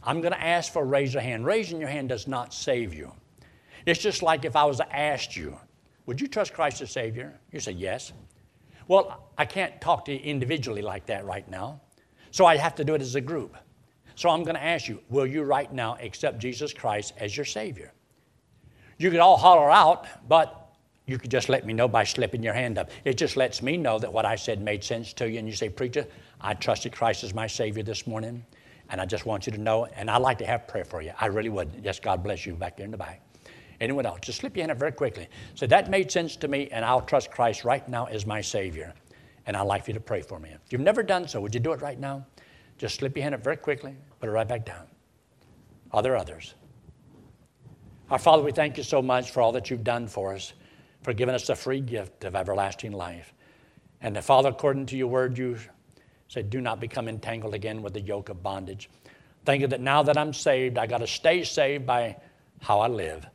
I'm 0.03 0.21
going 0.21 0.33
to 0.33 0.43
ask 0.43 0.71
for 0.73 0.81
a 0.81 0.85
raise 0.85 1.15
of 1.15 1.21
hand. 1.21 1.45
Raising 1.45 1.79
your 1.79 1.89
hand 1.89 2.09
does 2.09 2.27
not 2.27 2.53
save 2.53 2.93
you. 2.93 3.13
It's 3.85 3.99
just 3.99 4.21
like 4.21 4.45
if 4.45 4.55
I 4.55 4.65
was 4.65 4.77
to 4.77 4.95
ask 4.95 5.35
you, 5.35 5.57
would 6.05 6.19
you 6.19 6.27
trust 6.27 6.53
Christ 6.53 6.81
as 6.81 6.91
Savior? 6.91 7.39
You 7.51 7.59
say 7.59 7.71
yes. 7.71 8.11
Well, 8.87 9.29
I 9.37 9.45
can't 9.45 9.79
talk 9.79 10.05
to 10.05 10.13
you 10.13 10.19
individually 10.19 10.81
like 10.81 11.05
that 11.05 11.25
right 11.25 11.49
now. 11.49 11.81
So 12.31 12.45
I 12.45 12.57
have 12.57 12.75
to 12.75 12.83
do 12.83 12.95
it 12.95 13.01
as 13.01 13.15
a 13.15 13.21
group. 13.21 13.55
So 14.21 14.29
I'm 14.29 14.43
going 14.43 14.55
to 14.55 14.63
ask 14.63 14.87
you, 14.87 15.01
will 15.09 15.25
you 15.25 15.41
right 15.41 15.73
now 15.73 15.97
accept 15.99 16.37
Jesus 16.37 16.73
Christ 16.73 17.15
as 17.17 17.35
your 17.35 17.43
Savior? 17.43 17.91
You 18.99 19.09
could 19.09 19.19
all 19.19 19.35
holler 19.35 19.71
out, 19.71 20.05
but 20.29 20.75
you 21.07 21.17
could 21.17 21.31
just 21.31 21.49
let 21.49 21.65
me 21.65 21.73
know 21.73 21.87
by 21.87 22.03
slipping 22.03 22.43
your 22.43 22.53
hand 22.53 22.77
up. 22.77 22.91
It 23.03 23.17
just 23.17 23.35
lets 23.35 23.63
me 23.63 23.77
know 23.77 23.97
that 23.97 24.13
what 24.13 24.23
I 24.23 24.35
said 24.35 24.61
made 24.61 24.83
sense 24.83 25.11
to 25.13 25.27
you. 25.27 25.39
And 25.39 25.47
you 25.47 25.55
say, 25.55 25.69
Preacher, 25.69 26.05
I 26.39 26.53
trusted 26.53 26.91
Christ 26.91 27.23
as 27.23 27.33
my 27.33 27.47
Savior 27.47 27.81
this 27.81 28.05
morning. 28.05 28.45
And 28.91 29.01
I 29.01 29.07
just 29.07 29.25
want 29.25 29.47
you 29.47 29.53
to 29.53 29.57
know, 29.57 29.85
and 29.85 30.07
I'd 30.07 30.21
like 30.21 30.37
to 30.37 30.45
have 30.45 30.67
prayer 30.67 30.85
for 30.85 31.01
you. 31.01 31.13
I 31.19 31.25
really 31.25 31.49
would. 31.49 31.71
Yes, 31.81 31.99
God 31.99 32.21
bless 32.21 32.45
you 32.45 32.53
back 32.53 32.77
there 32.77 32.85
in 32.85 32.91
the 32.91 32.97
back. 32.97 33.23
Anyone 33.79 34.05
else? 34.05 34.19
Just 34.21 34.41
slip 34.41 34.55
your 34.55 34.61
hand 34.61 34.71
up 34.71 34.77
very 34.77 34.91
quickly. 34.91 35.29
So 35.55 35.65
that 35.65 35.89
made 35.89 36.11
sense 36.11 36.35
to 36.35 36.47
me, 36.47 36.69
and 36.71 36.85
I'll 36.85 37.01
trust 37.01 37.31
Christ 37.31 37.63
right 37.63 37.89
now 37.89 38.05
as 38.05 38.27
my 38.27 38.39
Savior. 38.39 38.93
And 39.47 39.57
I'd 39.57 39.63
like 39.63 39.87
you 39.87 39.95
to 39.95 39.99
pray 39.99 40.21
for 40.21 40.39
me. 40.39 40.51
If 40.63 40.71
you've 40.71 40.81
never 40.81 41.01
done 41.01 41.27
so, 41.27 41.41
would 41.41 41.55
you 41.55 41.59
do 41.59 41.71
it 41.71 41.81
right 41.81 41.99
now? 41.99 42.23
Just 42.81 42.95
slip 42.95 43.15
your 43.15 43.21
hand 43.21 43.35
up 43.35 43.43
very 43.43 43.57
quickly, 43.57 43.95
put 44.19 44.27
it 44.27 44.31
right 44.31 44.47
back 44.47 44.65
down. 44.65 44.87
Are 45.91 46.01
there 46.01 46.17
others? 46.17 46.55
Our 48.09 48.17
Father, 48.17 48.41
we 48.41 48.51
thank 48.51 48.75
you 48.75 48.81
so 48.81 49.03
much 49.03 49.29
for 49.29 49.39
all 49.39 49.51
that 49.51 49.69
you've 49.69 49.83
done 49.83 50.07
for 50.07 50.33
us, 50.33 50.53
for 51.03 51.13
giving 51.13 51.35
us 51.35 51.45
the 51.45 51.55
free 51.55 51.79
gift 51.79 52.23
of 52.23 52.35
everlasting 52.35 52.91
life. 52.91 53.35
And 54.01 54.15
the 54.15 54.21
Father, 54.23 54.49
according 54.49 54.87
to 54.87 54.97
your 54.97 55.09
word, 55.09 55.37
you 55.37 55.59
said, 56.27 56.49
Do 56.49 56.59
not 56.59 56.79
become 56.79 57.07
entangled 57.07 57.53
again 57.53 57.83
with 57.83 57.93
the 57.93 58.01
yoke 58.01 58.29
of 58.29 58.41
bondage. 58.41 58.89
Thank 59.45 59.61
you 59.61 59.67
that 59.67 59.81
now 59.81 60.01
that 60.01 60.17
I'm 60.17 60.33
saved, 60.33 60.79
I 60.79 60.87
got 60.87 61.01
to 61.01 61.07
stay 61.07 61.43
saved 61.43 61.85
by 61.85 62.17
how 62.61 62.79
I 62.79 62.87
live. 62.87 63.27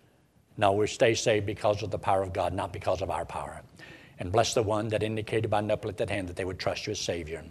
No, 0.56 0.72
we 0.72 0.88
stay 0.88 1.14
saved 1.14 1.46
because 1.46 1.84
of 1.84 1.92
the 1.92 2.00
power 2.00 2.24
of 2.24 2.32
God, 2.32 2.52
not 2.52 2.72
because 2.72 3.00
of 3.00 3.10
our 3.10 3.24
power. 3.24 3.62
And 4.18 4.32
bless 4.32 4.54
the 4.54 4.64
one 4.64 4.88
that 4.88 5.04
indicated 5.04 5.50
by 5.50 5.60
an 5.60 5.70
uplifted 5.70 6.10
hand 6.10 6.28
that 6.30 6.34
they 6.34 6.44
would 6.44 6.58
trust 6.58 6.88
you 6.88 6.90
as 6.90 6.98
Savior. 6.98 7.44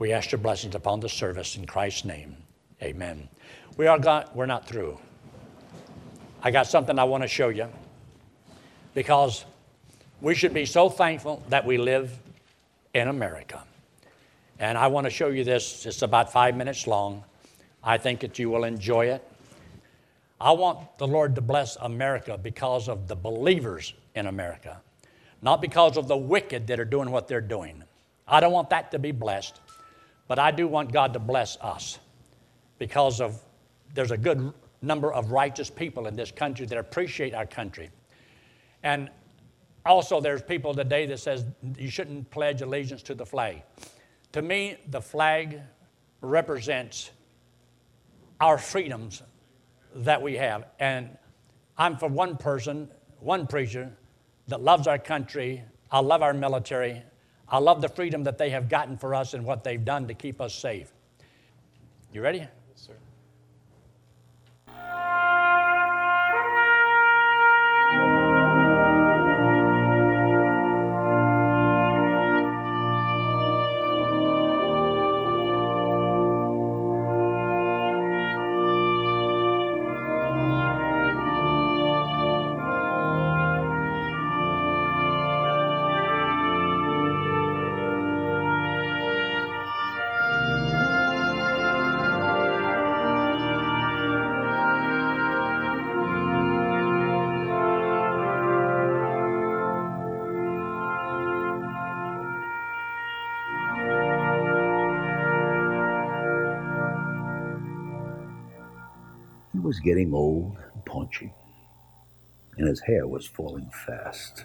We 0.00 0.14
ask 0.14 0.32
your 0.32 0.38
blessings 0.38 0.74
upon 0.74 1.00
the 1.00 1.10
service 1.10 1.56
in 1.56 1.66
Christ's 1.66 2.06
name. 2.06 2.34
Amen. 2.82 3.28
We 3.76 3.86
are 3.86 3.98
got, 3.98 4.34
we're 4.34 4.46
not 4.46 4.66
through. 4.66 4.98
I 6.42 6.50
got 6.50 6.66
something 6.66 6.98
I 6.98 7.04
want 7.04 7.22
to 7.22 7.28
show 7.28 7.50
you 7.50 7.68
because 8.94 9.44
we 10.22 10.34
should 10.34 10.54
be 10.54 10.64
so 10.64 10.88
thankful 10.88 11.42
that 11.50 11.66
we 11.66 11.76
live 11.76 12.18
in 12.94 13.08
America. 13.08 13.62
And 14.58 14.78
I 14.78 14.86
want 14.86 15.04
to 15.04 15.10
show 15.10 15.28
you 15.28 15.44
this. 15.44 15.84
It's 15.84 16.00
about 16.00 16.32
five 16.32 16.56
minutes 16.56 16.86
long. 16.86 17.22
I 17.84 17.98
think 17.98 18.20
that 18.20 18.38
you 18.38 18.48
will 18.48 18.64
enjoy 18.64 19.08
it. 19.08 19.22
I 20.40 20.52
want 20.52 20.96
the 20.96 21.06
Lord 21.06 21.34
to 21.34 21.42
bless 21.42 21.76
America 21.76 22.38
because 22.42 22.88
of 22.88 23.06
the 23.06 23.16
believers 23.16 23.92
in 24.14 24.28
America, 24.28 24.80
not 25.42 25.60
because 25.60 25.98
of 25.98 26.08
the 26.08 26.16
wicked 26.16 26.68
that 26.68 26.80
are 26.80 26.86
doing 26.86 27.10
what 27.10 27.28
they're 27.28 27.42
doing. 27.42 27.84
I 28.26 28.40
don't 28.40 28.52
want 28.52 28.70
that 28.70 28.92
to 28.92 28.98
be 28.98 29.12
blessed, 29.12 29.60
but 30.30 30.38
I 30.38 30.52
do 30.52 30.68
want 30.68 30.92
God 30.92 31.14
to 31.14 31.18
bless 31.18 31.56
us 31.60 31.98
because 32.78 33.20
of 33.20 33.42
there's 33.94 34.12
a 34.12 34.16
good 34.16 34.52
number 34.80 35.12
of 35.12 35.32
righteous 35.32 35.68
people 35.70 36.06
in 36.06 36.14
this 36.14 36.30
country 36.30 36.66
that 36.66 36.78
appreciate 36.78 37.34
our 37.34 37.46
country. 37.46 37.90
And 38.84 39.10
also 39.84 40.20
there's 40.20 40.40
people 40.40 40.72
today 40.72 41.04
that 41.06 41.18
says 41.18 41.44
you 41.76 41.90
shouldn't 41.90 42.30
pledge 42.30 42.62
allegiance 42.62 43.02
to 43.02 43.14
the 43.16 43.26
flag. 43.26 43.64
To 44.30 44.40
me, 44.40 44.76
the 44.90 45.00
flag 45.00 45.62
represents 46.20 47.10
our 48.40 48.56
freedoms 48.56 49.22
that 49.96 50.22
we 50.22 50.36
have. 50.36 50.66
And 50.78 51.08
I'm 51.76 51.96
for 51.96 52.08
one 52.08 52.36
person, 52.36 52.88
one 53.18 53.48
preacher 53.48 53.90
that 54.46 54.60
loves 54.60 54.86
our 54.86 54.96
country. 54.96 55.64
I 55.90 55.98
love 55.98 56.22
our 56.22 56.34
military. 56.34 57.02
I 57.50 57.58
love 57.58 57.80
the 57.80 57.88
freedom 57.88 58.24
that 58.24 58.38
they 58.38 58.50
have 58.50 58.68
gotten 58.68 58.96
for 58.96 59.14
us 59.14 59.34
and 59.34 59.44
what 59.44 59.64
they've 59.64 59.84
done 59.84 60.06
to 60.08 60.14
keep 60.14 60.40
us 60.40 60.54
safe. 60.54 60.92
You 62.12 62.22
ready? 62.22 62.46
Was 109.70 109.78
getting 109.78 110.12
old 110.12 110.56
and 110.74 110.84
paunchy, 110.84 111.32
and 112.58 112.66
his 112.66 112.80
hair 112.80 113.06
was 113.06 113.24
falling 113.24 113.70
fast. 113.86 114.44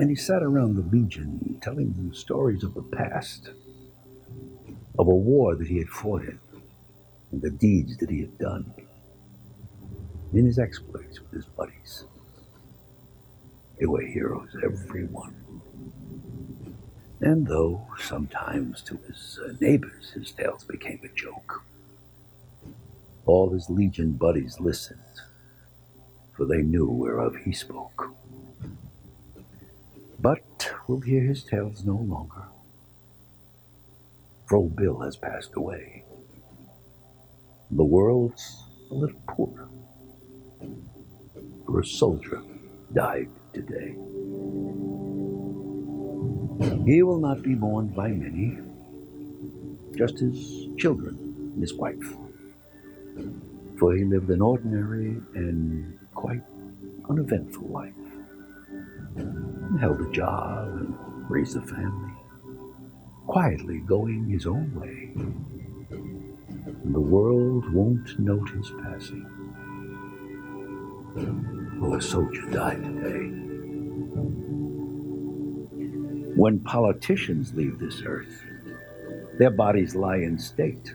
And 0.00 0.10
he 0.10 0.16
sat 0.16 0.42
around 0.42 0.74
the 0.74 0.96
Legion 0.96 1.60
telling 1.62 1.92
them 1.92 2.12
stories 2.12 2.64
of 2.64 2.74
the 2.74 2.82
past, 2.82 3.50
of 4.98 5.06
a 5.06 5.14
war 5.14 5.54
that 5.54 5.68
he 5.68 5.78
had 5.78 5.88
fought 5.88 6.22
in, 6.22 6.40
and 7.30 7.40
the 7.40 7.50
deeds 7.50 7.96
that 7.98 8.10
he 8.10 8.20
had 8.22 8.36
done, 8.36 8.74
in 10.32 10.44
his 10.44 10.58
exploits 10.58 11.20
with 11.20 11.30
his 11.30 11.44
buddies. 11.44 12.04
They 13.78 13.86
were 13.86 14.02
heroes, 14.02 14.56
every 14.60 15.04
one. 15.04 15.36
And 17.20 17.46
though 17.46 17.86
sometimes 17.96 18.82
to 18.82 18.98
his 19.06 19.38
neighbors 19.60 20.10
his 20.10 20.32
tales 20.32 20.64
became 20.64 20.98
a 21.04 21.16
joke, 21.16 21.62
all 23.28 23.50
his 23.50 23.68
legion 23.68 24.12
buddies 24.12 24.58
listened, 24.58 25.20
for 26.32 26.46
they 26.46 26.62
knew 26.62 26.86
whereof 26.86 27.36
he 27.36 27.52
spoke. 27.52 28.10
But 30.18 30.72
we'll 30.86 31.00
hear 31.00 31.22
his 31.22 31.44
tales 31.44 31.84
no 31.84 31.96
longer. 31.96 32.44
For 34.46 34.56
old 34.56 34.76
Bill 34.76 35.00
has 35.00 35.16
passed 35.16 35.54
away. 35.54 36.04
The 37.70 37.84
world's 37.84 38.64
a 38.90 38.94
little 38.94 39.20
poorer, 39.28 39.68
for 41.66 41.80
a 41.80 41.84
soldier 41.84 42.40
died 42.94 43.28
today. 43.52 43.94
He 46.86 47.02
will 47.02 47.20
not 47.20 47.42
be 47.42 47.54
mourned 47.54 47.94
by 47.94 48.08
many, 48.08 48.56
just 49.96 50.18
his 50.18 50.68
children 50.78 51.16
and 51.52 51.60
his 51.60 51.74
wife 51.74 52.16
for 53.78 53.94
he 53.94 54.04
lived 54.04 54.30
an 54.30 54.40
ordinary 54.42 55.20
and 55.34 55.98
quite 56.14 56.42
uneventful 57.08 57.68
life. 57.68 57.94
He 59.16 59.78
held 59.78 60.00
a 60.00 60.10
job 60.10 60.68
and 60.68 60.94
raised 61.30 61.56
a 61.56 61.62
family, 61.62 62.12
quietly 63.26 63.78
going 63.78 64.28
his 64.28 64.46
own 64.46 64.74
way. 64.74 65.12
And 65.90 66.94
the 66.94 67.00
world 67.00 67.72
won't 67.72 68.18
note 68.18 68.48
his 68.50 68.70
passing. 68.82 69.26
Well, 71.80 71.94
a 71.94 72.02
soldier 72.02 72.42
died 72.50 72.82
today. 72.82 73.28
When 76.34 76.60
politicians 76.60 77.54
leave 77.54 77.78
this 77.78 78.02
earth, 78.04 78.42
their 79.38 79.50
bodies 79.50 79.94
lie 79.94 80.18
in 80.18 80.38
state, 80.38 80.94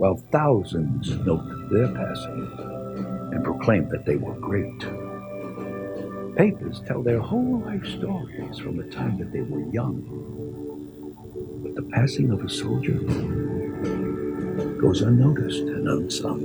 while 0.00 0.16
thousands 0.32 1.10
note 1.26 1.44
their 1.70 1.88
passing 1.88 2.48
and 3.32 3.44
proclaim 3.44 3.86
that 3.90 4.06
they 4.06 4.16
were 4.16 4.32
great. 4.36 4.80
Papers 6.36 6.80
tell 6.86 7.02
their 7.02 7.20
whole 7.20 7.60
life 7.60 7.84
stories 7.84 8.58
from 8.58 8.78
the 8.78 8.84
time 8.84 9.18
that 9.18 9.30
they 9.30 9.42
were 9.42 9.60
young. 9.70 10.00
But 11.62 11.74
the 11.74 11.82
passing 11.90 12.30
of 12.30 12.42
a 12.42 12.48
soldier 12.48 12.94
goes 14.80 15.02
unnoticed 15.02 15.64
and 15.64 15.86
unsung. 15.86 16.40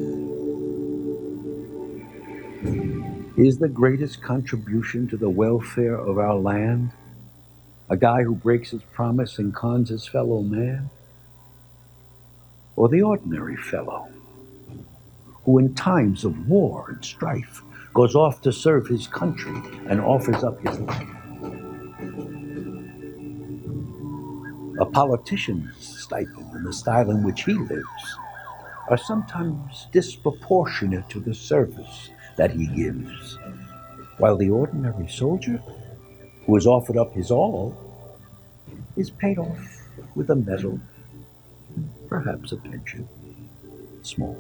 Is 3.37 3.57
the 3.57 3.69
greatest 3.69 4.21
contribution 4.21 5.07
to 5.07 5.15
the 5.15 5.29
welfare 5.29 5.95
of 5.95 6.17
our 6.17 6.35
land 6.35 6.91
a 7.89 7.95
guy 7.95 8.23
who 8.23 8.35
breaks 8.35 8.71
his 8.71 8.83
promise 8.91 9.39
and 9.39 9.55
cons 9.55 9.87
his 9.87 10.05
fellow 10.05 10.41
man? 10.41 10.89
Or 12.75 12.89
the 12.89 13.01
ordinary 13.01 13.55
fellow 13.55 14.09
who, 15.45 15.59
in 15.59 15.75
times 15.75 16.25
of 16.25 16.47
war 16.49 16.85
and 16.89 17.03
strife, 17.05 17.61
goes 17.93 18.15
off 18.15 18.41
to 18.41 18.51
serve 18.51 18.87
his 18.87 19.07
country 19.07 19.61
and 19.87 20.01
offers 20.01 20.43
up 20.43 20.59
his 20.65 20.79
life? 20.79 21.07
A 24.79 24.85
politician's 24.85 25.73
stipend 25.77 26.51
and 26.53 26.65
the 26.65 26.73
style 26.73 27.09
in 27.11 27.23
which 27.23 27.43
he 27.43 27.53
lives 27.53 28.17
are 28.89 28.97
sometimes 28.97 29.87
disproportionate 29.93 31.07
to 31.09 31.19
the 31.19 31.33
service 31.33 32.09
that 32.35 32.51
he 32.51 32.67
gives, 32.67 33.37
while 34.17 34.35
the 34.35 34.49
ordinary 34.49 35.07
soldier, 35.07 35.61
who 36.45 36.55
has 36.55 36.67
offered 36.67 36.97
up 36.97 37.13
his 37.13 37.31
all, 37.31 37.73
is 38.97 39.09
paid 39.09 39.37
off 39.37 39.81
with 40.15 40.29
a 40.29 40.35
medal, 40.35 40.79
perhaps 42.15 42.53
a 42.53 42.55
pension, 42.55 43.05
small. 44.01 44.37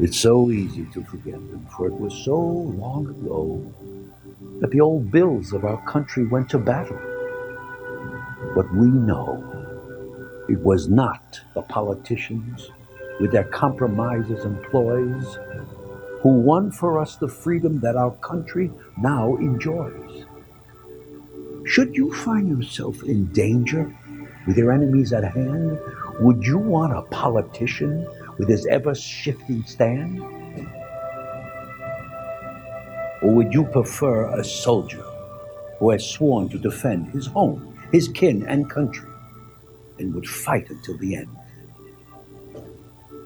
It's 0.00 0.18
so 0.18 0.50
easy 0.50 0.84
to 0.94 1.04
forget 1.04 1.34
them, 1.34 1.64
for 1.76 1.86
it 1.86 1.92
was 1.92 2.12
so 2.24 2.36
long 2.36 3.06
ago 3.06 3.72
that 4.60 4.72
the 4.72 4.80
old 4.80 5.12
bills 5.12 5.52
of 5.52 5.64
our 5.64 5.80
country 5.86 6.26
went 6.26 6.50
to 6.50 6.58
battle. 6.58 6.98
But 8.56 8.74
we 8.74 8.88
know 8.88 9.30
it 10.48 10.58
was 10.58 10.88
not 10.88 11.40
the 11.54 11.62
politicians 11.62 12.68
with 13.20 13.30
their 13.30 13.44
compromises 13.44 14.44
and 14.44 14.60
ploys 14.64 15.38
who 16.22 16.30
won 16.30 16.72
for 16.72 16.98
us 16.98 17.14
the 17.14 17.28
freedom 17.28 17.78
that 17.78 17.94
our 17.94 18.10
country 18.16 18.72
now 18.98 19.36
enjoys. 19.36 20.24
Should 21.64 21.96
you 21.96 22.12
find 22.12 22.48
yourself 22.48 23.02
in 23.02 23.26
danger 23.26 23.94
with 24.46 24.56
your 24.56 24.72
enemies 24.72 25.12
at 25.12 25.24
hand, 25.24 25.78
would 26.20 26.44
you 26.44 26.58
want 26.58 26.96
a 26.96 27.02
politician 27.02 28.06
with 28.38 28.48
his 28.48 28.66
ever 28.66 28.94
shifting 28.94 29.62
stand? 29.64 30.20
Or 33.22 33.34
would 33.34 33.54
you 33.54 33.64
prefer 33.64 34.26
a 34.38 34.44
soldier 34.44 35.04
who 35.78 35.90
has 35.90 36.08
sworn 36.08 36.48
to 36.50 36.58
defend 36.58 37.08
his 37.12 37.26
home, 37.26 37.78
his 37.92 38.08
kin, 38.08 38.44
and 38.46 38.68
country? 38.68 39.08
and 40.02 40.14
would 40.14 40.28
fight 40.28 40.68
until 40.68 40.96
the 40.98 41.16
end. 41.16 41.28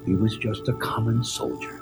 He 0.05 0.15
was 0.15 0.37
just 0.37 0.69
a 0.69 0.75
common 0.75 1.25
soldier, 1.25 1.81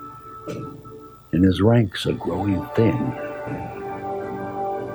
and 1.31 1.43
his 1.43 1.61
ranks 1.61 2.07
are 2.07 2.13
growing 2.13 2.65
thin. 2.75 3.84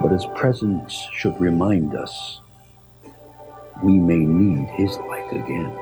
But 0.01 0.13
his 0.13 0.27
presence 0.35 0.93
should 1.13 1.41
remind 1.41 1.95
us 1.95 2.41
we 3.83 3.99
may 3.99 4.19
need 4.19 4.69
his 4.71 4.97
light 4.99 5.33
again. 5.33 5.73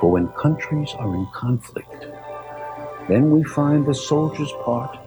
For 0.00 0.10
when 0.10 0.28
countries 0.28 0.94
are 0.98 1.14
in 1.14 1.26
conflict, 1.34 2.06
then 3.08 3.30
we 3.30 3.44
find 3.44 3.86
the 3.86 3.94
soldier's 3.94 4.52
part 4.64 4.98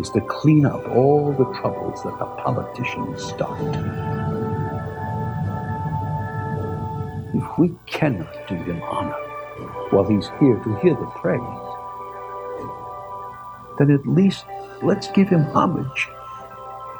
is 0.00 0.10
to 0.10 0.20
clean 0.22 0.66
up 0.66 0.88
all 0.90 1.32
the 1.32 1.52
troubles 1.60 2.02
that 2.02 2.18
the 2.18 2.26
politicians 2.42 3.22
start. 3.22 3.60
if 7.34 7.58
we 7.58 7.72
cannot 7.86 8.32
do 8.48 8.54
him 8.54 8.82
honor 8.82 9.12
while 9.90 10.04
he's 10.04 10.28
here 10.40 10.56
to 10.56 10.76
hear 10.80 10.94
the 10.94 11.06
praise, 11.16 11.40
then 13.78 13.90
at 13.90 14.06
least 14.06 14.44
let's 14.82 15.08
give 15.08 15.28
him 15.28 15.42
homage 15.46 16.08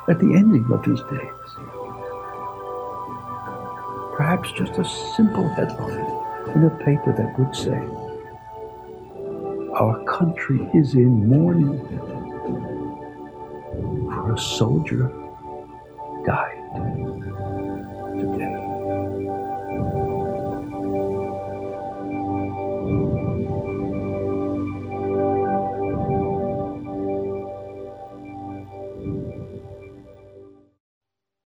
at 0.08 0.18
the 0.18 0.34
ending 0.34 0.66
of 0.72 0.84
his 0.84 1.00
days. 1.02 1.48
Perhaps 4.16 4.52
just 4.52 4.78
a 4.78 4.84
simple 5.16 5.48
headline 5.50 6.54
in 6.54 6.64
a 6.64 6.70
paper 6.84 7.12
that 7.16 7.38
would 7.38 7.54
say, 7.56 7.80
Our 9.72 10.04
country 10.04 10.68
is 10.72 10.94
in 10.94 11.28
mourning 11.28 11.80
for 14.08 14.34
a 14.34 14.38
soldier 14.38 15.12
died. 16.24 17.13